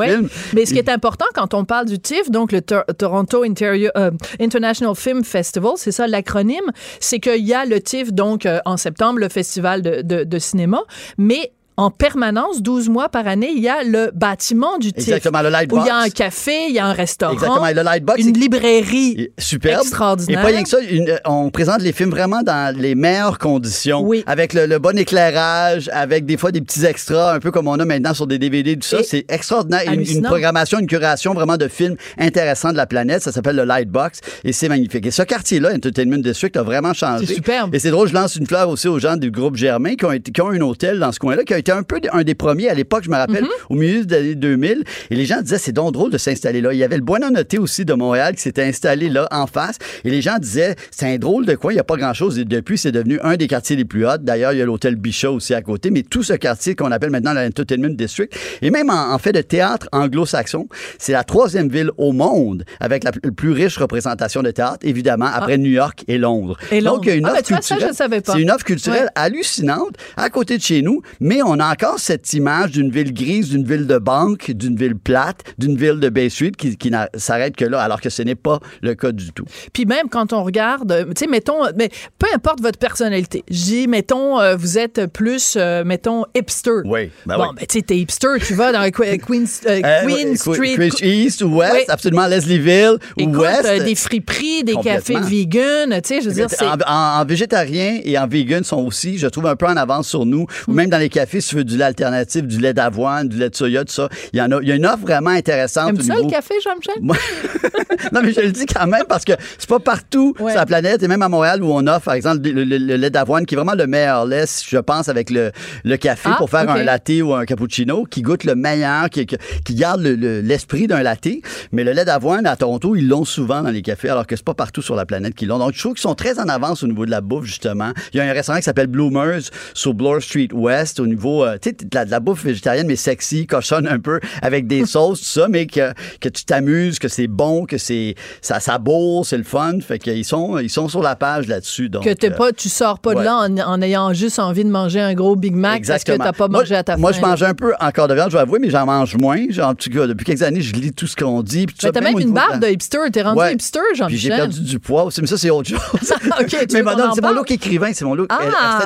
Mais 0.53 0.65
ce 0.65 0.73
qui 0.73 0.79
est 0.79 0.89
important 0.89 1.25
quand 1.33 1.53
on 1.53 1.65
parle 1.65 1.85
du 1.85 1.99
TIFF, 1.99 2.29
donc 2.29 2.51
le 2.51 2.61
Toronto 2.61 3.43
euh, 3.43 4.11
International 4.39 4.95
Film 4.95 5.23
Festival, 5.23 5.73
c'est 5.75 5.91
ça 5.91 6.07
l'acronyme, 6.07 6.71
c'est 6.99 7.19
qu'il 7.19 7.45
y 7.45 7.53
a 7.53 7.65
le 7.65 7.81
TIFF, 7.81 8.13
donc 8.13 8.45
euh, 8.45 8.59
en 8.65 8.77
septembre, 8.77 9.19
le 9.19 9.29
festival 9.29 9.81
de, 9.81 10.23
de 10.23 10.39
cinéma, 10.39 10.81
mais 11.17 11.51
en 11.79 11.91
permanence, 11.91 12.61
12 12.61 12.89
mois 12.89 13.07
par 13.07 13.25
année, 13.25 13.51
il 13.55 13.63
y 13.63 13.69
a 13.69 13.83
le 13.85 14.11
bâtiment 14.13 14.77
du 14.79 14.91
TIFF. 14.91 15.07
Exactement, 15.07 15.41
le 15.41 15.47
Lightbox. 15.47 15.81
Où 15.81 15.85
il 15.85 15.87
y 15.87 15.89
a 15.89 15.97
un 15.97 16.09
café, 16.09 16.65
il 16.67 16.75
y 16.75 16.79
a 16.79 16.85
un 16.85 16.91
restaurant. 16.91 17.31
Exactement, 17.31 17.67
le 17.69 17.83
Lightbox. 17.83 18.19
Une 18.21 18.33
librairie 18.33 19.29
superbe. 19.37 19.83
extraordinaire. 19.83 20.39
Et 20.39 20.43
pas 20.43 20.49
rien 20.49 20.63
que 20.63 20.67
ça, 20.67 20.77
on 21.23 21.49
présente 21.51 21.81
les 21.81 21.93
films 21.93 22.09
vraiment 22.09 22.43
dans 22.43 22.77
les 22.77 22.95
meilleures 22.95 23.39
conditions. 23.39 24.01
Oui. 24.01 24.25
Avec 24.27 24.53
le, 24.53 24.77
bon 24.77 24.97
éclairage, 24.97 25.89
avec 25.93 26.25
des 26.25 26.35
fois 26.35 26.51
des 26.51 26.59
petits 26.59 26.83
extras, 26.83 27.35
un 27.35 27.39
peu 27.39 27.49
comme 27.49 27.69
on 27.69 27.79
a 27.79 27.85
maintenant 27.85 28.13
sur 28.13 28.27
des 28.27 28.39
DVD, 28.39 28.75
tout 28.75 28.85
ça. 28.85 28.97
C'est 29.01 29.23
extraordinaire. 29.29 29.83
Une, 29.89 30.01
une, 30.01 30.21
programmation, 30.21 30.79
une 30.79 30.87
curation 30.87 31.33
vraiment 31.33 31.55
de 31.55 31.69
films 31.69 31.95
intéressants 32.17 32.73
de 32.73 32.77
la 32.77 32.87
planète. 32.87 33.21
Ça 33.21 33.31
s'appelle 33.31 33.55
le 33.55 33.63
Lightbox 33.63 34.19
et 34.43 34.51
c'est 34.51 34.67
magnifique. 34.67 35.05
Et 35.05 35.11
ce 35.11 35.23
quartier-là, 35.23 35.71
Entertainment 35.73 36.17
District, 36.17 36.57
a 36.57 36.63
vraiment 36.63 36.93
changé. 36.93 37.25
C'est 37.25 37.35
superbe. 37.35 37.73
Et 37.73 37.79
c'est 37.79 37.91
drôle, 37.91 38.09
je 38.09 38.13
lance 38.13 38.35
une 38.35 38.47
fleur 38.47 38.67
aussi 38.67 38.89
aux 38.89 38.99
gens 38.99 39.15
du 39.15 39.31
groupe 39.31 39.55
Germain 39.55 39.95
qui 39.95 40.03
ont, 40.03 40.11
qui 40.11 40.41
ont 40.41 40.49
un 40.49 40.59
hôtel 40.59 40.99
dans 40.99 41.13
ce 41.13 41.19
coin-là, 41.19 41.45
qui 41.45 41.53
a 41.53 41.57
été 41.57 41.68
un 41.71 41.83
peu 41.83 41.99
un 42.11 42.23
des 42.23 42.35
premiers 42.35 42.69
à 42.69 42.73
l'époque, 42.73 43.03
je 43.03 43.09
me 43.09 43.15
rappelle, 43.15 43.43
mhm. 43.43 43.49
au 43.69 43.75
milieu 43.75 44.05
des 44.05 44.15
années 44.15 44.35
2000. 44.35 44.83
Et 45.09 45.15
les 45.15 45.25
gens 45.25 45.41
disaient, 45.41 45.57
c'est 45.57 45.71
donc 45.71 45.93
drôle 45.93 46.11
de 46.11 46.17
s'installer 46.17 46.61
là. 46.61 46.73
Il 46.73 46.79
y 46.79 46.83
avait 46.83 46.97
le 46.97 47.03
Buonanotte 47.03 47.55
aussi 47.55 47.85
de 47.85 47.93
Montréal 47.93 48.35
qui 48.35 48.41
s'était 48.41 48.63
installé 48.63 49.09
là, 49.09 49.27
en 49.31 49.47
face. 49.47 49.77
Et 50.03 50.09
les 50.09 50.21
gens 50.21 50.37
disaient, 50.39 50.75
c'est 50.91 51.07
un 51.07 51.17
drôle 51.17 51.45
de 51.45 51.55
quoi, 51.55 51.71
il 51.73 51.75
n'y 51.75 51.81
a 51.81 51.83
pas 51.83 51.97
grand-chose. 51.97 52.39
Et 52.39 52.45
depuis, 52.45 52.77
c'est 52.77 52.91
devenu 52.91 53.19
un 53.23 53.35
des 53.35 53.47
quartiers 53.47 53.75
les 53.75 53.85
plus 53.85 54.05
hauts. 54.05 54.17
D'ailleurs, 54.19 54.53
il 54.53 54.59
y 54.59 54.61
a 54.61 54.65
l'hôtel 54.65 54.95
Bichat 54.95 55.31
aussi 55.31 55.53
à 55.53 55.61
côté. 55.61 55.91
Mais 55.91 56.03
tout 56.03 56.23
ce 56.23 56.33
quartier 56.33 56.75
qu'on 56.75 56.91
appelle 56.91 57.09
maintenant 57.09 57.33
l'Entertainment 57.33 57.89
District, 57.89 58.33
et 58.61 58.71
même 58.71 58.89
en, 58.89 59.17
fait 59.17 59.31
de 59.31 59.41
théâtre 59.41 59.87
anglo-saxon, 59.91 60.67
c'est 60.97 61.13
la 61.13 61.23
troisième 61.23 61.69
ville 61.69 61.91
au 61.97 62.11
monde 62.11 62.63
avec 62.79 63.03
la 63.03 63.11
plus 63.11 63.51
riche 63.51 63.77
représentation 63.77 64.43
de 64.43 64.51
théâtre, 64.51 64.79
évidemment, 64.83 65.29
après 65.33 65.53
ah. 65.53 65.57
New 65.57 65.71
York 65.71 66.03
et 66.07 66.17
Londres. 66.17 66.57
Et 66.71 66.81
Donc, 66.81 67.01
il 67.03 67.09
y 67.09 67.11
a 67.11 67.15
une 67.15 67.25
ah, 67.25 67.33
offre 67.33 67.43
culturelle. 67.43 67.91
C'est 68.25 68.41
une 68.41 68.51
offre 68.51 68.65
culturelle 68.65 69.09
hallucinante 69.15 69.95
à 70.17 70.29
côté 70.29 70.57
de 70.57 70.61
chez 70.61 70.81
nous, 70.81 71.01
mais 71.19 71.41
on 71.43 71.58
a 71.59 71.71
encore 71.71 71.99
cette 71.99 72.33
image 72.33 72.71
d'une 72.71 72.91
ville 72.91 73.13
grise, 73.13 73.49
d'une 73.49 73.63
ville 73.63 73.87
de 73.87 73.97
banque, 73.97 74.51
d'une 74.51 74.75
ville 74.75 74.95
plate, 74.95 75.43
d'une 75.57 75.75
ville 75.75 75.99
de 75.99 76.09
Bay 76.09 76.29
Street 76.29 76.51
qui, 76.57 76.77
qui 76.77 76.91
s'arrête 77.15 77.55
que 77.55 77.65
là, 77.65 77.81
alors 77.81 78.01
que 78.01 78.09
ce 78.09 78.21
n'est 78.21 78.35
pas 78.35 78.59
le 78.81 78.95
cas 78.95 79.11
du 79.11 79.31
tout. 79.31 79.45
Puis 79.73 79.85
même 79.85 80.09
quand 80.09 80.33
on 80.33 80.43
regarde, 80.43 81.07
tu 81.15 81.25
sais, 81.25 81.27
mettons, 81.27 81.65
mais 81.75 81.89
peu 82.17 82.27
importe 82.33 82.61
votre 82.61 82.79
personnalité, 82.79 83.43
j'ai, 83.49 83.87
mettons, 83.87 84.39
euh, 84.39 84.55
vous 84.55 84.77
êtes 84.77 85.07
plus, 85.07 85.55
euh, 85.55 85.83
mettons, 85.83 86.25
hipster. 86.35 86.81
Oui. 86.85 87.11
Ben 87.25 87.37
bon, 87.37 87.53
ben, 87.53 87.65
tu 87.67 87.79
sais, 87.79 87.81
t'es 87.81 87.97
hipster, 87.97 88.39
tu 88.45 88.53
vas 88.53 88.71
dans 88.71 88.89
Queen, 88.91 89.09
euh, 89.67 89.77
Queen 90.05 90.37
Street. 90.37 90.75
Queen 90.75 90.91
East 91.01 91.41
ou 91.41 91.57
West, 91.57 91.89
absolument, 91.89 92.27
Leslieville 92.27 92.97
ou 93.19 93.35
West. 93.37 93.83
des 93.83 93.95
friperies, 93.95 94.63
des 94.63 94.75
cafés 94.75 95.19
vegan, 95.19 95.89
tu 96.01 96.07
sais, 96.07 96.21
je 96.21 96.29
veux 96.29 96.35
dire, 96.35 96.47
c'est... 96.49 96.65
En, 96.65 96.77
en, 96.87 97.25
végétarien 97.25 97.99
et 98.03 98.17
en 98.17 98.27
vegan 98.27 98.63
sont 98.63 98.77
aussi, 98.77 99.17
je 99.17 99.27
trouve, 99.27 99.47
un 99.47 99.55
peu 99.55 99.67
en 99.67 99.77
avance 99.77 100.07
sur 100.07 100.25
nous, 100.25 100.45
ou 100.67 100.73
même 100.73 100.89
dans 100.89 100.97
les 100.97 101.09
cafés, 101.09 101.41
tu 101.49 101.55
veux 101.55 101.63
du 101.63 101.77
lait 101.77 101.85
alternatif, 101.85 102.43
du 102.43 102.59
lait 102.59 102.73
d'avoine, 102.73 103.27
du 103.27 103.37
lait 103.37 103.49
de 103.49 103.55
soya, 103.55 103.83
tout 103.83 103.93
ça, 103.93 104.07
il 104.33 104.39
y 104.39 104.41
en 104.41 104.51
a, 104.51 104.61
il 104.61 104.67
y 104.67 104.71
a 104.71 104.75
une 104.75 104.85
offre 104.85 104.99
vraiment 104.99 105.31
intéressante. 105.31 105.89
Aimes-tu 105.89 106.03
ça, 106.03 106.15
le 106.15 106.29
café, 106.29 106.53
Jean-Michel? 106.63 107.01
non, 108.13 108.21
mais 108.23 108.33
je 108.33 108.41
le 108.41 108.51
dis 108.51 108.65
quand 108.67 108.85
même 108.85 109.05
parce 109.09 109.25
que 109.25 109.33
c'est 109.57 109.69
pas 109.69 109.79
partout 109.79 110.35
sur 110.37 110.47
la 110.47 110.65
planète, 110.65 111.01
et 111.01 111.07
même 111.07 111.23
à 111.23 111.29
Montréal, 111.29 111.63
où 111.63 111.71
on 111.71 111.85
offre, 111.87 112.05
par 112.05 112.13
exemple, 112.13 112.47
le, 112.47 112.63
lait 112.63 113.09
d'avoine, 113.09 113.45
qui 113.45 113.55
est 113.55 113.57
vraiment 113.57 113.73
le 113.73 113.87
meilleur 113.87 114.25
lait, 114.25 114.45
je 114.67 114.77
pense, 114.77 115.09
avec 115.09 115.31
le, 115.31 115.51
le 115.83 115.97
café 115.97 116.29
ah, 116.31 116.35
pour 116.37 116.49
faire 116.49 116.69
un 116.69 116.83
latte 116.83 117.11
ou 117.23 117.33
un 117.33 117.45
cappuccino, 117.45 118.05
qui 118.05 118.21
goûte 118.21 118.43
le 118.43 118.55
meilleur, 118.55 119.09
qui, 119.09 119.25
qui 119.25 119.75
garde 119.75 120.01
l'esprit 120.01 120.85
d'un 120.85 121.01
latte. 121.01 121.27
Mais 121.71 121.83
le 121.83 121.93
lait 121.93 122.05
d'avoine, 122.05 122.45
à 122.45 122.55
Toronto, 122.55 122.95
ils 122.95 123.07
l'ont 123.07 123.25
souvent 123.25 123.63
dans 123.63 123.71
les 123.71 123.81
cafés, 123.81 124.09
alors 124.09 124.27
que 124.27 124.35
c'est 124.35 124.45
pas 124.45 124.53
partout 124.53 124.81
sur 124.81 124.95
la 124.95 125.05
planète 125.05 125.33
qu'ils 125.33 125.47
l'ont. 125.47 125.59
Donc, 125.59 125.73
je 125.73 125.79
trouve 125.79 125.93
qu'ils 125.93 126.01
sont 126.01 126.15
très 126.15 126.39
en 126.39 126.47
avance 126.47 126.83
au 126.83 126.87
niveau 126.87 127.05
de 127.05 127.11
la 127.11 127.21
bouffe, 127.21 127.45
justement. 127.45 127.91
Il 128.13 128.17
y 128.17 128.19
a 128.19 128.23
un 128.23 128.33
restaurant 128.33 128.59
qui 128.59 128.65
s'appelle 128.65 128.87
Bloomers 128.87 129.41
sur 129.73 129.93
Bloor 129.93 130.21
Street 130.21 130.49
West, 130.53 130.99
au 130.99 131.07
niveau, 131.07 131.28
euh, 131.43 131.57
tu 131.61 131.69
sais, 131.69 131.85
de, 131.85 132.05
de 132.05 132.11
la, 132.11 132.19
bouffe 132.19 132.43
végétarienne, 132.43 132.87
mais 132.87 132.95
sexy, 132.95 133.47
cochonne 133.47 133.87
un 133.87 133.99
peu, 133.99 134.19
avec 134.41 134.67
des 134.67 134.85
sauces, 134.87 135.19
tout 135.19 135.25
ça, 135.25 135.47
mais 135.47 135.65
que, 135.65 135.93
que 136.19 136.29
tu 136.29 136.45
t'amuses, 136.45 136.99
que 136.99 137.07
c'est 137.07 137.27
bon, 137.27 137.65
que 137.65 137.77
c'est 137.77 138.15
ça, 138.41 138.59
ça 138.59 138.79
c'est 139.23 139.37
le 139.37 139.43
fun. 139.43 139.79
Fait 139.81 139.99
qu'ils 139.99 140.25
sont, 140.25 140.57
ils 140.59 140.69
sont 140.69 140.87
sur 140.87 141.01
la 141.01 141.15
page 141.15 141.47
là-dessus. 141.47 141.89
Donc, 141.89 142.03
que 142.03 142.13
t'es 142.13 142.31
pas, 142.31 142.51
tu 142.51 142.69
sors 142.69 142.99
pas 142.99 143.15
de 143.15 143.21
là 143.21 143.47
en, 143.67 143.81
ayant 143.81 144.13
juste 144.13 144.39
envie 144.39 144.63
de 144.63 144.69
manger 144.69 144.99
un 144.99 145.13
gros 145.13 145.35
Big 145.35 145.55
Mac 145.55 145.83
parce 145.85 146.03
que 146.03 146.17
t'as 146.17 146.33
pas 146.33 146.47
mangé 146.47 146.75
à 146.75 146.83
ta 146.83 146.93
faim. 146.93 147.01
Moi, 147.01 147.11
je 147.11 147.21
mange 147.21 147.43
un 147.43 147.53
peu 147.53 147.73
encore 147.79 148.07
de 148.07 148.13
viande, 148.13 148.31
je 148.31 148.37
vais 148.37 148.41
avouer, 148.41 148.59
mais 148.59 148.69
j'en 148.69 148.85
mange 148.85 149.15
moins. 149.17 149.49
Genre, 149.49 149.69
en 149.69 149.75
tout 149.75 149.89
cas, 149.89 150.07
depuis 150.07 150.25
quelques 150.25 150.43
années, 150.43 150.61
je 150.61 150.73
lis 150.73 150.93
tout 150.93 151.07
ce 151.07 151.15
qu'on 151.15 151.41
dit. 151.43 151.65
Mais 151.83 151.91
t'as 151.91 152.01
même, 152.01 152.19
une 152.19 152.33
barbe 152.33 152.59
de 152.59 152.67
hipster. 152.67 152.99
T'es 153.11 153.21
rendu 153.21 153.53
hipster, 153.53 153.79
jean 153.95 154.07
Puis 154.07 154.17
j'ai 154.17 154.29
perdu 154.29 154.61
du 154.61 154.79
poids 154.79 155.03
aussi, 155.05 155.21
mais 155.21 155.27
ça, 155.27 155.37
c'est 155.37 155.49
autre 155.49 155.69
chose. 155.69 155.79
Mais 156.39 156.85
c'est 157.13 157.21
mon 157.21 157.33
look 157.33 157.51
écrivain, 157.51 157.91
c'est 157.93 158.05
mon 158.05 158.15
look 158.15 158.27
ah, 158.29 158.79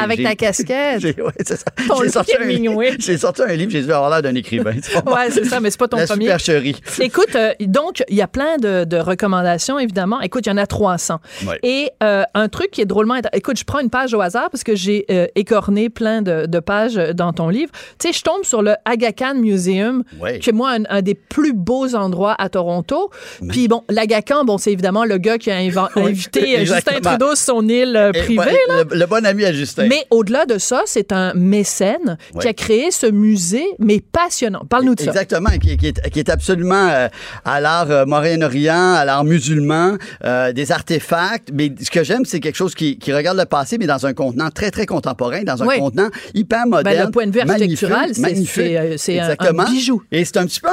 Avec 0.00 0.22
ta 0.22 0.34
casquette. 0.34 1.02
c'est 1.56 1.64
ça. 1.64 1.94
J'ai 2.02 2.08
sorti, 2.08 2.32
un, 2.32 3.16
sorti 3.18 3.42
un 3.42 3.54
livre, 3.54 3.70
j'ai 3.70 3.82
dû 3.82 3.92
avoir 3.92 4.10
l'air 4.10 4.22
d'un 4.22 4.34
écrivain. 4.34 4.72
ouais, 4.72 5.30
c'est 5.30 5.44
ça, 5.44 5.60
mais 5.60 5.70
c'est 5.70 5.78
pas 5.78 5.88
ton 5.88 5.96
la 5.96 6.06
premier. 6.06 6.26
Supercherie. 6.26 6.76
Écoute, 7.00 7.34
euh, 7.34 7.52
donc, 7.60 8.02
il 8.08 8.16
y 8.16 8.22
a 8.22 8.28
plein 8.28 8.56
de, 8.58 8.84
de, 8.84 8.96
recommandations, 8.96 9.78
évidemment. 9.78 10.20
Écoute, 10.20 10.46
il 10.46 10.50
y 10.50 10.52
en 10.52 10.56
a 10.56 10.66
300. 10.66 11.20
Et 11.62 11.90
euh, 12.02 12.22
un 12.34 12.48
truc 12.48 12.70
qui 12.70 12.80
est 12.80 12.86
drôlement 12.86 13.16
Écoute, 13.32 13.58
je 13.58 13.64
prends 13.64 13.80
une 13.80 13.90
page 13.90 14.14
au 14.14 14.20
hasard 14.20 14.50
parce 14.50 14.64
que 14.64 14.74
j'ai 14.74 15.06
euh, 15.10 15.26
écorné 15.34 15.88
plein 15.88 16.22
de, 16.22 16.46
de, 16.46 16.60
pages 16.60 16.94
dans 16.94 17.32
ton 17.32 17.48
livre. 17.48 17.70
Tu 17.98 18.08
sais, 18.08 18.12
je 18.12 18.22
tombe 18.22 18.44
sur 18.44 18.62
le 18.62 18.74
Aga 18.84 19.12
Khan 19.12 19.34
Museum, 19.36 20.04
qui 20.40 20.50
est, 20.50 20.52
moi, 20.52 20.76
un, 20.88 21.02
des 21.02 21.14
plus 21.14 21.52
beaux 21.52 21.94
endroits 21.94 22.34
à 22.38 22.48
Toronto. 22.48 23.10
Puis 23.48 23.68
bon, 23.68 23.84
l'Aga 23.88 24.22
Khan, 24.22 24.44
bon, 24.44 24.58
c'est 24.58 24.72
évidemment 24.72 25.04
le 25.04 25.18
gars 25.18 25.38
qui 25.38 25.50
a 25.50 25.56
invité 25.96 26.64
Justin 26.64 27.00
Trudeau 27.00 27.34
sur 27.34 27.46
son 27.56 27.68
île 27.68 28.10
privée. 28.12 28.58
Le, 28.68 28.98
le, 28.98 29.06
bon 29.06 29.24
ami 29.24 29.44
à 29.44 29.52
Justin. 29.52 29.86
Mais 29.86 30.06
au-delà 30.10 30.46
de 30.46 30.58
ça, 30.58 30.82
c'est 30.86 31.12
un 31.12 31.32
mécène 31.46 32.18
qui 32.40 32.48
a 32.48 32.52
créé 32.52 32.90
ce 32.90 33.06
musée, 33.06 33.66
mais 33.78 34.00
passionnant. 34.00 34.62
Parle-nous 34.68 34.94
de 34.94 35.02
ça. 35.02 35.10
Exactement, 35.10 35.50
qui, 35.60 35.72
est, 35.72 36.10
qui 36.10 36.18
est, 36.18 36.28
absolument 36.28 36.88
euh, 36.88 37.08
à 37.44 37.60
l'art 37.60 37.90
euh, 37.90 38.06
moyen-orient, 38.06 38.94
à 38.94 39.04
l'art 39.04 39.24
musulman, 39.24 39.96
euh, 40.24 40.52
des 40.52 40.72
artefacts. 40.72 41.50
Mais 41.52 41.72
ce 41.80 41.90
que 41.90 42.04
j'aime, 42.04 42.24
c'est 42.24 42.40
quelque 42.40 42.56
chose 42.56 42.74
qui, 42.74 42.98
qui, 42.98 43.12
regarde 43.12 43.38
le 43.38 43.44
passé, 43.44 43.78
mais 43.78 43.86
dans 43.86 44.06
un 44.06 44.12
contenant 44.12 44.50
très, 44.50 44.70
très 44.70 44.86
contemporain, 44.86 45.42
dans 45.42 45.62
un 45.62 45.78
contenant 45.78 46.08
hyper 46.34 46.64
ben, 46.64 46.76
moderne. 46.76 47.06
le 47.06 47.10
point 47.10 47.26
de 47.26 47.32
vue 47.32 47.40
architectural, 47.40 48.10
c'est 48.14 49.18
un, 49.20 49.36
un, 49.38 49.64
bijou. 49.64 50.02
Et 50.12 50.24
c'est 50.24 50.36
un 50.36 50.46
petit 50.46 50.60
peu 50.60 50.68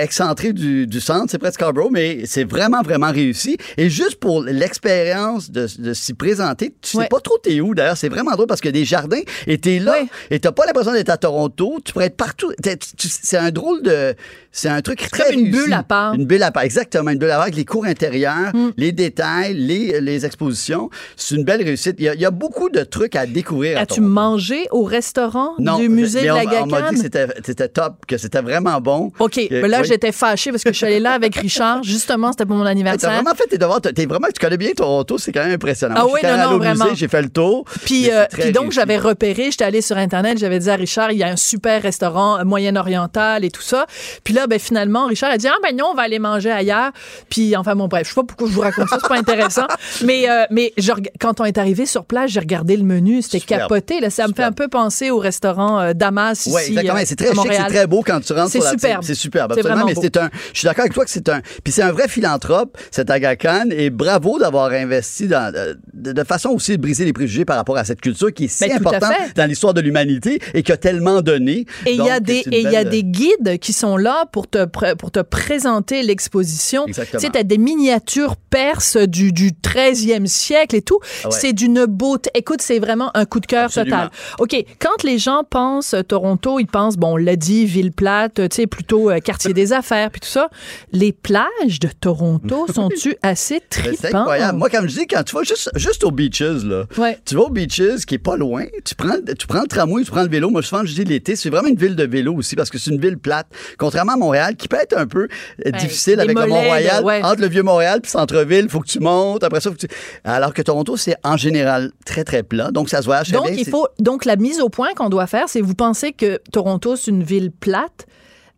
excentré 0.00 0.52
du, 0.52 0.86
du 0.86 1.00
centre, 1.00 1.26
c'est 1.30 1.38
presque 1.38 1.54
Scarborough, 1.54 1.90
mais 1.90 2.22
c'est 2.24 2.44
vraiment, 2.44 2.82
vraiment 2.82 3.10
réussi. 3.10 3.56
Et 3.76 3.90
juste 3.90 4.16
pour 4.16 4.42
l'expérience 4.42 5.50
de, 5.50 5.66
de 5.78 5.92
s'y 5.92 6.14
présenter, 6.14 6.74
tu 6.80 6.98
sais 6.98 7.08
pas 7.08 7.20
trop 7.20 7.38
t'es 7.42 7.60
où. 7.60 7.74
D'ailleurs, 7.74 7.96
c'est 7.96 8.08
vraiment 8.08 8.32
drôle 8.32 8.46
parce 8.46 8.60
que 8.60 8.68
des 8.68 8.84
jardins, 8.84 9.20
et 9.46 9.58
t'es 9.58 9.78
là, 9.78 9.96
et 10.30 10.40
t'as 10.40 10.52
pas 10.52 10.66
l'impression 10.66 10.92
d'être 10.92 11.10
à 11.10 11.16
Toronto, 11.16 11.78
tu 11.84 11.92
pourrais 11.92 12.06
être 12.06 12.16
partout. 12.16 12.52
C'est 12.98 13.36
un 13.36 13.50
drôle 13.50 13.82
de... 13.82 14.14
C'est 14.50 14.68
un 14.68 14.80
truc 14.80 15.08
très 15.10 15.24
comme 15.24 15.40
une 15.40 15.50
bulle 15.50 15.72
à 15.72 15.82
part. 15.82 16.14
Une 16.14 16.24
bulle 16.24 16.42
à 16.42 16.50
part, 16.50 16.62
exactement. 16.62 17.10
Une 17.10 17.18
bulle 17.18 17.30
à 17.30 17.34
part 17.34 17.42
avec 17.42 17.56
les 17.56 17.64
cours 17.64 17.84
intérieurs, 17.84 18.54
mm. 18.54 18.70
les 18.76 18.92
détails, 18.92 19.54
les, 19.54 20.00
les 20.00 20.26
expositions. 20.26 20.90
C'est 21.16 21.36
une 21.36 21.44
belle 21.44 21.62
réussite. 21.62 21.96
Il 21.98 22.04
y, 22.04 22.08
a, 22.08 22.14
il 22.14 22.20
y, 22.20 22.24
a, 22.24 22.30
beaucoup 22.30 22.70
de 22.70 22.82
trucs 22.82 23.14
à 23.14 23.26
découvrir. 23.26 23.78
As-tu 23.78 24.00
mangé 24.00 24.66
au 24.70 24.82
restaurant 24.84 25.54
du 25.58 25.88
musée 25.88 26.22
de 26.22 26.26
la 26.26 26.44
GACAN? 26.44 26.62
On 26.64 26.66
m'a 26.66 26.90
dit 26.90 26.96
que 26.96 27.08
c'était 27.44 27.68
top, 27.68 28.06
que 28.06 28.16
c'était 28.16 28.40
vraiment 28.40 28.80
bon. 28.80 29.12
OK. 29.18 29.38
mais 29.50 29.68
là, 29.68 29.82
j'étais 29.82 30.12
fâchée 30.12 30.50
parce 30.50 30.64
que 30.64 30.72
je 30.72 30.76
suis 30.76 30.86
allée 30.86 31.00
là 31.00 31.12
avec 31.12 31.36
Richard. 31.36 31.82
Justement, 31.82 32.32
c'était 32.32 32.46
pour 32.46 32.56
mon 32.56 32.66
anniversaire. 32.66 33.10
T'as 33.10 33.14
vraiment 33.14 33.36
fait 33.36 33.46
tes 33.46 33.58
devoirs. 33.58 33.80
T'es 33.80 34.06
vraiment, 34.06 34.28
tu 34.34 34.40
connais 34.40 34.56
bien 34.56 34.72
Toronto. 34.72 35.18
C'est 35.18 35.32
quand 35.32 35.44
même 35.44 35.52
impressionnant. 35.52 35.94
Ah 35.98 36.06
oui, 36.06 36.20
non, 36.22 36.50
non, 36.50 36.58
vraiment. 36.58 36.86
J'ai 36.94 37.08
fait 37.08 37.22
le 37.22 37.28
tour. 37.28 37.64
Puis, 37.84 38.10
euh, 38.10 38.24
puis 38.32 38.50
donc, 38.50 38.72
j'avais 38.72 38.98
repéré, 38.98 39.50
j'étais 39.50 39.64
allée 39.64 39.82
sur 39.82 39.96
Internet, 39.96 40.38
j'avais 40.38 40.58
dit 40.58 40.70
à 40.70 40.74
Richard, 40.74 41.12
il 41.12 41.18
y 41.18 41.22
a 41.22 41.28
un 41.28 41.36
super 41.36 41.82
restaurant 41.82 42.44
moyen-oriental 42.44 43.44
et 43.44 43.50
tout 43.50 43.62
ça. 43.62 43.86
Puis 44.24 44.34
là, 44.34 44.47
ben, 44.48 44.58
finalement, 44.58 45.06
Richard 45.06 45.30
a 45.30 45.38
dit, 45.38 45.46
ah 45.48 45.56
ben 45.62 45.76
non, 45.76 45.86
on 45.92 45.94
va 45.94 46.02
aller 46.02 46.18
manger 46.18 46.50
ailleurs. 46.50 46.92
Puis 47.30 47.56
enfin, 47.56 47.76
bon, 47.76 47.88
bref, 47.88 48.04
je 48.04 48.14
sais 48.14 48.14
pas 48.14 48.24
pourquoi 48.24 48.48
je 48.48 48.52
vous 48.52 48.60
raconte 48.60 48.88
ça, 48.88 48.98
c'est 49.00 49.08
pas 49.08 49.18
intéressant. 49.18 49.66
mais 50.04 50.28
euh, 50.28 50.44
mais 50.50 50.72
quand 51.20 51.40
on 51.40 51.44
est 51.44 51.58
arrivé 51.58 51.86
sur 51.86 52.04
place, 52.04 52.30
j'ai 52.30 52.40
regardé 52.40 52.76
le 52.76 52.84
menu, 52.84 53.22
c'était 53.22 53.40
capoté. 53.40 54.00
Là, 54.00 54.10
ça 54.10 54.26
me 54.28 54.32
fait 54.32 54.42
un 54.42 54.52
peu 54.52 54.68
penser 54.68 55.10
au 55.10 55.18
restaurant 55.18 55.80
euh, 55.80 55.92
Damas 55.92 56.46
ici. 56.46 56.54
Oui, 56.54 56.62
exactement. 56.68 56.98
c'est 57.04 57.16
très 57.16 57.34
chic, 57.34 57.52
c'est 57.52 57.66
très 57.66 57.86
beau 57.86 58.02
quand 58.04 58.20
tu 58.20 58.32
rentres. 58.32 58.50
C'est 58.50 58.60
superbe. 58.60 59.02
C'est 59.02 59.14
superbe, 59.14 59.52
absolument. 59.52 59.84
Mais 59.86 59.94
c'est 59.94 60.16
un. 60.16 60.30
Je 60.52 60.58
suis 60.58 60.66
d'accord 60.66 60.82
avec 60.82 60.94
toi 60.94 61.04
que 61.04 61.10
c'est 61.10 61.28
un. 61.28 61.40
Puis 61.62 61.72
c'est 61.72 61.82
un 61.82 61.92
vrai 61.92 62.08
philanthrope, 62.08 62.76
cet 62.90 63.10
Aga 63.10 63.36
Khan, 63.36 63.68
et 63.70 63.90
bravo 63.90 64.38
d'avoir 64.38 64.72
investi 64.72 65.28
dans, 65.28 65.52
de, 65.98 66.24
façon 66.24 66.50
aussi 66.50 66.76
de 66.76 66.82
briser 66.82 67.04
les 67.04 67.12
préjugés 67.12 67.44
par 67.44 67.56
rapport 67.56 67.76
à 67.76 67.84
cette 67.84 68.00
culture 68.00 68.32
qui 68.32 68.44
est 68.44 68.48
si 68.48 68.68
ben, 68.68 68.76
importante 68.76 69.14
dans 69.34 69.48
l'histoire 69.48 69.74
de 69.74 69.80
l'humanité 69.80 70.40
et 70.54 70.62
qui 70.62 70.72
a 70.72 70.76
tellement 70.76 71.22
donné. 71.22 71.66
Et 71.86 71.92
il 71.92 72.04
y 72.04 72.10
a 72.10 72.20
des 72.20 72.44
et 72.50 72.60
il 72.60 72.70
y 72.70 72.76
a 72.76 72.84
des 72.84 73.04
guides 73.04 73.58
qui 73.60 73.72
sont 73.72 73.96
là 73.96 74.26
pour 74.32 74.48
te 74.48 74.64
pour 74.94 75.10
te 75.10 75.20
présenter 75.20 76.02
l'exposition. 76.02 76.84
Tu 76.86 76.94
sais, 76.94 77.36
as 77.36 77.42
des 77.42 77.58
miniatures 77.58 78.36
perses 78.36 78.96
du, 78.96 79.32
du 79.32 79.50
13e 79.52 80.26
siècle 80.26 80.76
et 80.76 80.82
tout. 80.82 80.98
Ah 81.24 81.30
c'est 81.30 81.52
d'une 81.52 81.86
beauté. 81.86 82.30
Écoute, 82.34 82.62
c'est 82.62 82.78
vraiment 82.78 83.10
un 83.14 83.24
coup 83.24 83.40
de 83.40 83.46
cœur 83.46 83.70
total. 83.70 84.10
OK, 84.38 84.56
quand 84.78 85.02
les 85.04 85.18
gens 85.18 85.42
pensent 85.48 85.94
Toronto, 86.06 86.58
ils 86.58 86.66
pensent, 86.66 86.96
bon, 86.96 87.14
on 87.14 87.16
l'a 87.16 87.36
dit, 87.36 87.66
ville 87.66 87.92
plate, 87.92 88.34
tu 88.34 88.48
sais, 88.50 88.66
plutôt 88.66 89.10
euh, 89.10 89.20
quartier 89.20 89.52
des 89.52 89.72
affaires, 89.72 90.10
puis 90.10 90.20
tout 90.20 90.28
ça. 90.28 90.48
Les 90.92 91.12
plages 91.12 91.80
de 91.80 91.88
Toronto 91.88 92.66
sont-tu 92.74 93.16
assez 93.22 93.60
tripantes? 93.68 93.98
C'est 94.00 94.14
incroyable. 94.14 94.58
Moi, 94.58 94.70
comme 94.70 94.88
je 94.88 95.00
dis, 95.00 95.06
quand 95.06 95.22
tu 95.22 95.34
vas 95.34 95.42
juste, 95.42 95.70
juste 95.74 95.87
aux 96.04 96.10
beaches, 96.10 96.40
là, 96.40 96.84
tu 97.24 97.34
vas 97.34 97.42
aux 97.42 97.50
beaches, 97.50 98.04
qui 98.06 98.14
est 98.14 98.18
pas 98.18 98.36
loin, 98.36 98.64
tu 98.84 98.94
prends, 98.94 99.16
tu 99.38 99.46
prends 99.46 99.62
le 99.62 99.66
tramway, 99.66 100.02
tu 100.04 100.10
prends 100.10 100.22
le 100.22 100.28
vélo. 100.28 100.50
Moi, 100.50 100.62
souvent, 100.62 100.84
je 100.84 100.94
dis 100.94 101.04
l'été, 101.04 101.36
c'est 101.36 101.50
vraiment 101.50 101.68
une 101.68 101.76
ville 101.76 101.96
de 101.96 102.04
vélo 102.04 102.34
aussi, 102.34 102.56
parce 102.56 102.70
que 102.70 102.78
c'est 102.78 102.90
une 102.90 103.00
ville 103.00 103.18
plate. 103.18 103.46
Contrairement 103.78 104.12
à 104.12 104.16
Montréal, 104.16 104.56
qui 104.56 104.68
peut 104.68 104.78
être 104.80 104.96
un 104.96 105.06
peu 105.06 105.28
euh, 105.66 105.70
difficile 105.72 106.20
avec 106.20 106.36
le 106.36 106.46
Mont-Royal. 106.46 107.04
Entre 107.24 107.40
le 107.40 107.48
Vieux-Montréal 107.48 108.00
puis 108.00 108.10
Centre-Ville, 108.10 108.64
il 108.64 108.70
faut 108.70 108.80
que 108.80 108.88
tu 108.88 109.00
montes. 109.00 109.44
Après 109.44 109.60
ça, 109.60 109.70
faut 109.70 109.76
que 109.76 109.86
tu... 109.86 109.88
Alors 110.24 110.52
que 110.54 110.62
Toronto, 110.62 110.96
c'est 110.96 111.16
en 111.24 111.36
général 111.36 111.92
très, 112.04 112.24
très 112.24 112.42
plat. 112.42 112.70
Donc, 112.70 112.88
ça 112.88 113.00
se 113.00 113.06
voit 113.06 113.22
Donc, 113.22 113.48
il 113.56 113.68
faut... 113.68 113.86
Donc, 113.98 114.24
la 114.24 114.36
mise 114.36 114.60
au 114.60 114.68
point 114.68 114.88
qu'on 114.96 115.08
doit 115.08 115.26
faire, 115.26 115.48
c'est 115.48 115.60
vous 115.60 115.74
pensez 115.74 116.12
que 116.12 116.40
Toronto, 116.52 116.96
c'est 116.96 117.10
une 117.10 117.22
ville 117.22 117.50
plate? 117.50 118.06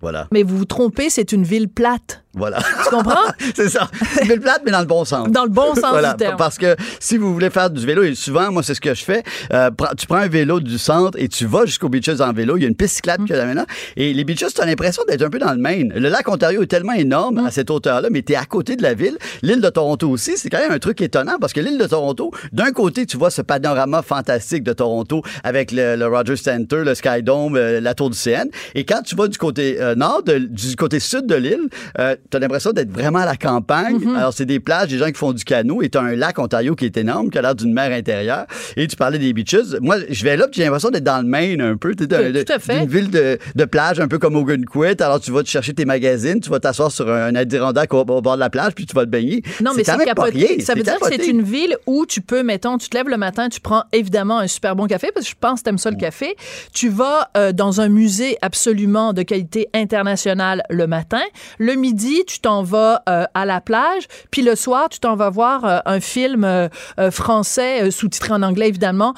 Voilà. 0.01 0.29
Mais 0.33 0.43
vous 0.43 0.57
vous 0.57 0.65
trompez, 0.65 1.11
c'est 1.11 1.33
une 1.33 1.45
ville 1.45 1.69
plate. 1.69 2.25
Voilà. 2.35 2.59
Tu 2.59 2.91
comprends? 2.91 3.27
c'est 3.57 3.69
ça. 3.69 3.91
C'est 4.15 4.23
une 4.23 4.29
ville 4.29 4.41
plate, 4.41 4.63
mais 4.65 4.71
dans 4.71 4.81
le 4.81 4.87
bon 4.87 5.05
sens. 5.05 5.29
Dans 5.31 5.43
le 5.43 5.51
bon 5.51 5.75
sens 5.75 5.97
du 5.97 6.17
terme. 6.17 6.37
Parce 6.37 6.59
que 6.59 6.77
si 7.01 7.17
vous 7.17 7.33
voulez 7.33 7.51
faire 7.51 7.71
du 7.71 7.85
vélo, 7.85 8.05
et 8.05 8.15
souvent, 8.15 8.53
moi, 8.53 8.63
c'est 8.63 8.75
ce 8.75 8.81
que 8.81 8.95
je 8.95 9.03
fais, 9.03 9.25
euh, 9.53 9.71
tu 9.99 10.07
prends 10.07 10.19
un 10.19 10.29
vélo 10.29 10.61
du 10.61 10.79
centre 10.79 11.19
et 11.21 11.29
tu 11.29 11.47
vas 11.47 11.67
jusqu'aux 11.67 11.89
beaches 11.89 12.21
en 12.21 12.33
vélo. 12.33 12.57
Il 12.57 12.63
y 12.63 12.65
a 12.67 12.69
une 12.69 12.77
piste 12.77 12.97
cyclable 12.97 13.25
qui 13.25 13.33
est 13.33 13.37
là 13.37 13.67
Et 13.97 14.15
les 14.15 14.25
beaches, 14.25 14.55
tu 14.55 14.61
as 14.61 14.67
l'impression 14.67 15.03
d'être 15.09 15.23
un 15.23 15.31
peu 15.31 15.41
dans 15.41 15.53
le 15.53 15.59
Maine. 15.59 15.93
Le 15.95 16.09
lac 16.09 16.29
Ontario 16.29 16.63
est 16.63 16.67
tellement 16.67 16.93
énorme 16.93 17.39
à 17.39 17.51
cette 17.51 17.69
hauteur-là, 17.69 18.09
mais 18.11 18.23
tu 18.23 18.33
es 18.33 18.37
à 18.37 18.45
côté 18.45 18.77
de 18.77 18.83
la 18.83 18.95
ville. 18.95 19.19
L'île 19.43 19.61
de 19.61 19.69
Toronto 19.69 20.09
aussi, 20.09 20.37
c'est 20.37 20.51
quand 20.51 20.61
même 20.61 20.73
un 20.73 20.79
truc 20.79 21.01
étonnant 21.01 21.37
parce 21.41 21.53
que 21.53 21.61
l'île 21.61 21.79
de 21.79 21.87
Toronto, 21.87 22.31
d'un 22.53 22.71
côté, 22.71 23.07
tu 23.07 23.17
vois 23.17 23.31
ce 23.31 23.43
panorama 23.43 24.03
fantastique 24.03 24.63
de 24.63 24.73
Toronto 24.73 25.23
avec 25.43 25.73
le, 25.73 26.07
Rogers 26.07 26.37
Center, 26.37 26.85
le 26.85 26.95
Sky 26.95 27.23
Dome, 27.23 27.57
euh, 27.57 27.81
la 27.81 27.95
tour 27.95 28.11
du 28.11 28.17
CN. 28.17 28.49
Et 28.75 28.85
quand 28.85 29.03
tu 29.03 29.17
vas 29.17 29.27
du 29.27 29.37
côté 29.37 29.81
euh, 29.81 29.97
nord, 29.97 30.23
du 30.23 30.77
côté 30.77 31.01
sud 31.01 31.27
de 31.27 31.35
l'île, 31.35 31.69
tu 31.97 32.20
as 32.33 32.39
l'impression 32.39 32.73
d'être 32.73 32.91
vraiment 32.91 33.21
à 33.21 33.27
la 33.27 33.37
campagne. 33.37 33.99
Mhm. 33.99 34.17
Alors, 34.17 34.33
c'est 34.33 34.47
des 34.47 34.61
plages, 34.61 34.89
des 34.89 34.99
gens 34.99 35.07
qui 35.07 35.15
font 35.15 35.33
du 35.33 35.45
canot, 35.45 35.83
et 35.83 35.89
tu 35.89 35.99
as 35.99 36.03
un 36.03 36.17
lac 36.17 36.39
Ontario 36.39 36.75
qui 36.75 36.85
est 36.85 36.97
énorme, 36.97 37.31
qui 37.31 37.39
a 37.39 37.43
l'air 37.43 37.55
d'une 37.55 37.73
mer 37.73 37.93
intérieure. 37.93 38.47
Et 38.77 38.87
tu 38.87 38.97
parlais 38.97 39.19
des 39.19 39.33
beaches. 39.33 39.79
Moi, 39.81 39.97
je 40.09 40.25
vais 40.25 40.37
là, 40.37 40.47
puis 40.47 40.59
j'ai 40.59 40.65
l'impression 40.65 40.91
d'être 40.91 41.05
dans 41.05 41.21
le 41.23 41.29
Maine 41.29 41.61
un 41.61 41.77
peu. 41.77 41.95
Tu 41.95 42.07
Tout 42.07 42.15
à 42.15 42.59
fait. 42.59 42.83
Une 42.83 42.89
ville 42.89 43.11
de, 43.11 43.39
de, 43.55 43.65
plage, 43.65 44.01
un 44.01 44.09
peu 44.09 44.19
comme 44.19 44.37
Ogunquit. 44.37 45.03
Alors, 45.03 45.21
tu 45.21 45.31
vas 45.31 45.43
te 45.43 45.49
chercher 45.49 45.75
tes 45.75 45.85
magazines, 45.85 46.41
tu 46.41 46.51
vas 46.51 46.61
t'asseoir 46.61 46.91
sur 46.91 47.11
un 47.11 47.35
Adirondack 47.35 47.93
au, 47.95 48.05
bord 48.05 48.23
de 48.23 48.41
la 48.41 48.51
plage, 48.51 48.75
puis 48.75 48.87
tu 48.87 48.95
vas 48.95 49.05
te 49.05 49.11
baigner. 49.11 49.43
Non, 49.63 49.73
mais 49.77 49.85
c'est 49.85 49.97
capoté. 50.05 50.61
Ça 50.61 50.75
veut 50.75 50.83
dire 50.83 50.99
que 50.99 51.07
c'est 51.09 51.27
une 51.27 51.43
ville 51.43 51.77
où 51.87 52.07
tu 52.07 52.21
peux, 52.21 52.43
mettons, 52.43 52.79
tu 52.79 52.89
te 52.89 52.97
lèves 52.97 53.09
le 53.09 53.17
matin, 53.17 53.49
tu 53.49 53.61
prends 53.61 53.85
évidemment 53.93 54.39
un 54.39 54.47
super 54.47 54.77
bon 54.77 54.87
café, 54.87 55.11
parce 55.15 55.27
que 55.27 55.33
je 55.33 55.37
pense 55.39 55.61
que 55.61 55.65
tu 55.65 55.71
aimes 55.71 55.79
ça 55.79 55.91
le 55.91 55.97
café. 55.97 56.37
Tu 56.73 56.89
vas 56.89 57.31
euh, 57.37 57.53
dans 57.53 57.81
un 57.81 57.89
musée 57.89 58.37
absolument 58.43 59.13
de 59.13 59.23
qualité 59.23 59.69
internationale 59.75 60.63
le 60.71 60.87
matin. 60.87 61.23
Le 61.59 61.75
midi, 61.75 62.10
tu 62.27 62.41
t'en 62.41 62.63
vas 62.63 63.03
euh, 63.09 63.25
à 63.35 63.47
la 63.47 63.61
plage. 63.61 64.05
Puis 64.31 64.43
le 64.43 64.55
soir, 64.55 64.89
tu 64.89 65.01
t'en 65.01 65.17
vas 65.17 65.31
voir 65.31 65.65
euh, 65.65 65.79
un 65.87 66.01
film 66.01 66.45
euh, 66.45 66.69
français 67.11 67.91
sous-titré 67.91 68.33
en 68.33 68.43
anglais 68.43 68.69
évidemment 68.69 69.15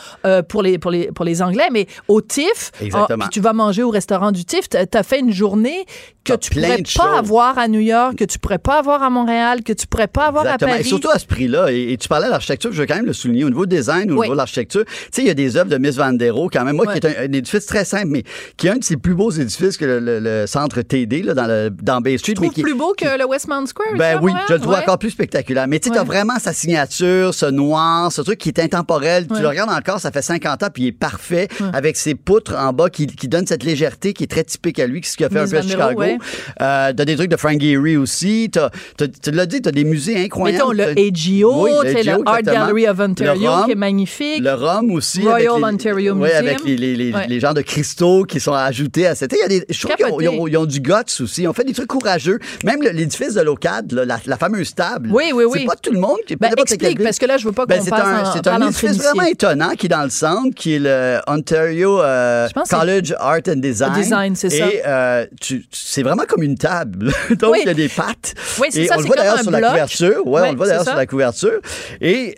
pour 0.48 0.62
les 0.62 0.78
pour 0.78 0.90
les 0.90 1.10
pour 1.12 1.24
les 1.24 1.42
anglais, 1.42 1.68
mais 1.72 1.86
au 2.08 2.20
TIFF. 2.20 2.72
Exactement. 2.80 3.24
puis 3.24 3.28
tu 3.30 3.40
vas 3.40 3.52
manger 3.52 3.82
au 3.82 3.90
restaurant 3.90 4.32
du 4.32 4.44
TIFF. 4.44 4.68
Tu 4.68 4.76
as 4.76 5.02
fait 5.02 5.20
une 5.20 5.32
journée 5.32 5.86
que 6.24 6.34
tu 6.34 6.50
pourrais 6.50 6.82
pas 6.96 7.18
avoir 7.18 7.58
à 7.58 7.68
New 7.68 7.80
York, 7.80 8.16
que 8.16 8.24
tu 8.24 8.38
pourrais 8.38 8.58
pas 8.58 8.78
avoir 8.78 9.02
à 9.02 9.10
Montréal, 9.10 9.62
que 9.62 9.72
tu 9.72 9.86
pourrais 9.86 10.08
pas 10.08 10.26
avoir 10.26 10.46
à 10.46 10.58
Paris. 10.58 10.80
Et 10.80 10.84
surtout 10.84 11.10
à 11.10 11.18
ce 11.18 11.26
prix-là. 11.26 11.70
Et, 11.72 11.96
tu 11.98 12.08
parlais 12.08 12.26
de 12.26 12.30
l'architecture, 12.30 12.72
je 12.72 12.80
veux 12.80 12.86
quand 12.86 12.96
même 12.96 13.06
le 13.06 13.12
souligner 13.12 13.44
au 13.44 13.50
niveau 13.50 13.66
design, 13.66 14.10
au 14.10 14.22
niveau 14.22 14.32
de 14.32 14.36
l'architecture. 14.36 14.84
Tu 14.84 14.92
sais, 15.12 15.22
il 15.22 15.26
y 15.26 15.30
a 15.30 15.34
des 15.34 15.56
œuvres 15.56 15.70
de 15.70 15.78
Miss 15.78 15.96
Van 15.96 16.12
der 16.12 16.34
Rohe 16.34 16.48
quand 16.52 16.64
même, 16.64 16.76
moi 16.76 16.86
qui 16.86 16.98
est 16.98 17.06
un, 17.06 17.32
édifice 17.32 17.66
très 17.66 17.84
simple, 17.84 18.08
mais 18.08 18.22
qui 18.56 18.66
est 18.66 18.70
un 18.70 18.76
de 18.76 18.84
ses 18.84 18.96
plus 18.96 19.14
beaux 19.14 19.30
édifices 19.30 19.76
que 19.76 19.84
le, 19.84 20.46
centre 20.46 20.82
TD 20.82 21.22
là, 21.22 21.34
dans 21.34 21.46
le 21.46 21.70
dans 21.70 22.00
Bay 22.00 22.18
Street. 22.18 22.34
Plus 22.34 22.74
beau 22.82 22.94
que 22.96 23.18
le 23.18 23.24
Westmount 23.24 23.66
Square 23.66 23.96
ben 23.96 24.18
oui, 24.22 24.32
je 24.48 24.54
le 24.54 24.60
trouve 24.60 24.74
encore 24.74 24.98
plus 24.98 25.10
spectaculaire. 25.10 25.66
Mais 25.68 25.78
tu 25.78 25.90
sais, 25.90 25.98
as 25.98 26.04
vraiment 26.04 26.38
sa 26.38 26.52
signature, 26.52 27.34
ce 27.34 27.46
noir, 27.46 28.10
ce 28.12 28.22
truc 28.22 28.38
qui 28.38 28.48
est 28.48 28.60
intemporel. 28.60 29.26
Tu 29.26 29.40
le 29.40 29.48
regardes 29.48 29.70
encore, 29.70 30.00
ça 30.00 30.10
fait 30.10 30.22
50 30.22 30.62
ans, 30.62 30.68
puis 30.72 30.84
il 30.84 30.86
est 30.88 30.92
parfait, 30.92 31.48
avec 31.72 31.96
ses 31.96 32.14
poutres 32.14 32.54
en 32.56 32.72
bas 32.72 32.90
qui, 32.90 33.06
qui 33.06 33.28
donnent 33.28 33.46
cette 33.46 33.64
légèreté 33.64 34.12
qui 34.12 34.24
est 34.24 34.28
très 34.28 34.44
typique 34.44 34.78
à 34.78 34.86
lui, 34.86 35.00
ce 35.04 35.16
qu'il 35.16 35.26
a 35.26 35.28
fait 35.28 35.40
un 35.40 35.48
peu 35.48 35.58
à 35.58 35.62
Chicago. 35.62 36.02
Euh, 36.02 36.92
t'as 36.96 37.04
des 37.04 37.16
trucs 37.16 37.30
de 37.30 37.36
Frank 37.36 37.60
Gehry 37.60 37.96
aussi. 37.96 38.50
tu 38.50 39.30
l'as 39.30 39.46
dit, 39.46 39.62
t'as 39.62 39.70
des 39.70 39.84
musées 39.84 40.24
incroyables. 40.24 40.58
Mettons 40.58 40.72
le 40.72 40.90
AGO, 40.90 41.68
le 41.68 42.28
Art 42.28 42.42
Gallery 42.42 42.88
of 42.88 43.00
Ontario, 43.00 43.50
qui 43.64 43.72
est 43.72 43.76
magnifique. 43.76 44.42
Le 44.42 44.54
Rhum 44.54 44.90
aussi. 44.92 45.22
Royal 45.22 45.64
Ontario 45.64 46.14
Museum. 46.14 46.22
Oui, 46.22 46.30
avec 46.30 46.64
les, 46.64 46.76
les, 46.76 46.96
les, 46.96 47.14
les, 47.28 47.40
genres 47.40 47.54
de 47.54 47.62
cristaux 47.62 48.24
qui 48.24 48.40
sont 48.40 48.52
ajoutés 48.52 49.06
à 49.06 49.14
cette. 49.14 49.32
Il 49.32 49.38
y 49.38 49.42
a 49.42 49.48
des, 49.48 49.64
je 49.68 49.80
trouve 49.80 49.96
qu'ils 49.96 50.28
ont, 50.28 50.46
ils 50.46 50.56
ont, 50.56 50.66
du 50.66 50.80
guts 50.80 50.92
aussi. 51.20 51.42
Ils 51.42 51.48
ont 51.48 51.52
fait 51.52 51.64
des 51.64 51.72
trucs 51.72 51.88
courageux. 51.88 52.38
Même 52.64 52.71
même 52.72 52.92
l'édifice 52.92 53.34
de 53.34 53.42
l'OCAD, 53.42 53.92
la, 53.92 54.18
la, 54.24 54.36
fameuse 54.36 54.74
table. 54.74 55.10
Oui, 55.12 55.32
oui, 55.34 55.44
oui. 55.44 55.60
C'est 55.60 55.66
pas 55.66 55.76
tout 55.76 55.92
le 55.92 56.00
monde 56.00 56.18
qui 56.26 56.36
ben, 56.36 56.52
explique, 56.56 57.02
parce 57.02 57.18
que 57.18 57.26
là, 57.26 57.36
je 57.36 57.44
veux 57.44 57.52
pas 57.52 57.66
ben, 57.66 57.78
qu'on 57.78 57.84
ben, 57.84 57.90
C'est 57.94 58.00
un, 58.00 58.32
c'est 58.32 58.46
un 58.46 58.66
édifice 58.66 58.96
vraiment 58.98 59.24
étonnant 59.24 59.70
qui 59.70 59.86
est 59.86 59.88
dans 59.88 60.02
le 60.02 60.10
centre, 60.10 60.54
qui 60.54 60.74
est 60.74 60.78
le 60.78 60.88
euh, 60.88 61.20
Ontario 61.26 62.00
euh, 62.00 62.48
College 62.70 63.14
Art 63.18 63.40
and 63.48 63.56
Design. 63.56 63.92
Design, 63.94 64.36
c'est 64.36 64.50
ça. 64.50 64.64
Euh, 64.64 65.26
Et 65.50 65.62
c'est 65.70 66.02
vraiment 66.02 66.24
comme 66.28 66.42
une 66.42 66.56
table. 66.56 67.12
Donc, 67.30 67.52
oui. 67.52 67.58
il 67.62 67.66
y 67.66 67.70
a 67.70 67.74
des 67.74 67.88
pattes. 67.88 68.34
Oui, 68.60 68.68
c'est 68.70 68.86
ça. 68.86 68.94
On 68.96 69.00
le 69.00 69.06
voit 69.06 69.16
d'ailleurs 69.16 69.40
sur 69.40 69.50
la 69.50 69.60
couverture. 69.60 70.22
Oui, 70.26 70.40
on 70.44 70.50
le 70.52 70.56
voit 70.56 70.66
d'ailleurs 70.66 70.84
sur 70.84 70.96
la 70.96 71.06
couverture. 71.06 71.60
Et 72.00 72.36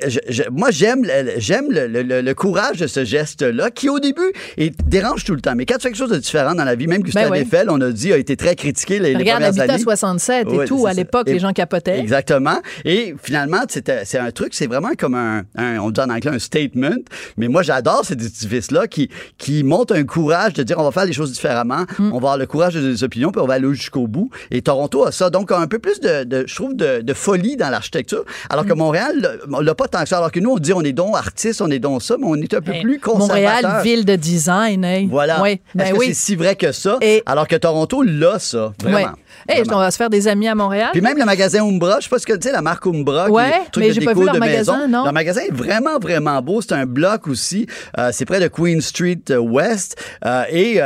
moi, 0.51 0.71
j'aime, 0.71 1.05
le, 1.05 2.33
courage 2.33 2.79
de 2.79 2.87
ce 2.87 3.05
geste-là, 3.05 3.71
qui 3.71 3.89
au 3.89 4.01
début 4.01 4.33
est, 4.57 4.75
dérange 4.87 5.25
tout 5.25 5.35
le 5.35 5.41
temps. 5.41 5.55
Mais 5.55 5.67
quand 5.67 5.77
tu 5.77 5.83
fais 5.83 5.89
quelque 5.89 5.99
chose 5.99 6.11
de 6.11 6.19
différent 6.19 6.55
dans 6.55 6.65
la 6.65 6.75
vie, 6.75 6.87
même 6.87 7.03
Gustave 7.03 7.31
ben 7.31 7.43
Eiffel, 7.43 7.71
on 7.71 7.81
a 7.81 7.91
dit, 7.91 8.13
a 8.13 8.17
été 8.17 8.37
très 8.37 8.57
critiqué 8.57 8.99
les, 8.99 9.15
Regarde, 9.15 9.43
les 9.43 9.49
premières 9.49 9.71
années 9.71 9.85
et 10.31 10.65
tout. 10.67 10.87
À 10.87 10.93
l'époque, 10.93 11.29
les 11.29 11.39
gens 11.39 11.53
capotaient. 11.53 11.99
Exactement. 11.99 12.59
Et 12.85 13.15
finalement, 13.23 13.63
c'est 13.69 14.19
un 14.19 14.31
truc, 14.31 14.55
c'est 14.55 14.67
vraiment 14.67 14.93
comme 14.99 15.15
un, 15.15 15.43
un, 15.57 15.79
on 15.79 15.91
dit 15.91 16.01
en 16.01 16.11
anglais, 16.11 16.31
un 16.31 16.39
statement. 16.39 16.97
Mais 17.37 17.49
moi, 17.49 17.63
j'adore 17.63 18.05
ces 18.05 18.15
activistes-là 18.15 18.87
qui, 18.87 19.09
qui 19.39 19.65
montrent 19.65 19.95
un 19.95 20.05
courage 20.05 20.55
de 20.55 20.63
dire 20.63 20.79
on 20.79 20.85
va 20.85 20.91
faire 20.91 21.07
les 21.07 21.13
choses 21.13 21.33
différemment, 21.33 21.85
mm. 21.99 22.13
on 22.13 22.13
va 22.13 22.17
avoir 22.17 22.39
le 22.39 22.47
courage 22.47 22.75
de 22.75 22.81
des 22.81 23.05
opinions, 23.05 23.31
puis 23.31 23.41
on 23.41 23.47
va 23.47 23.55
aller 23.55 23.73
jusqu'au 23.75 24.07
bout. 24.07 24.31
Et 24.51 24.63
Toronto 24.63 25.05
a 25.05 25.13
ça. 25.13 25.31
Donc, 25.31 25.53
un 25.53 25.67
peu 25.67 25.79
plus 25.79 26.01
de, 26.01 26.45
je 26.47 26.55
trouve, 26.55 26.75
de, 26.75 27.15
folie 27.15 27.57
dans 27.57 27.71
l'architecture. 27.71 28.25
Alors 28.51 28.67
que 28.67 28.73
mm. 28.73 28.79
Montréal, 28.79 29.39
on 29.51 29.61
l'a 29.61 29.75
pas 29.75 29.89
tant 29.89 30.03
que 30.03 30.09
ça. 30.09 30.19
Alors 30.19 30.33
que 30.33 30.41
nous, 30.41 30.51
on 30.51 30.59
dit 30.59 30.73
on 30.73 30.83
est 30.83 30.93
donc 30.93 31.17
artiste, 31.17 31.61
on 31.61 31.71
est 31.71 31.79
donc 31.79 32.03
ça, 32.03 32.17
mais 32.19 32.27
on 32.27 32.35
est 32.35 32.53
un 32.55 32.61
peu 32.61 32.73
hey. 32.73 32.83
plus 32.83 32.99
conservateur. 32.99 33.63
Montréal, 33.63 33.83
ville 33.83 34.05
de 34.05 34.17
design. 34.17 34.85
Hey. 34.85 35.07
Voilà. 35.07 35.41
Oui. 35.43 35.51
Est-ce 35.51 35.61
ben 35.75 35.95
oui. 35.97 36.07
c'est 36.09 36.15
si 36.15 36.37
vrai 36.37 36.57
que 36.57 36.73
ça? 36.73 36.99
Et... 37.01 37.23
Alors 37.27 37.47
que 37.47 37.57
Toronto, 37.57 38.03
l'a 38.03 38.39
ça, 38.39 38.73
vraiment. 38.81 38.99
Oui. 38.99 39.05
Hey, 39.49 39.63
vraiment. 39.63 39.79
On 39.79 39.81
va 39.81 39.91
se 39.91 39.97
faire 39.97 40.11
amis 40.29 40.49
à 40.49 40.55
Montréal. 40.55 40.91
Puis 40.93 41.01
même 41.01 41.19
le 41.19 41.25
magasin 41.25 41.65
Umbra, 41.65 41.99
je 41.99 42.05
sais 42.05 42.11
pas 42.11 42.19
ce 42.19 42.27
que 42.27 42.33
tu 42.35 42.49
sais, 42.49 42.53
la 42.53 42.63
marque 42.63 42.87
Umbra, 42.87 43.31
ouais, 43.31 43.53
qui 43.73 43.81
est 43.81 43.83
mais 43.83 43.93
j'ai 43.93 44.01
pas 44.01 44.15
vu 44.15 44.25
leur 44.25 44.39
magasin, 44.39 44.87
non. 44.89 45.05
Le 45.05 45.13
magasin 45.13 45.43
est 45.43 45.53
vraiment, 45.53 45.99
vraiment 45.99 46.41
beau. 46.43 46.61
C'est 46.61 46.73
un 46.73 46.87
bloc 46.87 47.29
aussi. 47.29 47.67
Euh, 47.99 48.11
c'est 48.13 48.25
près 48.25 48.41
de 48.41 48.49
Queen 48.49 48.81
Street 48.81 49.21
euh, 49.31 49.39
West. 49.39 49.97
Euh, 50.25 50.45
et 50.51 50.81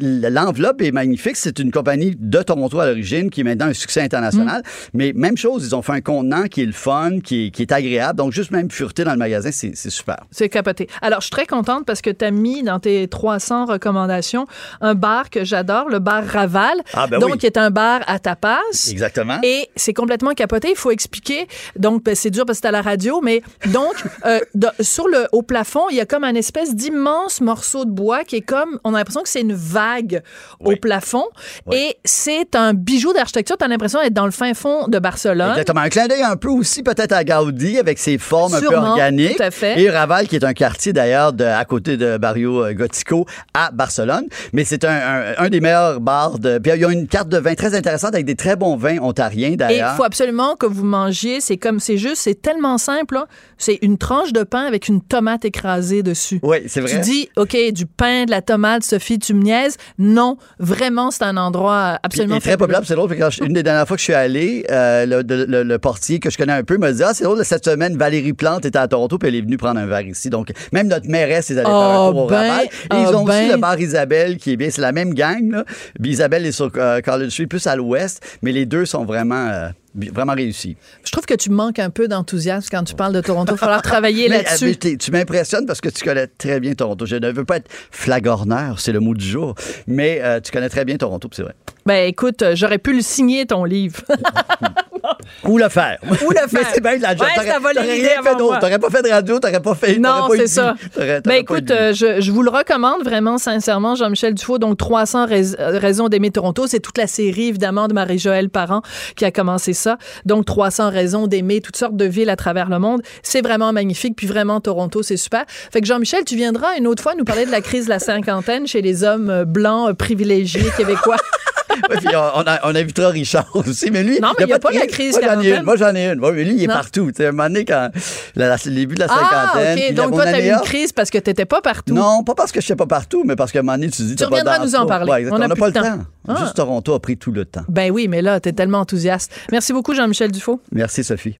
l'enveloppe 0.00 0.82
est 0.82 0.92
magnifique. 0.92 1.36
C'est 1.36 1.58
une 1.58 1.70
compagnie 1.70 2.16
de 2.18 2.42
Toronto 2.42 2.78
à 2.78 2.86
l'origine 2.86 3.30
qui 3.30 3.40
est 3.40 3.44
maintenant 3.44 3.66
un 3.66 3.72
succès 3.72 4.00
international. 4.02 4.62
Mm. 4.62 4.88
Mais 4.94 5.12
même 5.14 5.36
chose, 5.36 5.64
ils 5.66 5.74
ont 5.74 5.82
fait 5.82 5.92
un 5.92 6.00
contenant 6.00 6.44
qui 6.44 6.62
est 6.62 6.66
le 6.66 6.72
fun, 6.72 7.20
qui 7.20 7.52
est, 7.56 7.72
agréable. 7.72 8.16
Donc, 8.18 8.32
juste 8.32 8.50
même 8.50 8.70
fureté 8.70 9.04
dans 9.04 9.12
le 9.12 9.18
magasin, 9.18 9.50
c'est 9.52 9.74
super. 9.90 10.16
C'est 10.30 10.48
capoté. 10.48 10.88
Alors, 11.02 11.20
je 11.20 11.26
suis 11.26 11.30
très 11.30 11.46
contente 11.46 11.84
parce 11.84 12.00
que 12.00 12.10
tu 12.10 12.24
as 12.24 12.30
mis 12.30 12.62
dans 12.62 12.80
tes 12.80 13.08
300 13.08 13.66
recommandations 13.66 14.46
un 14.80 14.94
bar 14.94 15.30
que 15.30 15.44
j'adore, 15.44 15.88
le 15.88 15.98
bar 15.98 16.24
Raval. 16.24 16.78
Ah, 16.94 17.06
ben 17.06 17.18
donc, 17.18 17.38
qui 17.38 17.46
est 17.46 17.58
un 17.58 17.70
bar 17.70 18.00
à 18.06 18.18
tapas. 18.18 18.57
Exactement. 18.90 19.38
Et 19.42 19.68
c'est 19.76 19.94
complètement 19.94 20.32
capoté. 20.34 20.70
Il 20.70 20.76
faut 20.76 20.90
expliquer. 20.90 21.46
Donc, 21.76 22.04
ben, 22.04 22.14
c'est 22.14 22.30
dur 22.30 22.44
parce 22.46 22.58
que 22.58 22.62
c'est 22.62 22.68
à 22.68 22.72
la 22.72 22.82
radio, 22.82 23.20
mais 23.22 23.42
donc, 23.66 23.94
euh, 24.26 24.40
sur 24.80 25.08
le 25.08 25.26
au 25.32 25.42
plafond, 25.42 25.88
il 25.90 25.96
y 25.96 26.00
a 26.00 26.06
comme 26.06 26.24
un 26.24 26.34
espèce 26.34 26.74
d'immense 26.74 27.40
morceau 27.40 27.84
de 27.84 27.90
bois 27.90 28.24
qui 28.24 28.36
est 28.36 28.40
comme, 28.40 28.78
on 28.84 28.94
a 28.94 28.98
l'impression 28.98 29.22
que 29.22 29.28
c'est 29.28 29.40
une 29.40 29.54
vague 29.54 30.22
au 30.60 30.74
plafond. 30.76 31.26
Et 31.72 31.96
c'est 32.04 32.54
un 32.54 32.74
bijou 32.74 33.12
d'architecture. 33.12 33.56
Tu 33.56 33.64
as 33.64 33.68
l'impression 33.68 34.00
d'être 34.00 34.14
dans 34.14 34.24
le 34.24 34.30
fin 34.30 34.54
fond 34.54 34.88
de 34.88 34.98
Barcelone. 34.98 35.50
Exactement. 35.50 35.80
Un 35.80 35.88
clin 35.88 36.06
d'œil 36.06 36.22
un 36.22 36.36
peu 36.36 36.48
aussi 36.48 36.82
peut-être 36.82 37.12
à 37.12 37.24
Gaudi 37.24 37.78
avec 37.78 37.98
ses 37.98 38.18
formes 38.18 38.54
un 38.54 38.60
peu 38.60 38.74
organiques. 38.74 39.36
Tout 39.36 39.42
à 39.42 39.50
fait. 39.50 39.80
Et 39.80 39.90
Raval, 39.90 40.28
qui 40.28 40.36
est 40.36 40.44
un 40.44 40.54
quartier 40.54 40.92
d'ailleurs 40.92 41.32
à 41.40 41.64
côté 41.64 41.96
de 41.96 42.16
Barrio 42.16 42.64
euh, 42.64 42.72
Gotico 42.72 43.26
à 43.54 43.70
Barcelone. 43.70 44.26
Mais 44.52 44.64
c'est 44.64 44.84
un, 44.84 45.34
un, 45.36 45.48
des 45.48 45.60
meilleurs 45.60 46.00
bars 46.00 46.38
de. 46.38 46.58
Puis 46.58 46.72
il 46.74 46.80
y 46.80 46.84
a 46.84 46.90
une 46.90 47.06
carte 47.06 47.28
de 47.28 47.38
vin 47.38 47.54
très 47.54 47.74
intéressante 47.74 48.14
avec 48.14 48.26
des 48.26 48.36
très 48.36 48.47
bons 48.56 48.76
vins 48.76 48.98
ontariens 48.98 49.54
d'ailleurs. 49.56 49.90
Et 49.90 49.92
il 49.92 49.96
faut 49.96 50.04
absolument 50.04 50.56
que 50.56 50.66
vous 50.66 50.84
mangiez. 50.84 51.40
C'est 51.40 51.56
comme, 51.56 51.80
c'est 51.80 51.96
juste, 51.96 52.16
c'est 52.16 52.40
tellement 52.40 52.78
simple. 52.78 53.18
C'est 53.56 53.78
une 53.82 53.98
tranche 53.98 54.32
de 54.32 54.42
pain 54.42 54.62
avec 54.62 54.88
une 54.88 55.00
tomate 55.00 55.44
écrasée 55.44 56.02
dessus. 56.02 56.40
Oui, 56.42 56.58
c'est 56.66 56.80
vrai. 56.80 56.92
Tu 56.92 56.98
dis, 57.00 57.28
OK, 57.36 57.56
du 57.72 57.86
pain, 57.86 58.24
de 58.24 58.30
la 58.30 58.42
tomate, 58.42 58.84
Sophie, 58.84 59.18
tu 59.18 59.34
me 59.34 59.42
niaises. 59.42 59.76
Non, 59.98 60.36
vraiment, 60.58 61.10
c'est 61.10 61.24
un 61.24 61.36
endroit 61.36 61.98
absolument. 62.02 62.36
Il 62.36 62.38
est 62.38 62.40
très 62.40 62.56
populaire. 62.56 62.82
C'est 62.84 62.94
drôle. 62.94 63.14
Une 63.42 63.52
des 63.52 63.62
dernières 63.62 63.86
fois 63.86 63.96
que 63.96 64.00
je 64.00 64.04
suis 64.04 64.14
allé, 64.14 64.64
euh, 64.70 65.06
le, 65.06 65.76
portier 65.78 66.18
que 66.18 66.30
je 66.30 66.38
connais 66.38 66.52
un 66.52 66.64
peu 66.64 66.76
m'a 66.76 66.92
dit, 66.92 67.02
ah, 67.02 67.14
c'est 67.14 67.24
drôle, 67.24 67.44
cette 67.44 67.64
semaine, 67.64 67.96
Valérie 67.96 68.32
Plante 68.32 68.64
était 68.64 68.78
à 68.78 68.88
Toronto 68.88 69.18
puis 69.18 69.28
elle 69.28 69.36
est 69.36 69.40
venue 69.40 69.56
prendre 69.56 69.80
un 69.80 69.86
verre 69.86 70.06
ici. 70.06 70.30
Donc, 70.30 70.52
même 70.72 70.88
notre 70.88 71.08
mairesse 71.08 71.50
est 71.50 71.54
allée 71.54 71.64
faire 71.64 71.74
un 71.74 72.08
oh, 72.08 72.12
tour 72.12 72.24
au 72.24 72.28
ben, 72.28 72.60
Et 72.62 72.68
ils 72.92 73.06
oh, 73.08 73.16
ont 73.16 73.24
aussi 73.24 73.26
ben. 73.26 73.52
le 73.52 73.56
bar 73.56 73.78
Isabelle 73.78 74.36
qui 74.36 74.52
est 74.52 74.56
bien. 74.56 74.70
C'est 74.70 74.80
la 74.80 74.92
même 74.92 75.14
gang. 75.14 75.50
Là. 75.50 75.64
Isabelle 76.02 76.46
est 76.46 76.52
sur 76.52 76.70
euh, 76.76 77.00
College 77.00 77.30
Street, 77.30 77.46
plus 77.46 77.66
à 77.66 77.76
l'ouest, 77.76 78.37
mais 78.42 78.52
les 78.52 78.66
deux 78.66 78.86
sont 78.86 79.04
vraiment. 79.04 79.70
Euh, 79.96 80.06
vraiment 80.12 80.34
réussi. 80.34 80.76
Je 81.04 81.10
trouve 81.10 81.26
que 81.26 81.34
tu 81.34 81.50
manques 81.50 81.78
un 81.78 81.90
peu 81.90 82.08
d'enthousiasme 82.08 82.68
quand 82.70 82.84
tu 82.84 82.94
parles 82.94 83.12
de 83.12 83.20
Toronto. 83.20 83.52
Il 83.52 83.54
va 83.54 83.58
falloir 83.58 83.82
travailler 83.82 84.28
là-dessus. 84.28 84.76
Tu 84.76 85.10
m'impressionnes 85.10 85.66
parce 85.66 85.80
que 85.80 85.88
tu 85.88 86.04
connais 86.04 86.26
très 86.26 86.60
bien 86.60 86.74
Toronto. 86.74 87.06
Je 87.06 87.16
ne 87.16 87.30
veux 87.30 87.44
pas 87.44 87.56
être 87.56 87.70
flagorneur, 87.90 88.80
c'est 88.80 88.92
le 88.92 89.00
mot 89.00 89.14
du 89.14 89.26
jour, 89.26 89.54
mais 89.86 90.20
euh, 90.22 90.40
tu 90.40 90.52
connais 90.52 90.68
très 90.68 90.84
bien 90.84 90.96
Toronto, 90.96 91.28
c'est 91.32 91.42
vrai. 91.42 91.54
Ben 91.86 92.06
écoute, 92.06 92.42
euh, 92.42 92.54
j'aurais 92.54 92.78
pu 92.78 92.92
le 92.92 93.00
signer 93.00 93.46
ton 93.46 93.64
livre. 93.64 94.02
Ou 95.44 95.58
le 95.58 95.68
faire. 95.68 95.98
Ou 96.02 96.30
le 96.30 96.36
faire. 96.36 96.46
Mais 96.52 96.60
c'est 96.72 96.82
bien 96.82 96.96
de 96.96 97.02
la 97.02 97.16
job. 97.16 97.26
Ouais, 97.26 97.44
t'aurais 97.44 97.92
rien 97.92 98.22
fait 98.22 98.36
d'autre. 98.36 98.58
T'aurais 98.58 98.78
pas 98.78 98.90
fait 98.90 99.02
de 99.02 99.08
radio, 99.08 99.38
t'aurais 99.38 99.62
pas 99.62 99.74
fait. 99.74 99.98
Non, 99.98 100.28
c'est 100.34 100.46
ça. 100.46 100.74
Ben 100.96 101.32
écoute, 101.32 101.70
euh, 101.70 101.92
je, 101.92 102.20
je, 102.20 102.32
vous 102.32 102.42
le 102.42 102.50
recommande 102.50 103.04
vraiment 103.04 103.38
sincèrement, 103.38 103.94
Jean-Michel 103.94 104.34
Dufault. 104.34 104.58
Donc 104.58 104.76
300 104.76 105.26
raisons 105.58 106.08
d'aimer 106.08 106.30
Toronto, 106.30 106.66
c'est 106.66 106.80
toute 106.80 106.98
la 106.98 107.06
série 107.06 107.48
évidemment 107.48 107.88
de 107.88 107.94
Marie-Joëlle 107.94 108.50
Parent 108.50 108.82
qui 109.16 109.24
a 109.24 109.30
commencé 109.30 109.72
ça. 109.78 109.98
Donc 110.26 110.44
300 110.44 110.90
raisons 110.90 111.26
d'aimer 111.26 111.60
toutes 111.60 111.76
sortes 111.76 111.96
de 111.96 112.04
villes 112.04 112.30
à 112.30 112.36
travers 112.36 112.68
le 112.68 112.78
monde. 112.78 113.02
C'est 113.22 113.40
vraiment 113.42 113.72
magnifique. 113.72 114.16
Puis 114.16 114.26
vraiment 114.26 114.60
Toronto, 114.60 115.02
c'est 115.02 115.16
super. 115.16 115.44
Fait 115.48 115.80
que 115.80 115.86
Jean-Michel, 115.86 116.24
tu 116.24 116.36
viendras 116.36 116.76
une 116.76 116.86
autre 116.86 117.02
fois 117.02 117.14
nous 117.14 117.24
parler 117.24 117.46
de 117.46 117.50
la 117.50 117.60
crise 117.60 117.84
de 117.84 117.90
la 117.90 117.98
cinquantaine 117.98 118.66
chez 118.66 118.82
les 118.82 119.04
hommes 119.04 119.30
euh, 119.30 119.44
blancs 119.44 119.96
privilégiés 119.96 120.70
québécois. 120.76 121.16
puis 121.68 122.08
on, 122.14 122.46
a, 122.46 122.60
on 122.64 122.74
invitera 122.74 123.08
Richard 123.08 123.48
aussi, 123.54 123.90
mais 123.90 124.02
lui. 124.02 124.20
Non, 124.20 124.32
mais 124.38 124.44
il 124.44 124.46
n'y 124.46 124.52
a, 124.52 124.58
pas, 124.58 124.72
de 124.72 124.86
crise 124.86 125.18
moi, 125.20 125.34
j'en 125.34 125.40
ai 125.40 125.56
une. 125.56 125.62
Moi, 125.62 125.76
j'en 125.76 125.94
ai 125.94 126.06
une. 126.06 126.20
mais 126.20 126.44
lui, 126.44 126.54
il 126.54 126.64
est 126.64 126.66
partout. 126.66 127.10
Tu 127.10 127.18
sais, 127.18 127.26
un 127.26 127.32
moment 127.32 127.48
donné, 127.48 127.64
quand 127.64 127.90
le 128.36 128.70
début 128.70 128.94
de 128.94 129.00
la 129.00 129.06
ah, 129.08 129.52
cinquantaine. 129.52 129.78
OK. 129.78 129.94
Donc, 129.94 130.12
toi, 130.12 130.24
t'as 130.24 130.40
eu 130.40 130.50
une 130.50 130.60
crise 130.60 130.92
parce 130.92 131.10
que 131.10 131.18
tu 131.18 131.30
n'étais 131.30 131.44
pas 131.46 131.60
partout. 131.60 131.94
Non, 131.94 132.22
pas 132.24 132.34
parce 132.34 132.52
que 132.52 132.60
je 132.60 132.66
n'étais 132.66 132.76
pas 132.76 132.86
partout, 132.86 133.24
mais 133.24 133.36
parce 133.36 133.52
qu'à 133.52 133.60
un 133.60 133.62
moment 133.62 133.78
donné, 133.78 133.90
tu 133.90 134.02
dis. 134.02 134.16
Tu 134.16 134.24
reviendras 134.24 134.58
nous 134.58 134.74
en 134.74 134.86
parler. 134.86 135.28
on 135.30 135.38
n'a 135.38 135.48
pas 135.48 135.66
le 135.66 135.72
temps. 135.72 135.98
Ah. 136.26 136.36
Juste 136.40 136.56
Toronto 136.56 136.92
a 136.94 137.00
pris 137.00 137.16
tout 137.16 137.32
le 137.32 137.44
temps. 137.46 137.62
Ben 137.68 137.90
oui, 137.90 138.06
mais 138.06 138.20
là, 138.20 138.38
tu 138.38 138.50
es 138.50 138.52
tellement 138.52 138.80
enthousiaste. 138.80 139.32
Merci 139.50 139.72
beaucoup, 139.72 139.94
Jean-Michel 139.94 140.30
Dufault. 140.30 140.60
Merci, 140.72 141.02
Sophie. 141.02 141.38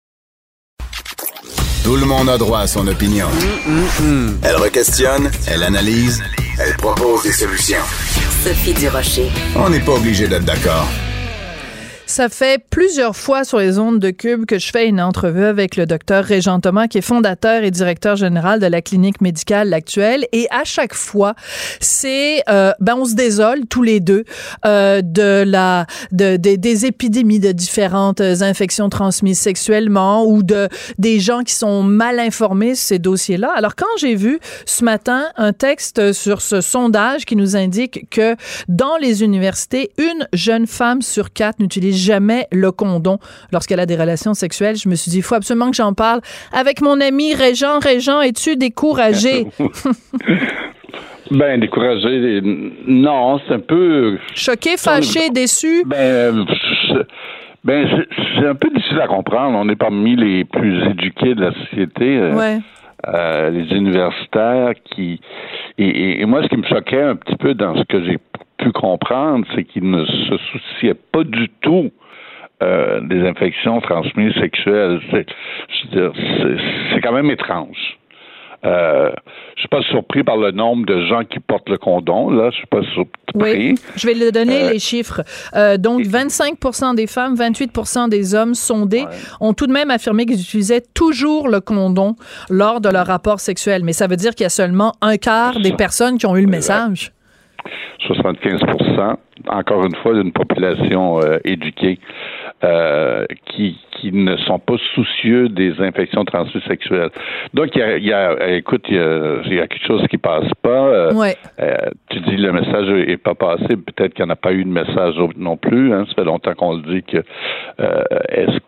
Tout 1.84 1.96
le 1.96 2.06
monde 2.06 2.28
a 2.28 2.38
droit 2.38 2.60
à 2.60 2.66
son 2.66 2.86
opinion. 2.86 3.28
Mm, 3.28 3.72
mm, 3.72 4.08
mm. 4.08 4.38
Elle 4.42 4.56
requestionne, 4.56 5.30
elle 5.46 5.62
analyse, 5.62 6.22
elle 6.58 6.76
propose 6.76 7.22
des 7.22 7.32
solutions. 7.32 7.78
Sophie 8.44 8.72
Durocher. 8.72 9.30
On 9.56 9.68
n'est 9.68 9.80
pas 9.80 9.92
obligé 9.92 10.28
d'être 10.28 10.44
d'accord. 10.44 10.86
Ça 12.08 12.30
fait 12.30 12.64
plusieurs 12.70 13.14
fois 13.14 13.44
sur 13.44 13.58
les 13.58 13.78
ondes 13.78 13.98
de 13.98 14.08
Cube 14.08 14.46
que 14.46 14.58
je 14.58 14.70
fais 14.70 14.88
une 14.88 14.98
entrevue 14.98 15.44
avec 15.44 15.76
le 15.76 15.84
docteur 15.84 16.24
Régent 16.24 16.58
Thomas, 16.58 16.88
qui 16.88 16.96
est 16.96 17.02
fondateur 17.02 17.62
et 17.62 17.70
directeur 17.70 18.16
général 18.16 18.60
de 18.60 18.66
la 18.66 18.80
clinique 18.80 19.20
médicale 19.20 19.74
actuelle. 19.74 20.26
Et 20.32 20.48
à 20.50 20.64
chaque 20.64 20.94
fois, 20.94 21.34
c'est, 21.80 22.42
euh, 22.48 22.72
ben, 22.80 22.94
on 22.96 23.04
se 23.04 23.14
désole 23.14 23.66
tous 23.68 23.82
les 23.82 24.00
deux 24.00 24.24
euh, 24.64 25.02
de 25.02 25.44
la, 25.46 25.84
de, 26.10 26.36
des 26.36 26.86
épidémies 26.86 27.40
de 27.40 27.52
différentes 27.52 28.22
infections 28.22 28.88
transmises 28.88 29.38
sexuellement 29.38 30.24
ou 30.24 30.42
de 30.42 30.70
des 30.96 31.20
gens 31.20 31.42
qui 31.42 31.54
sont 31.54 31.82
mal 31.82 32.20
informés 32.20 32.74
sur 32.74 32.88
ces 32.88 32.98
dossiers-là. 32.98 33.52
Alors 33.54 33.76
quand 33.76 33.86
j'ai 33.98 34.14
vu 34.14 34.40
ce 34.64 34.82
matin 34.82 35.26
un 35.36 35.52
texte 35.52 36.14
sur 36.14 36.40
ce 36.40 36.62
sondage 36.62 37.26
qui 37.26 37.36
nous 37.36 37.54
indique 37.54 38.08
que 38.08 38.34
dans 38.66 38.96
les 38.96 39.22
universités, 39.22 39.90
une 39.98 40.26
jeune 40.32 40.66
femme 40.66 41.02
sur 41.02 41.34
quatre 41.34 41.60
n'utilise 41.60 41.97
jamais 41.98 42.46
le 42.52 42.72
condom 42.72 43.18
lorsqu'elle 43.52 43.80
a 43.80 43.86
des 43.86 43.96
relations 43.96 44.34
sexuelles. 44.34 44.76
Je 44.76 44.88
me 44.88 44.94
suis 44.94 45.10
dit, 45.10 45.18
il 45.18 45.22
faut 45.22 45.34
absolument 45.34 45.70
que 45.70 45.76
j'en 45.76 45.92
parle 45.92 46.20
avec 46.52 46.80
mon 46.80 47.00
ami 47.00 47.34
Régent. 47.34 47.78
Régent, 47.78 48.20
es-tu 48.22 48.56
découragé? 48.56 49.46
Ben, 51.30 51.60
découragé, 51.60 52.40
non, 52.86 53.38
c'est 53.46 53.54
un 53.54 53.60
peu... 53.60 54.18
Choqué, 54.34 54.76
fâché, 54.78 55.28
déçu? 55.30 55.84
Ben, 55.84 56.46
ben 57.64 57.86
c'est 58.38 58.46
un 58.46 58.54
peu 58.54 58.70
difficile 58.70 59.00
à 59.00 59.08
comprendre. 59.08 59.58
On 59.58 59.68
est 59.68 59.76
parmi 59.76 60.16
les 60.16 60.44
plus 60.44 60.82
éduqués 60.86 61.34
de 61.34 61.42
la 61.42 61.52
société. 61.52 62.18
Euh, 62.18 62.34
ouais. 62.34 62.58
Euh, 63.06 63.50
les 63.50 63.76
universitaires 63.76 64.72
qui... 64.84 65.20
Et, 65.76 66.20
et, 66.20 66.24
moi, 66.24 66.42
ce 66.42 66.48
qui 66.48 66.56
me 66.56 66.66
choquait 66.66 67.02
un 67.02 67.16
petit 67.16 67.36
peu 67.36 67.54
dans 67.54 67.76
ce 67.76 67.82
que 67.84 68.04
j'ai 68.04 68.18
pu 68.58 68.72
comprendre, 68.72 69.46
c'est 69.54 69.64
qu'ils 69.64 69.90
ne 69.90 70.04
se 70.04 70.36
souciaient 70.52 70.98
pas 71.12 71.24
du 71.24 71.48
tout 71.60 71.90
euh, 72.62 73.00
des 73.00 73.26
infections 73.26 73.80
transmises 73.80 74.34
sexuelles. 74.34 75.00
C'est 75.12 77.00
quand 77.00 77.12
même 77.12 77.30
étrange. 77.30 77.98
Euh, 78.64 79.10
je 79.54 79.60
suis 79.60 79.68
pas 79.68 79.82
surpris 79.82 80.24
par 80.24 80.36
le 80.36 80.50
nombre 80.50 80.84
de 80.84 81.06
gens 81.06 81.22
qui 81.24 81.38
portent 81.38 81.68
le 81.68 81.78
condom. 81.78 82.30
Là, 82.30 82.50
je 82.50 82.56
suis 82.56 82.66
pas 82.66 82.82
surpris. 82.94 83.12
Oui, 83.34 83.74
je 83.94 84.06
vais 84.06 84.14
le 84.14 84.32
donner 84.32 84.64
euh, 84.64 84.72
les 84.72 84.78
chiffres. 84.80 85.22
Euh, 85.54 85.76
donc, 85.76 86.02
25% 86.02 86.96
des 86.96 87.06
femmes, 87.06 87.34
28% 87.34 88.08
des 88.08 88.34
hommes 88.34 88.54
sondés 88.54 89.04
ont 89.40 89.52
tout 89.52 89.66
de 89.66 89.72
même 89.72 89.90
affirmé 89.90 90.26
qu'ils 90.26 90.40
utilisaient 90.40 90.82
toujours 90.94 91.48
le 91.48 91.60
condom 91.60 92.16
lors 92.50 92.80
de 92.80 92.88
leur 92.88 93.06
rapport 93.06 93.38
sexuel. 93.38 93.84
Mais 93.84 93.92
ça 93.92 94.08
veut 94.08 94.16
dire 94.16 94.34
qu'il 94.34 94.44
y 94.44 94.46
a 94.46 94.50
seulement 94.50 94.92
un 95.02 95.16
quart 95.18 95.60
des 95.60 95.72
personnes 95.72 96.18
qui 96.18 96.26
ont 96.26 96.36
eu 96.36 96.42
le 96.42 96.50
message. 96.50 97.12
75 98.00 98.60
encore 99.48 99.84
une 99.84 99.94
fois, 99.96 100.14
d'une 100.14 100.32
population 100.32 101.20
euh, 101.20 101.38
éduquée. 101.44 101.98
euh, 102.64 103.24
qui, 103.46 103.78
qui 103.92 104.10
ne 104.10 104.36
sont 104.36 104.58
pas 104.58 104.74
soucieux 104.94 105.48
des 105.48 105.80
infections 105.80 106.24
transmises 106.24 106.64
sexuelles. 106.64 107.10
Donc, 107.54 107.68
il 107.76 107.78
y 107.78 107.82
a, 107.82 107.96
il 107.96 108.04
y 108.04 108.12
a 108.12 108.56
écoute, 108.56 108.84
il 108.88 108.96
y 108.96 108.98
a, 108.98 109.36
il 109.44 109.54
y 109.54 109.60
a, 109.60 109.68
quelque 109.68 109.86
chose 109.86 110.04
qui 110.08 110.18
passe 110.18 110.50
pas. 110.60 110.70
Euh, 110.70 111.14
ouais. 111.14 111.36
tu 112.10 112.18
dis 112.20 112.36
le 112.36 112.52
message 112.52 112.88
est 113.08 113.16
pas 113.16 113.36
passé. 113.36 113.76
Peut-être 113.76 114.12
qu'il 114.14 114.24
n'y 114.24 114.30
en 114.30 114.32
a 114.32 114.36
pas 114.36 114.52
eu 114.52 114.64
de 114.64 114.70
message 114.70 115.14
non 115.36 115.56
plus. 115.56 115.92
Hein. 115.92 116.04
Ça 116.08 116.14
fait 116.14 116.24
longtemps 116.24 116.54
qu'on 116.54 116.74
le 116.74 116.82
dit 116.82 117.02
que 117.04 117.18
est-ce 118.28 118.58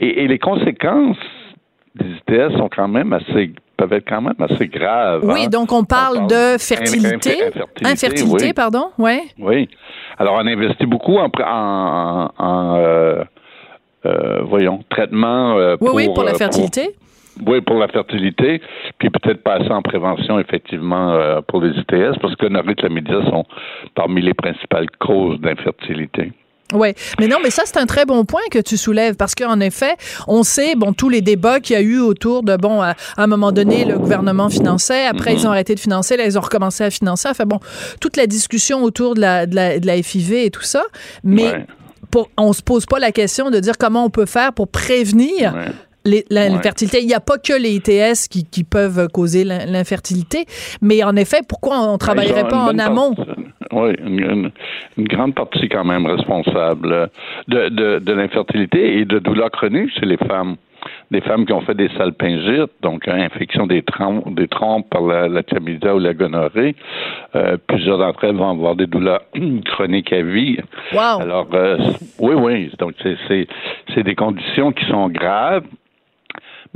et, 0.00 0.24
et 0.24 0.28
les 0.28 0.38
conséquences 0.38 1.16
des 1.94 2.06
ITS 2.06 2.56
sont 2.58 2.68
quand 2.68 2.88
même 2.88 3.12
assez 3.12 3.52
peuvent 3.76 3.92
être 3.92 4.08
quand 4.08 4.22
même 4.22 4.34
assez 4.38 4.68
graves. 4.68 5.22
Oui, 5.24 5.44
hein. 5.44 5.48
donc 5.48 5.72
on 5.72 5.84
parle, 5.84 6.16
on 6.16 6.26
parle 6.26 6.54
de 6.54 6.58
fertilité. 6.58 7.42
Infertilité, 7.44 7.86
infertilité 7.86 8.46
oui. 8.46 8.52
pardon, 8.52 8.90
ouais. 8.98 9.22
Oui. 9.38 9.68
Alors 10.18 10.34
on 10.40 10.46
investit 10.46 10.86
beaucoup 10.86 11.16
en, 11.18 11.30
en, 11.44 12.30
en 12.38 12.76
euh, 12.78 13.24
euh, 14.06 14.42
voyons, 14.42 14.80
traitement 14.88 15.56
euh, 15.58 15.76
pour, 15.76 15.94
oui, 15.94 16.06
oui, 16.06 16.14
pour 16.14 16.24
la 16.24 16.34
fertilité. 16.34 16.90
Pour, 17.38 17.48
oui, 17.48 17.60
pour 17.60 17.76
la 17.76 17.88
fertilité, 17.88 18.62
puis 18.98 19.10
peut-être 19.10 19.42
passer 19.42 19.70
en 19.70 19.82
prévention 19.82 20.38
effectivement 20.38 21.12
euh, 21.12 21.40
pour 21.46 21.60
les 21.60 21.70
ITS, 21.78 22.18
parce 22.20 22.34
que 22.36 22.46
les 22.46 22.88
médias 22.88 23.22
sont 23.24 23.44
parmi 23.94 24.22
les 24.22 24.34
principales 24.34 24.86
causes 24.98 25.40
d'infertilité. 25.40 26.32
Oui, 26.72 26.94
mais 27.20 27.28
non, 27.28 27.36
mais 27.42 27.50
ça 27.50 27.62
c'est 27.64 27.76
un 27.78 27.86
très 27.86 28.04
bon 28.06 28.24
point 28.24 28.40
que 28.50 28.58
tu 28.58 28.76
soulèves 28.76 29.14
parce 29.14 29.34
qu'en 29.34 29.60
effet, 29.60 29.94
on 30.26 30.42
sait 30.42 30.74
bon 30.74 30.92
tous 30.92 31.08
les 31.08 31.20
débats 31.20 31.60
qu'il 31.60 31.74
y 31.74 31.78
a 31.78 31.82
eu 31.82 32.00
autour 32.00 32.42
de 32.42 32.56
bon 32.56 32.82
à, 32.82 32.90
à, 33.16 33.22
un 33.22 33.26
moment 33.28 33.52
donné 33.52 33.84
le 33.84 33.98
gouvernement 33.98 34.48
finançait, 34.48 35.06
après 35.06 35.32
mm 35.32 35.36
-hmm. 35.36 35.40
ils 35.40 35.46
ont 35.46 35.50
arrêté 35.50 35.74
de 35.76 35.80
financer, 35.80 36.16
là 36.16 36.24
ils 36.24 36.36
ont 36.36 36.40
recommencé 36.40 36.82
à 36.84 36.90
financer, 36.90 37.28
enfin 37.30 37.44
bon 37.46 37.60
toute 38.00 38.16
la 38.16 38.26
discussion 38.26 38.82
autour 38.82 39.14
de 39.14 39.20
la 39.20 39.46
de 39.46 39.54
la, 39.54 39.78
de 39.78 39.86
la 39.86 40.02
FIV 40.02 40.32
et 40.46 40.50
tout 40.50 40.62
ça, 40.74 40.82
mais 41.22 41.50
ouais. 41.50 41.66
pour, 42.10 42.30
on 42.36 42.52
se 42.52 42.62
pose 42.62 42.84
pas 42.86 42.98
la 42.98 43.12
question 43.12 43.50
de 43.50 43.60
dire 43.60 43.78
comment 43.78 44.04
on 44.04 44.10
peut 44.10 44.26
faire 44.26 44.52
pour 44.52 44.68
prévenir 44.68 45.54
ouais. 45.54 45.72
L'infertilité. 46.30 46.98
Ouais. 46.98 47.02
Il 47.02 47.08
n'y 47.08 47.14
a 47.14 47.20
pas 47.20 47.38
que 47.38 47.52
les 47.52 47.74
ITS 47.74 48.28
qui, 48.28 48.44
qui 48.44 48.62
peuvent 48.64 49.08
causer 49.08 49.42
l'infertilité, 49.44 50.46
mais 50.80 51.02
en 51.02 51.16
effet, 51.16 51.40
pourquoi 51.48 51.80
on 51.80 51.94
ne 51.94 51.98
travaillerait 51.98 52.48
pas 52.48 52.58
en 52.58 52.78
amont? 52.78 53.14
Oui, 53.72 53.92
une, 53.98 54.18
une, 54.20 54.50
une, 54.96 55.08
grande 55.08 55.34
partie 55.34 55.68
quand 55.68 55.84
même 55.84 56.06
responsable 56.06 57.10
de, 57.48 57.68
de, 57.68 57.98
de 57.98 58.12
l'infertilité 58.12 58.98
et 58.98 59.04
de 59.04 59.18
douleurs 59.18 59.50
chroniques 59.50 59.92
chez 59.98 60.06
les 60.06 60.16
femmes. 60.16 60.56
Des 61.10 61.20
femmes 61.20 61.46
qui 61.46 61.52
ont 61.52 61.60
fait 61.60 61.74
des 61.74 61.88
salpingites, 61.96 62.70
donc 62.82 63.08
hein, 63.08 63.18
infection 63.20 63.66
des 63.66 63.82
trompes, 63.82 64.32
des 64.34 64.46
trompes 64.46 64.88
par 64.88 65.02
la, 65.02 65.28
la 65.28 65.42
chlamydia 65.42 65.94
ou 65.94 65.98
la 65.98 66.14
gonorrhée. 66.14 66.76
Euh, 67.34 67.56
plusieurs 67.66 67.98
d'entre 67.98 68.24
elles 68.24 68.36
vont 68.36 68.50
avoir 68.50 68.76
des 68.76 68.86
douleurs 68.86 69.22
chroniques 69.64 70.12
à 70.12 70.22
vie. 70.22 70.58
Wow. 70.92 71.20
Alors, 71.20 71.48
euh, 71.54 71.78
oui, 72.20 72.34
oui. 72.34 72.70
Donc, 72.78 72.94
c'est 73.02 74.02
des 74.02 74.14
conditions 74.14 74.72
qui 74.72 74.84
sont 74.86 75.08
graves 75.08 75.64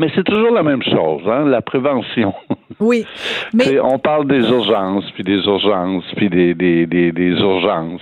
mais 0.01 0.11
c'est 0.15 0.25
toujours 0.25 0.51
la 0.51 0.63
même 0.63 0.83
chose, 0.83 1.23
hein, 1.27 1.45
la 1.45 1.61
prévention. 1.61 2.35
Oui. 2.79 3.05
Mais... 3.53 3.79
on 3.79 3.99
parle 3.99 4.27
des 4.27 4.49
urgences, 4.49 5.05
puis 5.11 5.23
des 5.23 5.45
urgences, 5.45 6.05
puis 6.17 6.31
des, 6.31 6.55
des, 6.55 6.87
des, 6.87 7.13
des 7.13 7.33
urgences. 7.33 8.01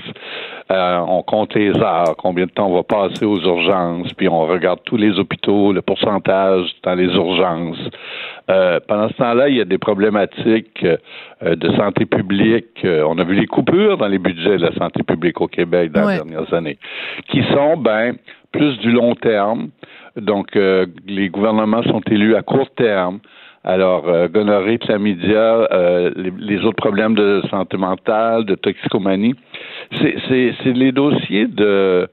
Euh, 0.70 0.98
on 0.98 1.22
compte 1.22 1.52
les 1.54 1.70
heures, 1.70 2.14
combien 2.16 2.46
de 2.46 2.50
temps 2.50 2.68
on 2.68 2.74
va 2.74 2.82
passer 2.84 3.24
aux 3.24 3.40
urgences, 3.40 4.12
puis 4.12 4.28
on 4.28 4.46
regarde 4.46 4.78
tous 4.84 4.96
les 4.96 5.18
hôpitaux, 5.18 5.72
le 5.72 5.82
pourcentage 5.82 6.70
dans 6.84 6.94
les 6.94 7.06
urgences. 7.06 7.90
Euh, 8.50 8.78
pendant 8.86 9.08
ce 9.08 9.14
temps-là, 9.14 9.48
il 9.48 9.56
y 9.56 9.60
a 9.60 9.64
des 9.64 9.78
problématiques 9.78 10.84
euh, 10.84 11.56
de 11.56 11.72
santé 11.72 12.04
publique. 12.06 12.84
on 12.84 13.18
a 13.18 13.24
vu 13.24 13.34
les 13.34 13.46
coupures 13.46 13.96
dans 13.96 14.08
les 14.08 14.18
budgets 14.18 14.58
de 14.58 14.66
la 14.66 14.74
santé 14.74 15.02
publique 15.02 15.40
au 15.40 15.48
Québec 15.48 15.90
dans 15.90 16.06
ouais. 16.06 16.18
les 16.18 16.22
dernières 16.22 16.54
années, 16.54 16.78
qui 17.30 17.42
sont, 17.52 17.76
ben, 17.76 18.14
plus 18.52 18.78
du 18.78 18.92
long 18.92 19.14
terme. 19.14 19.70
Donc, 20.20 20.56
euh, 20.56 20.86
les 21.06 21.28
gouvernements 21.28 21.82
sont 21.82 22.00
élus 22.10 22.34
à 22.34 22.42
court 22.42 22.70
terme. 22.76 23.20
Alors, 23.64 24.08
euh, 24.08 24.28
gonorrhée, 24.28 24.78
chlamydia, 24.78 25.68
euh, 25.72 26.10
les, 26.16 26.32
les, 26.38 26.64
autres 26.64 26.76
problèmes 26.76 27.14
de 27.14 27.42
santé 27.50 27.76
mentale, 27.76 28.44
de 28.44 28.54
toxicomanie, 28.54 29.34
c'est 29.98 30.72
les 30.72 30.92
dossiers 30.92 31.46
de... 31.46 32.08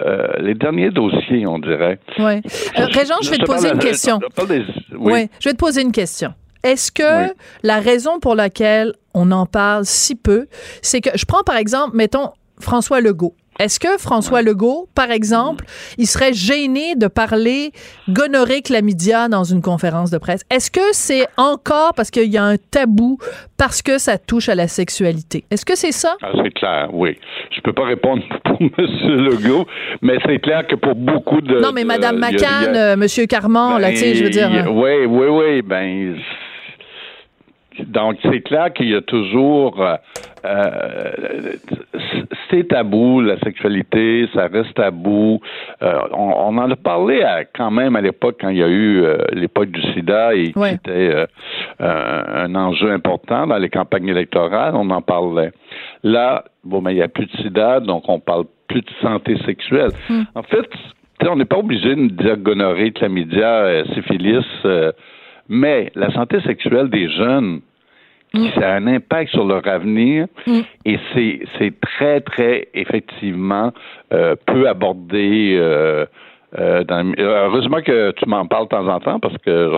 Euh, 0.00 0.26
les 0.40 0.54
derniers 0.54 0.90
dossiers, 0.90 1.46
on 1.46 1.58
dirait. 1.60 2.00
Oui. 2.18 2.40
Euh, 2.78 2.86
Régent, 2.86 3.14
je 3.22 3.30
vais 3.30 3.38
te 3.38 3.44
poser 3.44 3.70
une 3.70 3.78
question. 3.78 4.18
Oui. 4.38 5.12
oui, 5.12 5.28
je 5.38 5.48
vais 5.48 5.52
te 5.52 5.58
poser 5.58 5.82
une 5.82 5.92
question. 5.92 6.34
Est-ce 6.64 6.90
que 6.90 7.26
oui. 7.26 7.32
la 7.62 7.78
raison 7.78 8.18
pour 8.18 8.34
laquelle 8.34 8.94
on 9.14 9.30
en 9.30 9.46
parle 9.46 9.84
si 9.84 10.16
peu, 10.16 10.46
c'est 10.82 11.00
que 11.00 11.10
je 11.14 11.24
prends 11.26 11.44
par 11.44 11.56
exemple, 11.56 11.96
mettons, 11.96 12.30
François 12.58 13.00
Legault. 13.00 13.34
Est-ce 13.58 13.78
que 13.78 13.98
François 13.98 14.38
ouais. 14.38 14.44
Legault, 14.44 14.88
par 14.94 15.10
exemple, 15.10 15.64
il 15.98 16.06
serait 16.06 16.32
gêné 16.32 16.96
de 16.96 17.06
parler 17.06 17.70
gonorrhée 18.08 18.62
chlamydia 18.62 19.28
dans 19.28 19.44
une 19.44 19.62
conférence 19.62 20.10
de 20.10 20.18
presse? 20.18 20.42
Est-ce 20.50 20.70
que 20.70 20.92
c'est 20.92 21.26
encore 21.36 21.92
parce 21.94 22.10
qu'il 22.10 22.32
y 22.32 22.36
a 22.36 22.44
un 22.44 22.56
tabou, 22.56 23.18
parce 23.56 23.82
que 23.82 23.98
ça 23.98 24.18
touche 24.18 24.48
à 24.48 24.54
la 24.54 24.68
sexualité? 24.68 25.44
Est-ce 25.50 25.64
que 25.64 25.76
c'est 25.76 25.92
ça? 25.92 26.16
Ah, 26.22 26.32
c'est 26.42 26.52
clair, 26.52 26.88
oui. 26.92 27.16
Je 27.54 27.60
peux 27.60 27.72
pas 27.72 27.84
répondre 27.84 28.22
pour 28.44 28.60
M. 28.60 28.70
Legault, 28.78 29.66
mais 30.02 30.18
c'est 30.26 30.38
clair 30.40 30.66
que 30.66 30.74
pour 30.74 30.94
beaucoup 30.94 31.40
de... 31.40 31.60
Non, 31.60 31.70
mais 31.72 31.84
Mme 31.84 32.18
McCann, 32.18 32.76
a... 32.76 32.92
M. 32.94 33.06
Carman, 33.28 33.74
ben, 33.74 33.78
là, 33.78 33.90
tu 33.90 33.96
sais, 33.98 34.14
je 34.14 34.24
veux 34.24 34.30
dire... 34.30 34.50
Oui, 34.72 35.06
oui, 35.06 35.26
oui, 35.28 35.62
ben... 35.62 36.16
Donc, 37.86 38.18
c'est 38.22 38.40
clair 38.40 38.72
qu'il 38.72 38.90
y 38.90 38.94
a 38.94 39.02
toujours... 39.02 39.80
Euh, 39.80 39.96
euh, 40.44 41.54
c'est 42.50 42.68
tabou, 42.68 43.20
la 43.20 43.38
sexualité, 43.40 44.28
ça 44.34 44.46
reste 44.46 44.74
tabou. 44.74 45.40
Euh, 45.82 46.00
on, 46.12 46.54
on, 46.54 46.58
en 46.58 46.70
a 46.70 46.76
parlé 46.76 47.22
à, 47.22 47.44
quand 47.44 47.70
même 47.70 47.96
à 47.96 48.00
l'époque 48.00 48.36
quand 48.40 48.50
il 48.50 48.58
y 48.58 48.62
a 48.62 48.68
eu 48.68 49.02
euh, 49.02 49.16
l'époque 49.32 49.70
du 49.70 49.80
sida 49.92 50.34
et 50.34 50.52
ouais. 50.54 50.70
qui 50.70 50.74
était 50.74 51.26
un 51.80 52.54
enjeu 52.54 52.92
important 52.92 53.46
dans 53.46 53.58
les 53.58 53.70
campagnes 53.70 54.08
électorales, 54.08 54.74
on 54.74 54.90
en 54.90 55.02
parlait. 55.02 55.52
Là, 56.02 56.44
bon, 56.62 56.82
mais 56.82 56.92
il 56.92 56.96
n'y 56.96 57.02
a 57.02 57.08
plus 57.08 57.26
de 57.26 57.36
sida, 57.38 57.80
donc 57.80 58.04
on 58.08 58.20
parle 58.20 58.44
plus 58.68 58.82
de 58.82 58.90
santé 59.00 59.36
sexuelle. 59.46 59.90
Hmm. 60.08 60.14
Mm. 60.14 60.26
En 60.34 60.42
fait, 60.42 60.68
on 61.26 61.36
n'est 61.36 61.44
pas 61.44 61.58
obligé 61.58 61.94
de 61.94 62.08
dire 62.08 62.36
gonorrhée, 62.36 62.92
chlamydia, 62.92 63.84
syphilis, 63.94 64.44
mais 65.48 65.90
la 65.94 66.12
santé 66.12 66.40
sexuelle 66.42 66.88
des 66.90 67.08
jeunes, 67.10 67.60
Mm. 68.34 68.48
ça 68.58 68.72
a 68.72 68.76
un 68.76 68.86
impact 68.88 69.30
sur 69.30 69.44
leur 69.44 69.66
avenir 69.66 70.26
mm. 70.46 70.60
et 70.84 70.98
c'est 71.14 71.80
très 71.80 72.20
très 72.20 72.68
effectivement 72.74 73.72
euh, 74.12 74.34
peu 74.46 74.68
abordé 74.68 75.56
euh, 75.56 76.04
euh, 76.58 76.82
dans, 76.82 77.12
heureusement 77.16 77.80
que 77.80 78.10
tu 78.12 78.28
m'en 78.28 78.46
parles 78.46 78.64
de 78.64 78.70
temps 78.70 78.88
en 78.88 78.98
temps 78.98 79.20
parce 79.20 79.38
que 79.38 79.74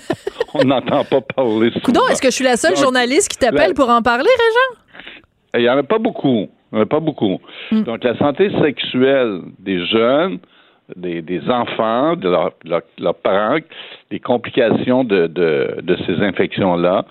on 0.54 0.64
n'entend 0.64 1.04
pas 1.04 1.20
parler 1.20 1.70
Coudon, 1.84 2.00
est-ce 2.10 2.22
que 2.22 2.28
je 2.28 2.34
suis 2.34 2.44
la 2.44 2.56
seule 2.56 2.74
Donc, 2.74 2.82
journaliste 2.82 3.28
qui 3.28 3.36
t'appelle 3.36 3.74
pour 3.74 3.90
en 3.90 4.00
parler, 4.00 4.24
Régent? 4.24 4.82
Il 5.54 5.60
n'y 5.60 5.68
en 5.68 5.76
a 5.76 5.82
pas 5.82 5.98
beaucoup. 5.98 6.48
Il 6.72 6.76
n'y 6.76 6.78
en 6.78 6.82
a 6.82 6.86
pas 6.86 7.00
beaucoup. 7.00 7.38
Mm. 7.72 7.82
Donc, 7.82 8.04
la 8.04 8.16
santé 8.18 8.50
sexuelle 8.62 9.40
des 9.58 9.84
jeunes, 9.86 10.38
des, 10.96 11.22
des, 11.22 11.48
enfants, 11.50 12.16
de 12.16 12.28
leurs 12.28 12.52
leur, 12.64 12.82
leur 12.98 13.14
parents, 13.14 13.58
les 14.10 14.20
complications 14.20 15.04
de, 15.04 15.26
de, 15.26 15.78
de 15.82 15.96
ces 16.06 16.22
infections-là. 16.22 17.04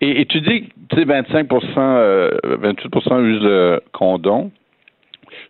Et, 0.00 0.20
et, 0.20 0.26
tu 0.26 0.40
dis, 0.40 0.68
tu 0.90 0.96
sais, 0.96 1.04
25% 1.04 1.64
euh, 1.78 2.30
28% 2.44 3.22
usent 3.22 3.42
le 3.42 3.80
condom. 3.92 4.50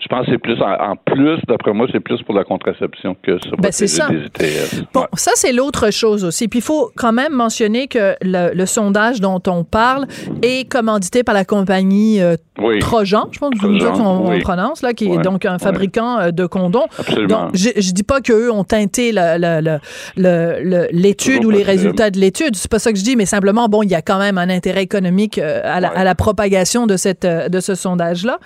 Je 0.00 0.08
pense 0.08 0.26
que 0.26 0.32
c'est 0.32 0.38
plus, 0.38 0.60
en, 0.60 0.92
en 0.92 0.96
plus, 0.96 1.38
d'après 1.48 1.72
moi, 1.72 1.86
c'est 1.92 2.00
plus 2.00 2.22
pour 2.22 2.34
la 2.34 2.44
contraception 2.44 3.16
que 3.22 3.38
sur 3.38 3.56
ben 3.56 3.72
c'est 3.72 3.86
ça. 3.86 4.08
des 4.08 4.26
ITS. 4.26 4.84
Bon, 4.92 5.00
ouais. 5.00 5.06
ça, 5.14 5.32
c'est 5.34 5.52
l'autre 5.52 5.92
chose 5.92 6.24
aussi. 6.24 6.48
Puis 6.48 6.60
il 6.60 6.62
faut 6.62 6.90
quand 6.96 7.12
même 7.12 7.32
mentionner 7.32 7.88
que 7.88 8.14
le, 8.22 8.54
le, 8.54 8.66
sondage 8.66 9.20
dont 9.20 9.42
on 9.46 9.64
parle 9.64 10.06
est 10.42 10.70
commandité 10.70 11.22
par 11.22 11.34
la 11.34 11.44
compagnie 11.44 12.20
euh, 12.20 12.36
oui. 12.58 12.78
Trojan, 12.78 13.28
je 13.32 13.38
pense 13.38 13.50
que 13.50 13.56
c'est 13.60 13.84
comme 13.84 14.00
on, 14.00 14.28
oui. 14.28 14.36
on, 14.38 14.40
prononce, 14.40 14.82
là, 14.82 14.92
qui 14.92 15.08
ouais. 15.08 15.16
est 15.16 15.22
donc 15.22 15.44
un 15.44 15.58
fabricant 15.58 16.18
ouais. 16.18 16.32
de 16.32 16.46
condoms. 16.46 16.86
Absolument. 16.98 17.44
Donc, 17.44 17.50
je, 17.54 17.70
je 17.76 17.92
dis 17.92 18.02
pas 18.02 18.20
qu'eux 18.20 18.50
ont 18.50 18.64
teinté 18.64 19.12
l'étude 20.92 21.44
ou 21.44 21.50
les 21.50 21.62
résultats 21.62 22.10
de 22.10 22.18
l'étude. 22.18 22.56
C'est 22.56 22.70
pas 22.70 22.78
ça 22.78 22.92
que 22.92 22.98
je 22.98 23.04
dis, 23.04 23.16
mais 23.16 23.26
simplement, 23.26 23.68
bon, 23.68 23.82
il 23.82 23.90
y 23.90 23.94
a 23.94 24.02
quand 24.02 24.18
même 24.18 24.38
un 24.38 24.50
intérêt 24.50 24.82
économique 24.82 25.38
euh, 25.38 25.60
à 25.64 25.80
la, 25.80 25.88
à 25.88 26.04
la 26.04 26.14
propagation 26.14 26.86
de, 26.86 26.96
cette, 26.96 27.24
euh, 27.24 27.48
de 27.48 27.60
ce 27.60 27.74
sondage-là. 27.74 28.38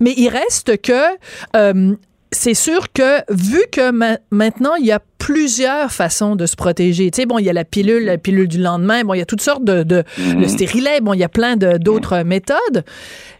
Mais 0.00 0.12
il 0.16 0.28
reste 0.28 0.80
que 0.84 1.16
euh, 1.56 1.96
c'est 2.30 2.54
sûr 2.54 2.92
que 2.92 3.20
vu 3.32 3.62
que 3.72 3.90
ma 3.90 4.18
maintenant 4.30 4.74
il 4.74 4.86
y 4.86 4.92
a 4.92 5.00
plusieurs 5.18 5.90
façons 5.90 6.36
de 6.36 6.44
se 6.44 6.54
protéger. 6.54 7.10
Tu 7.10 7.22
sais, 7.22 7.26
bon, 7.26 7.38
il 7.38 7.46
y 7.46 7.48
a 7.48 7.54
la 7.54 7.64
pilule, 7.64 8.04
la 8.04 8.18
pilule 8.18 8.46
du 8.46 8.58
lendemain, 8.58 9.04
bon, 9.04 9.14
il 9.14 9.18
y 9.18 9.22
a 9.22 9.26
toutes 9.26 9.40
sortes 9.40 9.64
de, 9.64 9.82
de 9.82 10.04
mmh. 10.18 10.40
le 10.40 10.48
stérilet, 10.48 11.00
bon, 11.00 11.14
il 11.14 11.20
y 11.20 11.24
a 11.24 11.30
plein 11.30 11.56
d'autres 11.56 12.18
mmh. 12.18 12.28
méthodes. 12.28 12.84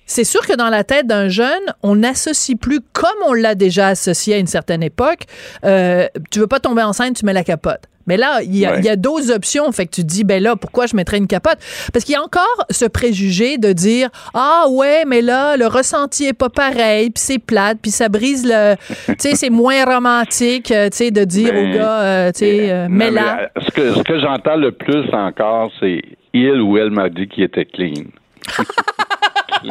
C'est 0.06 0.24
sûr 0.24 0.46
que 0.46 0.54
dans 0.54 0.70
la 0.70 0.82
tête 0.82 1.06
d'un 1.06 1.28
jeune, 1.28 1.74
on 1.82 1.96
n'associe 1.96 2.56
plus 2.58 2.80
comme 2.92 3.10
on 3.26 3.34
l'a 3.34 3.54
déjà 3.54 3.88
associé 3.88 4.34
à 4.34 4.38
une 4.38 4.46
certaine 4.46 4.82
époque. 4.82 5.24
Euh, 5.64 6.06
tu 6.30 6.40
veux 6.40 6.46
pas 6.46 6.60
tomber 6.60 6.82
enceinte, 6.82 7.16
tu 7.16 7.26
mets 7.26 7.34
la 7.34 7.44
capote. 7.44 7.82
Mais 8.06 8.16
là, 8.16 8.40
il 8.42 8.56
y 8.56 8.66
a, 8.66 8.96
d'autres 8.96 9.32
options. 9.32 9.70
Fait 9.72 9.86
que 9.86 9.92
tu 9.92 10.02
te 10.02 10.06
dis, 10.06 10.24
ben 10.24 10.42
là, 10.42 10.56
pourquoi 10.56 10.86
je 10.86 10.96
mettrais 10.96 11.18
une 11.18 11.26
capote? 11.26 11.58
Parce 11.92 12.04
qu'il 12.04 12.14
y 12.14 12.16
a 12.16 12.22
encore 12.22 12.66
ce 12.70 12.84
préjugé 12.84 13.58
de 13.58 13.72
dire, 13.72 14.08
ah 14.34 14.66
ouais, 14.70 15.04
mais 15.06 15.22
là, 15.22 15.56
le 15.56 15.66
ressenti 15.66 16.26
est 16.26 16.32
pas 16.32 16.48
pareil, 16.48 17.10
puis 17.10 17.22
c'est 17.22 17.38
plate, 17.38 17.78
puis 17.80 17.90
ça 17.90 18.08
brise 18.08 18.44
le... 18.46 18.74
tu 19.06 19.14
sais, 19.18 19.34
c'est 19.34 19.50
moins 19.50 19.84
romantique, 19.84 20.70
euh, 20.70 20.88
tu 20.90 20.96
sais, 20.98 21.10
de 21.10 21.24
dire 21.24 21.54
au 21.54 21.74
gars, 21.74 22.00
euh, 22.00 22.32
tu 22.32 22.40
sais, 22.40 22.70
euh, 22.70 22.86
mais, 22.90 23.10
là... 23.10 23.50
Ce 23.60 23.70
que, 23.70 23.94
ce 23.94 24.02
que 24.02 24.20
j'entends 24.20 24.56
le 24.56 24.72
plus 24.72 25.08
encore, 25.12 25.70
c'est 25.80 26.02
il 26.32 26.60
ou 26.60 26.76
elle 26.78 26.90
m'a 26.90 27.08
dit 27.08 27.28
qu'il 27.28 27.44
était 27.44 27.64
clean. 27.64 28.04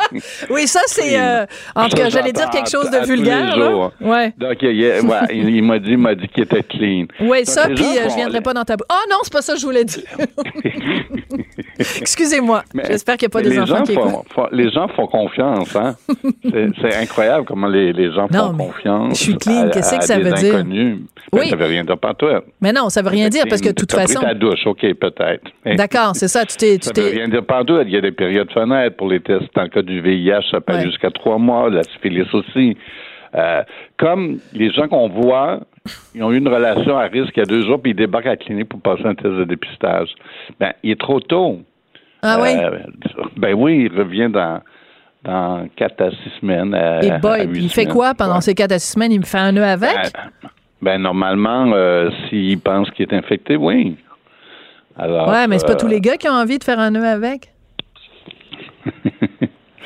oui, 0.49 0.67
ça, 0.67 0.81
c'est. 0.87 1.19
Euh, 1.19 1.45
en 1.75 1.89
tout 1.89 1.97
cas, 1.97 2.09
j'allais 2.09 2.31
dire 2.31 2.49
quelque 2.49 2.69
chose 2.69 2.89
de 2.89 3.05
vulgaire. 3.05 3.57
Là. 3.57 3.91
Ouais. 4.01 4.33
Donc, 4.37 4.57
il, 4.61 5.63
m'a 5.63 5.79
dit, 5.79 5.97
m'a 5.97 6.15
dit 6.15 6.27
qu'il 6.27 6.43
était 6.43 6.63
clean. 6.63 7.05
Oui, 7.19 7.45
ça, 7.45 7.67
puis 7.67 7.83
euh, 7.83 8.09
je 8.09 8.15
viendrai 8.15 8.41
pas 8.41 8.53
dans 8.53 8.63
ta. 8.63 8.75
Oh 8.77 9.03
non, 9.09 9.17
c'est 9.23 9.33
pas 9.33 9.41
ça 9.41 9.53
que 9.53 9.59
je 9.59 9.65
voulais 9.65 9.85
dire. 9.85 10.03
Excusez-moi. 11.79 12.63
J'espère 12.87 13.17
qu'il 13.17 13.27
n'y 13.27 13.31
a 13.31 13.33
pas 13.33 13.41
des 13.41 13.59
enfants 13.59 13.83
qui 13.83 13.93
font, 13.93 14.23
Les 14.51 14.69
gens 14.69 14.87
font 14.89 15.07
confiance, 15.07 15.75
hein. 15.75 15.95
c'est 16.81 16.95
incroyable 16.95 17.45
comment 17.45 17.67
les, 17.67 17.93
les 17.93 18.11
gens 18.11 18.27
font 18.27 18.55
confiance. 18.55 19.17
Je 19.17 19.23
suis 19.23 19.37
clean. 19.37 19.69
Qu'est-ce 19.71 19.97
que 19.97 20.03
ça 20.03 20.19
veut 20.19 20.31
dire? 20.33 20.63
Ben, 20.63 20.99
oui. 21.31 21.49
Ça 21.49 21.55
veut 21.55 21.65
rien 21.65 21.83
dire 21.83 21.97
pas 21.97 22.13
toi. 22.13 22.43
Mais 22.61 22.71
non, 22.71 22.89
ça 22.89 23.01
veut 23.01 23.09
rien 23.09 23.29
dire 23.29 23.45
parce 23.49 23.61
que 23.61 23.69
de 23.69 23.73
toute 23.73 23.91
façon. 23.91 24.19
Pris 24.19 24.27
ta 24.27 24.33
douche, 24.33 24.65
ok, 24.65 24.81
peut-être. 24.93 25.51
D'accord, 25.75 26.15
c'est 26.15 26.27
ça. 26.27 26.45
Tu 26.45 26.57
t'es. 26.57 26.77
Ça 26.81 26.91
veut 26.95 27.09
rien 27.09 27.27
dire 27.27 27.45
pas 27.45 27.63
toi. 27.63 27.83
Il 27.85 27.91
y 27.91 27.97
a 27.97 28.01
des 28.01 28.11
périodes 28.11 28.51
fenêtres 28.51 28.95
pour 28.97 29.07
les 29.07 29.19
tests. 29.19 29.53
Dans 29.55 29.63
le 29.63 29.69
cas 29.69 29.81
du 29.81 30.01
VIH, 30.01 30.51
ça 30.51 30.61
peut 30.61 30.73
aller 30.73 30.85
jusqu'à 30.89 31.11
trois 31.11 31.37
mois. 31.37 31.69
La 31.69 31.83
syphilis 31.83 32.27
aussi. 32.33 32.77
Euh, 33.35 33.63
comme 33.97 34.37
les 34.53 34.71
gens 34.71 34.87
qu'on 34.87 35.09
voit, 35.09 35.61
ils 36.15 36.23
ont 36.23 36.31
eu 36.31 36.37
une 36.37 36.47
relation 36.47 36.97
à 36.97 37.03
risque 37.03 37.33
il 37.35 37.39
y 37.39 37.43
a 37.43 37.45
deux 37.45 37.65
jours, 37.65 37.81
puis 37.81 37.91
ils 37.91 37.95
débarquent 37.95 38.27
à 38.27 38.31
la 38.31 38.37
clinique 38.37 38.69
pour 38.69 38.81
passer 38.81 39.05
un 39.05 39.15
test 39.15 39.33
de 39.33 39.43
dépistage. 39.43 40.09
Ben, 40.59 40.73
il 40.83 40.91
est 40.91 40.99
trop 40.99 41.19
tôt. 41.19 41.61
Ah 42.21 42.39
oui? 42.41 42.49
Euh, 42.55 42.79
ben 43.35 43.53
oui, 43.53 43.89
il 43.91 43.97
revient 43.97 44.29
dans, 44.31 44.61
dans 45.23 45.67
quatre 45.75 46.01
à 46.01 46.11
six 46.11 46.31
semaines. 46.39 46.73
Et 47.01 47.11
boy, 47.19 47.49
il 47.53 47.69
fait 47.69 47.85
quoi 47.85 48.13
pendant 48.13 48.39
ces 48.41 48.55
quatre 48.55 48.71
à 48.71 48.79
six 48.79 48.93
semaines? 48.93 49.11
Il 49.11 49.19
me 49.19 49.25
fait 49.25 49.39
un 49.39 49.51
nœud 49.51 49.63
avec? 49.63 49.91
Ben, 49.91 50.51
ben 50.81 51.01
normalement, 51.01 51.71
euh, 51.73 52.09
s'il 52.29 52.59
pense 52.59 52.89
qu'il 52.91 53.05
est 53.09 53.13
infecté, 53.13 53.57
oui. 53.57 53.97
Alors, 54.97 55.27
ouais, 55.29 55.47
mais 55.47 55.59
c'est 55.59 55.67
pas 55.67 55.75
tous 55.75 55.87
les 55.87 55.99
gars 55.99 56.17
qui 56.17 56.29
ont 56.29 56.33
envie 56.33 56.59
de 56.59 56.63
faire 56.63 56.79
un 56.79 56.91
nœud 56.91 57.05
avec? 57.05 57.51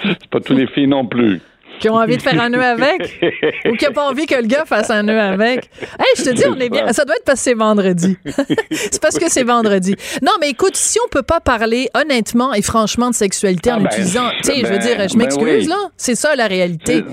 c'est 0.04 0.30
pas 0.30 0.41
tous 0.41 0.54
les 0.54 0.68
filles 0.68 0.88
non 0.88 1.06
plus. 1.06 1.41
Qui 1.80 1.89
ont 1.89 1.95
envie 1.95 2.17
de 2.17 2.21
faire 2.21 2.39
un 2.41 2.49
nœud 2.49 2.63
avec? 2.63 3.19
ou 3.65 3.73
qui 3.73 3.86
n'ont 3.86 3.91
pas 3.91 4.09
envie 4.09 4.25
que 4.25 4.36
le 4.36 4.47
gars 4.47 4.65
fasse 4.65 4.89
un 4.89 5.03
nœud 5.03 5.19
avec? 5.19 5.69
Hey, 5.99 6.13
je 6.17 6.23
te 6.23 6.34
dis, 6.36 6.43
on 6.47 6.59
est 6.59 6.69
bien. 6.69 6.88
Ça 6.93 7.05
doit 7.05 7.15
être 7.15 7.25
parce 7.25 7.39
que 7.39 7.43
c'est 7.43 7.53
vendredi. 7.53 8.17
c'est 8.71 9.01
parce 9.01 9.19
que 9.19 9.30
c'est 9.30 9.43
vendredi. 9.43 9.95
Non, 10.21 10.32
mais 10.41 10.49
écoute, 10.49 10.75
si 10.75 10.99
on 11.05 11.09
peut 11.09 11.23
pas 11.23 11.39
parler 11.39 11.88
honnêtement 11.93 12.53
et 12.53 12.61
franchement 12.61 13.09
de 13.09 13.15
sexualité 13.15 13.71
en 13.71 13.75
ah, 13.75 13.80
ben, 13.80 13.86
utilisant. 13.86 14.30
Tu 14.38 14.43
sais, 14.43 14.59
je 14.61 14.65
veux 14.65 14.78
ben 14.78 14.80
dire, 14.80 15.09
je 15.09 15.17
ben 15.17 15.23
m'excuse, 15.23 15.69
là. 15.69 15.89
C'est 15.97 16.15
ça 16.15 16.36
la 16.36 16.47
réalité. 16.47 17.03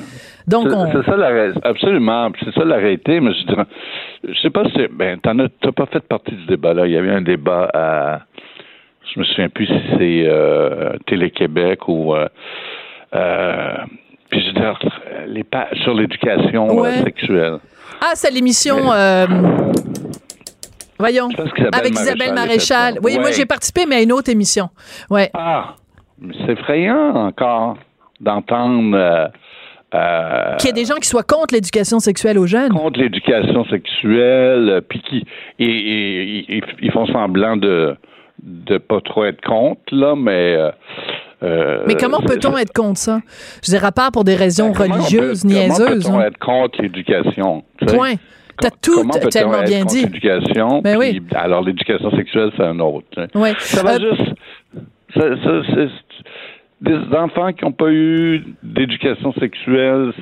Donc, 0.47 0.67
on... 0.71 0.93
C'est 0.93 1.11
ça 1.11 1.17
la 1.17 1.53
absolument. 1.63 2.31
C'est 2.43 2.55
ça 2.55 2.65
la 2.65 2.77
réalité, 2.77 3.21
mais 3.21 3.33
je 3.33 3.47
dirais. 3.47 3.65
Je 4.25 4.39
sais 4.41 4.51
pas 4.51 4.65
si. 4.71 4.87
Ben, 4.93 5.19
t'en 5.21 5.39
as, 5.39 5.49
pas 5.73 5.87
fait 5.87 6.01
partie 6.01 6.33
du 6.33 6.47
débat, 6.47 6.75
là. 6.75 6.87
Il 6.87 6.93
y 6.93 6.97
avait 6.97 7.11
un 7.11 7.23
débat 7.23 7.71
à. 7.73 8.21
Je 9.15 9.21
me 9.21 9.25
souviens 9.25 9.49
plus 9.49 9.67
si 9.67 9.81
c'est 9.99 10.25
euh, 10.27 10.97
Télé-Québec 11.07 11.89
ou. 11.89 12.15
Euh, 12.15 12.29
euh, 13.15 13.77
puis 14.31 14.41
je 14.41 14.51
dire, 14.53 14.79
les 15.27 15.45
sur 15.83 15.95
l'éducation 15.95 16.85
euh, 16.85 17.03
sexuelle. 17.05 17.59
Ah, 18.01 18.13
c'est 18.15 18.31
l'émission. 18.31 18.93
Euh, 18.93 19.27
voyons. 20.99 21.29
Avec 21.73 21.93
Isabelle 21.93 22.35
Maréchal. 22.35 22.99
Oui, 23.03 23.19
moi 23.19 23.31
j'ai 23.31 23.47
participé, 23.47 23.87
mais 23.87 23.97
à 23.97 24.03
une 24.03 24.13
autre 24.13 24.31
émission. 24.31 24.71
Ouais. 25.11 25.31
Ah, 25.35 25.77
c'est 26.21 26.53
effrayant 26.53 27.15
encore 27.27 27.77
d'entendre. 28.21 29.31
Euh, 29.95 30.57
Qu'il 30.59 30.69
y 30.69 30.71
ait 30.71 30.73
des 30.73 30.87
gens 30.87 30.97
qui 30.97 31.09
soient 31.09 31.23
contre 31.23 31.55
l'éducation 31.55 32.01
sexuelle 32.01 32.39
aux 32.39 32.47
jeunes. 32.47 32.73
Contre 32.73 32.99
l'éducation 32.99 33.65
sexuelle, 33.67 34.83
puis 34.89 35.01
qui 35.03 35.25
ils 35.59 36.91
font 36.93 37.07
semblant 37.07 37.57
de 37.57 37.97
de 38.43 38.79
pas 38.79 39.01
trop 39.01 39.25
être 39.25 39.41
contre 39.43 39.81
là, 39.93 40.15
mais 40.17 40.59
euh, 41.45 41.85
mais 41.87 41.95
comment 41.95 42.21
peut-on 42.21 42.57
être 42.57 42.73
contre 42.73 42.99
ça? 42.99 43.21
Je 43.63 43.71
dirais, 43.71 43.87
à 43.87 43.93
part 43.93 44.13
pour 44.13 44.25
des 44.25 44.35
raisons 44.35 44.71
ben, 44.71 44.93
religieuses, 44.93 45.45
niaiseuses. 45.45 45.79
Comment 45.79 46.01
peut-on 46.01 46.19
hein? 46.19 46.27
être 46.27 46.39
contre 46.39 46.83
l'éducation? 46.83 47.65
Point. 47.87 48.15
T'as 48.61 48.71
tout 48.71 49.05
tellement 49.31 49.63
bien 49.63 49.85
dit. 49.85 50.03
L'éducation, 50.03 50.81
ben 50.81 50.97
oui. 50.97 51.21
alors 51.35 51.63
l'éducation 51.63 52.11
sexuelle, 52.13 52.51
c'est 52.57 52.63
un 52.63 52.79
autre. 52.79 53.07
Oui. 53.35 53.51
Ça 53.59 53.83
va 53.83 53.97
euh, 53.97 54.15
juste. 54.17 54.33
Ça, 55.15 55.23
ça, 55.45 55.87
des 56.81 57.17
enfants 57.17 57.53
qui 57.53 57.65
n'ont 57.65 57.73
pas 57.73 57.91
eu 57.91 58.45
d'éducation 58.63 59.33
sexuelle, 59.35 60.13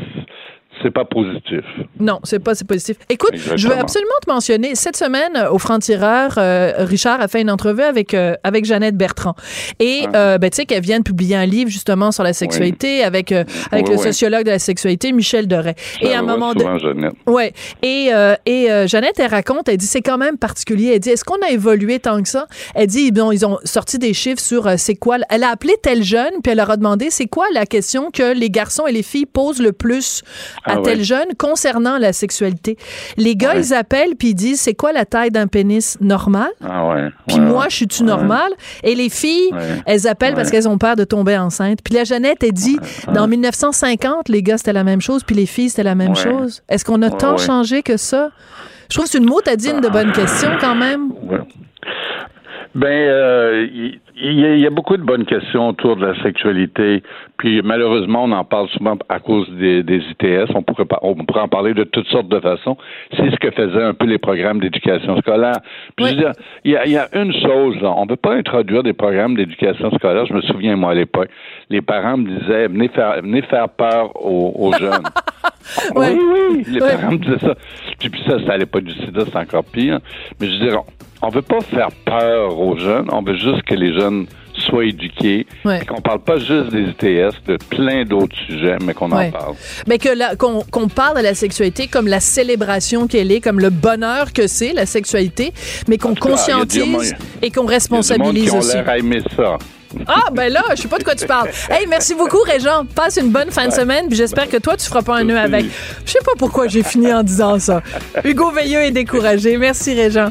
c'est 0.82 0.90
pas 0.90 1.04
positif. 1.04 1.64
Non, 2.00 2.20
c'est 2.24 2.38
pas 2.38 2.52
positif. 2.66 2.96
Écoute, 3.08 3.34
je 3.34 3.68
veux 3.68 3.76
absolument 3.76 4.12
te 4.24 4.30
mentionner 4.30 4.74
cette 4.74 4.96
semaine 4.96 5.46
au 5.50 5.58
franc-tireur, 5.58 6.34
euh, 6.38 6.72
Richard 6.78 7.20
a 7.20 7.28
fait 7.28 7.40
une 7.40 7.50
entrevue 7.50 7.82
avec 7.82 8.14
euh, 8.14 8.34
avec 8.42 8.64
Jeannette 8.64 8.96
Bertrand 8.96 9.34
et 9.78 10.02
ah. 10.12 10.16
euh, 10.16 10.38
ben, 10.38 10.50
tu 10.50 10.56
sais 10.56 10.66
qu'elle 10.66 10.82
vient 10.82 10.98
de 10.98 11.04
publier 11.04 11.36
un 11.36 11.46
livre 11.46 11.70
justement 11.70 12.12
sur 12.12 12.22
la 12.22 12.32
sexualité 12.32 13.04
avec 13.04 13.32
avec 13.70 13.88
le 13.88 13.96
sociologue 13.96 14.44
de 14.44 14.50
la 14.50 14.58
sexualité 14.58 15.12
Michel 15.12 15.46
Deray. 15.46 15.74
et 16.00 16.12
à 16.14 16.20
un 16.20 16.22
moment 16.22 16.54
de 16.54 16.64
Jeannette. 16.78 17.14
Ouais. 17.26 17.52
Et 17.82 18.10
et 18.46 18.68
Jeannette 18.86 19.18
elle 19.18 19.30
raconte, 19.30 19.68
elle 19.68 19.76
dit 19.76 19.86
c'est 19.86 20.02
quand 20.02 20.18
même 20.18 20.38
particulier. 20.38 20.92
Elle 20.94 21.00
dit 21.00 21.10
est-ce 21.10 21.24
qu'on 21.24 21.40
a 21.46 21.50
évolué 21.50 21.98
tant 21.98 22.22
que 22.22 22.28
ça? 22.28 22.46
Elle 22.74 22.86
dit 22.86 23.12
bon 23.12 23.30
ils 23.32 23.44
ont 23.44 23.58
sorti 23.64 23.98
des 23.98 24.14
chiffres 24.14 24.40
sur 24.40 24.78
c'est 24.78 24.96
quoi. 24.96 25.18
Elle 25.28 25.44
a 25.44 25.50
appelé 25.50 25.74
tel 25.82 26.02
jeune 26.02 26.32
puis 26.42 26.52
elle 26.52 26.58
leur 26.58 26.70
a 26.70 26.76
demandé 26.76 27.08
c'est 27.10 27.26
quoi 27.26 27.46
la 27.52 27.66
question 27.66 28.10
que 28.10 28.34
les 28.34 28.50
garçons 28.50 28.86
et 28.86 28.92
les 28.92 29.02
filles 29.02 29.26
posent 29.26 29.60
le 29.60 29.72
plus 29.72 30.22
à 30.64 30.74
ah 30.76 30.80
tel 30.82 31.02
jeune 31.02 31.34
concernant 31.38 31.98
la 31.98 32.12
sexualité. 32.12 32.76
Les 33.16 33.36
gars, 33.36 33.54
ils 33.56 33.74
appellent 33.74 34.16
puis 34.16 34.28
ils 34.28 34.34
disent 34.34 34.60
c'est 34.60 34.74
quoi 34.74 34.92
la 34.92 35.04
taille 35.04 35.30
d'un 35.30 35.46
pénis 35.46 35.98
normal? 36.00 36.50
Ah 36.64 36.88
ouais. 36.88 37.08
Puis 37.26 37.40
moi, 37.40 37.66
je 37.68 37.76
suis-tu 37.76 38.04
normal 38.04 38.50
Et 38.82 38.94
les 38.94 39.08
filles, 39.08 39.50
elles 39.86 40.06
appellent 40.06 40.34
parce 40.34 40.50
qu'elles 40.50 40.68
ont 40.68 40.78
peur 40.78 40.96
de 40.96 41.04
tomber 41.04 41.36
enceinte. 41.36 41.80
Puis 41.82 41.94
la 41.94 42.04
Jeannette, 42.04 42.42
elle 42.42 42.52
dit 42.52 42.78
dans 43.12 43.26
1950, 43.26 44.28
les 44.28 44.42
gars, 44.42 44.58
c'était 44.58 44.72
la 44.72 44.84
même 44.84 45.00
chose, 45.00 45.22
puis 45.24 45.36
les 45.36 45.46
filles, 45.46 45.70
c'était 45.70 45.82
la 45.82 45.94
même 45.94 46.16
chose. 46.16 46.62
Est-ce 46.68 46.84
qu'on 46.84 47.02
a 47.02 47.10
tant 47.10 47.36
changé 47.36 47.82
que 47.82 47.96
ça? 47.96 48.30
Je 48.88 48.96
trouve 48.96 49.06
que 49.06 49.12
c'est 49.12 49.18
une 49.18 49.28
motadine 49.28 49.80
de 49.80 49.88
bonnes 49.88 50.12
questions 50.12 50.50
quand 50.60 50.74
même. 50.74 51.12
Ben, 52.74 52.88
euh, 52.88 53.66
il 54.14 54.58
y, 54.58 54.66
a 54.66 54.70
beaucoup 54.70 54.96
de 54.96 55.02
bonnes 55.02 55.24
questions 55.24 55.70
autour 55.70 55.96
de 55.96 56.06
la 56.06 56.22
sexualité. 56.22 57.02
Puis 57.38 57.62
malheureusement, 57.62 58.24
on 58.24 58.32
en 58.32 58.44
parle 58.44 58.68
souvent 58.68 58.96
à 59.08 59.20
cause 59.20 59.48
des, 59.50 59.82
des 59.82 59.98
ITS. 59.98 60.52
On 60.54 60.62
pourrait, 60.62 60.84
on 61.00 61.14
pourrait 61.14 61.40
en 61.40 61.48
parler 61.48 61.72
de 61.72 61.84
toutes 61.84 62.06
sortes 62.08 62.28
de 62.28 62.38
façons. 62.38 62.76
C'est 63.16 63.30
ce 63.30 63.36
que 63.36 63.50
faisaient 63.50 63.82
un 63.82 63.94
peu 63.94 64.04
les 64.04 64.18
programmes 64.18 64.60
d'éducation 64.60 65.16
scolaire. 65.18 65.60
Puis 65.96 66.06
je 66.06 66.10
veux 66.10 66.16
dire, 66.16 66.32
il 66.64 66.72
y 66.72 66.76
a, 66.76 66.86
y 66.86 66.96
a, 66.96 67.08
une 67.14 67.32
chose, 67.32 67.80
là. 67.80 67.94
on 67.96 68.02
ne 68.02 68.08
peut 68.08 68.16
pas 68.16 68.34
introduire 68.34 68.82
des 68.82 68.92
programmes 68.92 69.34
d'éducation 69.34 69.90
scolaire. 69.92 70.26
Je 70.26 70.34
me 70.34 70.42
souviens, 70.42 70.76
moi, 70.76 70.92
à 70.92 70.94
l'époque, 70.94 71.30
les 71.70 71.80
parents 71.80 72.18
me 72.18 72.38
disaient, 72.38 72.68
venez 72.68 72.88
faire, 72.88 73.22
venez 73.22 73.42
faire 73.42 73.68
peur 73.70 74.14
aux, 74.24 74.52
aux 74.56 74.72
jeunes. 74.74 75.04
oui, 75.96 76.18
oui, 76.18 76.64
les 76.68 76.80
parents 76.80 77.12
me 77.12 77.18
disaient 77.18 77.38
ça. 77.38 77.54
Puis, 77.98 78.10
puis 78.10 78.22
ça, 78.26 78.38
ça 78.38 78.44
n'allait 78.44 78.66
pas 78.66 78.80
du 78.80 78.92
sida, 78.92 79.22
c'est 79.24 79.38
encore 79.38 79.64
pire. 79.64 80.00
Mais 80.40 80.48
je 80.48 80.58
dire, 80.58 80.82
on 81.22 81.28
veut 81.28 81.42
pas 81.42 81.60
faire 81.60 81.88
peur 82.04 82.58
aux 82.58 82.76
jeunes, 82.76 83.08
on 83.12 83.22
veut 83.22 83.36
juste 83.36 83.62
que 83.62 83.74
les 83.74 83.94
jeunes 83.94 84.26
soient 84.54 84.84
éduqués, 84.84 85.46
ouais. 85.64 85.84
qu'on 85.86 86.00
parle 86.00 86.20
pas 86.20 86.38
juste 86.38 86.70
des 86.70 86.82
ITS, 86.82 87.34
de 87.46 87.56
plein 87.70 88.04
d'autres 88.04 88.36
sujets, 88.46 88.76
mais 88.84 88.92
qu'on 88.92 89.10
en 89.12 89.30
parle. 89.30 89.54
Mais 89.86 89.98
que 89.98 90.34
qu'on 90.36 90.88
parle 90.88 91.18
de 91.18 91.22
la 91.22 91.34
sexualité 91.34 91.86
comme 91.86 92.06
la 92.06 92.20
célébration 92.20 93.06
qu'elle 93.06 93.32
est, 93.32 93.40
comme 93.40 93.60
le 93.60 93.70
bonheur 93.70 94.32
que 94.32 94.46
c'est 94.46 94.72
la 94.72 94.84
sexualité, 94.84 95.52
mais 95.88 95.96
qu'on 95.96 96.14
conscientise 96.14 97.14
et 97.40 97.50
qu'on 97.50 97.66
responsabilise 97.66 98.54
aussi. 98.54 98.76
ça. 99.36 99.58
Ah, 100.06 100.30
ben 100.32 100.50
là, 100.50 100.62
je 100.70 100.82
sais 100.82 100.88
pas 100.88 100.98
de 100.98 101.04
quoi 101.04 101.14
tu 101.14 101.26
parles. 101.26 101.50
Hey, 101.70 101.86
merci 101.86 102.14
beaucoup, 102.14 102.40
Régent. 102.46 102.84
Passe 102.94 103.18
une 103.18 103.30
bonne 103.30 103.50
fin 103.50 103.68
de 103.68 103.72
semaine, 103.72 104.06
puis 104.08 104.16
j'espère 104.16 104.48
que 104.48 104.56
toi, 104.56 104.76
tu 104.76 104.86
feras 104.86 105.02
pas 105.02 105.18
un 105.18 105.24
nœud 105.24 105.38
avec. 105.38 105.66
Je 106.06 106.12
sais 106.12 106.18
pas 106.24 106.32
pourquoi 106.38 106.66
j'ai 106.66 106.82
fini 106.82 107.12
en 107.12 107.22
disant 107.22 107.58
ça. 107.58 107.82
Hugo 108.24 108.50
Veilleux 108.50 108.82
est 108.82 108.90
découragé. 108.90 109.56
Merci, 109.58 109.94
Régent. 109.94 110.30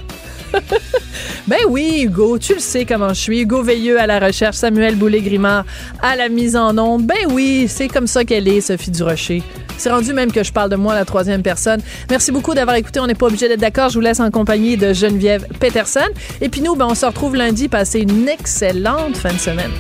ben 1.48 1.60
oui, 1.70 2.04
Hugo, 2.04 2.38
tu 2.38 2.54
le 2.54 2.60
sais 2.60 2.86
comment 2.86 3.10
je 3.10 3.22
suis. 3.22 3.42
Hugo 3.42 3.62
Veilleux 3.62 4.00
à 4.00 4.08
la 4.08 4.20
recherche, 4.20 4.56
Samuel 4.58 4.96
Boulay-Grimard 4.96 5.66
à 6.02 6.16
la 6.16 6.30
mise 6.30 6.56
en 6.56 6.78
onde. 6.78 7.06
Ben 7.06 7.32
oui, 7.32 7.68
c'est 7.68 7.88
comme 7.88 8.08
ça 8.08 8.24
qu'elle 8.24 8.48
est, 8.48 8.62
Sophie 8.62 8.92
Durocher. 8.92 9.44
C'est 9.78 9.92
rendu 9.92 10.14
même 10.14 10.32
que 10.32 10.44
je 10.44 10.52
parle 10.52 10.70
de 10.70 10.76
moi 10.76 10.94
la 10.94 11.06
troisième 11.06 11.42
personne. 11.42 11.82
Merci 12.10 12.32
beaucoup 12.32 12.54
d'avoir 12.54 12.76
écouté. 12.76 13.00
On 13.00 13.08
n'est 13.08 13.16
pas 13.16 13.26
obligé 13.26 13.48
d'être 13.48 13.60
d'accord. 13.60 13.90
Je 13.90 13.96
vous 13.96 14.02
laisse 14.02 14.20
en 14.20 14.30
compagnie 14.30 14.78
de 14.78 14.94
Geneviève 14.94 15.48
Peterson. 15.60 16.08
Et 16.40 16.50
puis 16.50 16.62
nous, 16.62 16.76
ben, 16.76 16.88
on 16.90 16.96
se 16.96 17.06
retrouve 17.06 17.36
lundi. 17.36 17.68
Passez 17.68 18.02
une 18.02 18.28
excellente 18.28 19.18
fin 19.18 19.34
de 19.34 19.40
semaine. 19.40 19.72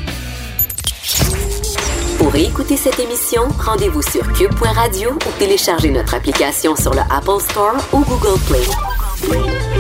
Pour 2.18 2.36
écouter 2.36 2.78
cette 2.78 3.00
émission, 3.00 3.42
rendez-vous 3.60 4.02
sur 4.02 4.22
cube.radio 4.34 5.12
ou 5.12 5.40
téléchargez 5.40 5.90
notre 5.90 6.14
application 6.14 6.76
sur 6.76 6.94
le 6.94 7.02
Apple 7.12 7.42
Store 7.50 7.76
ou 7.94 8.00
Google 8.00 8.40
Play. 8.48 9.71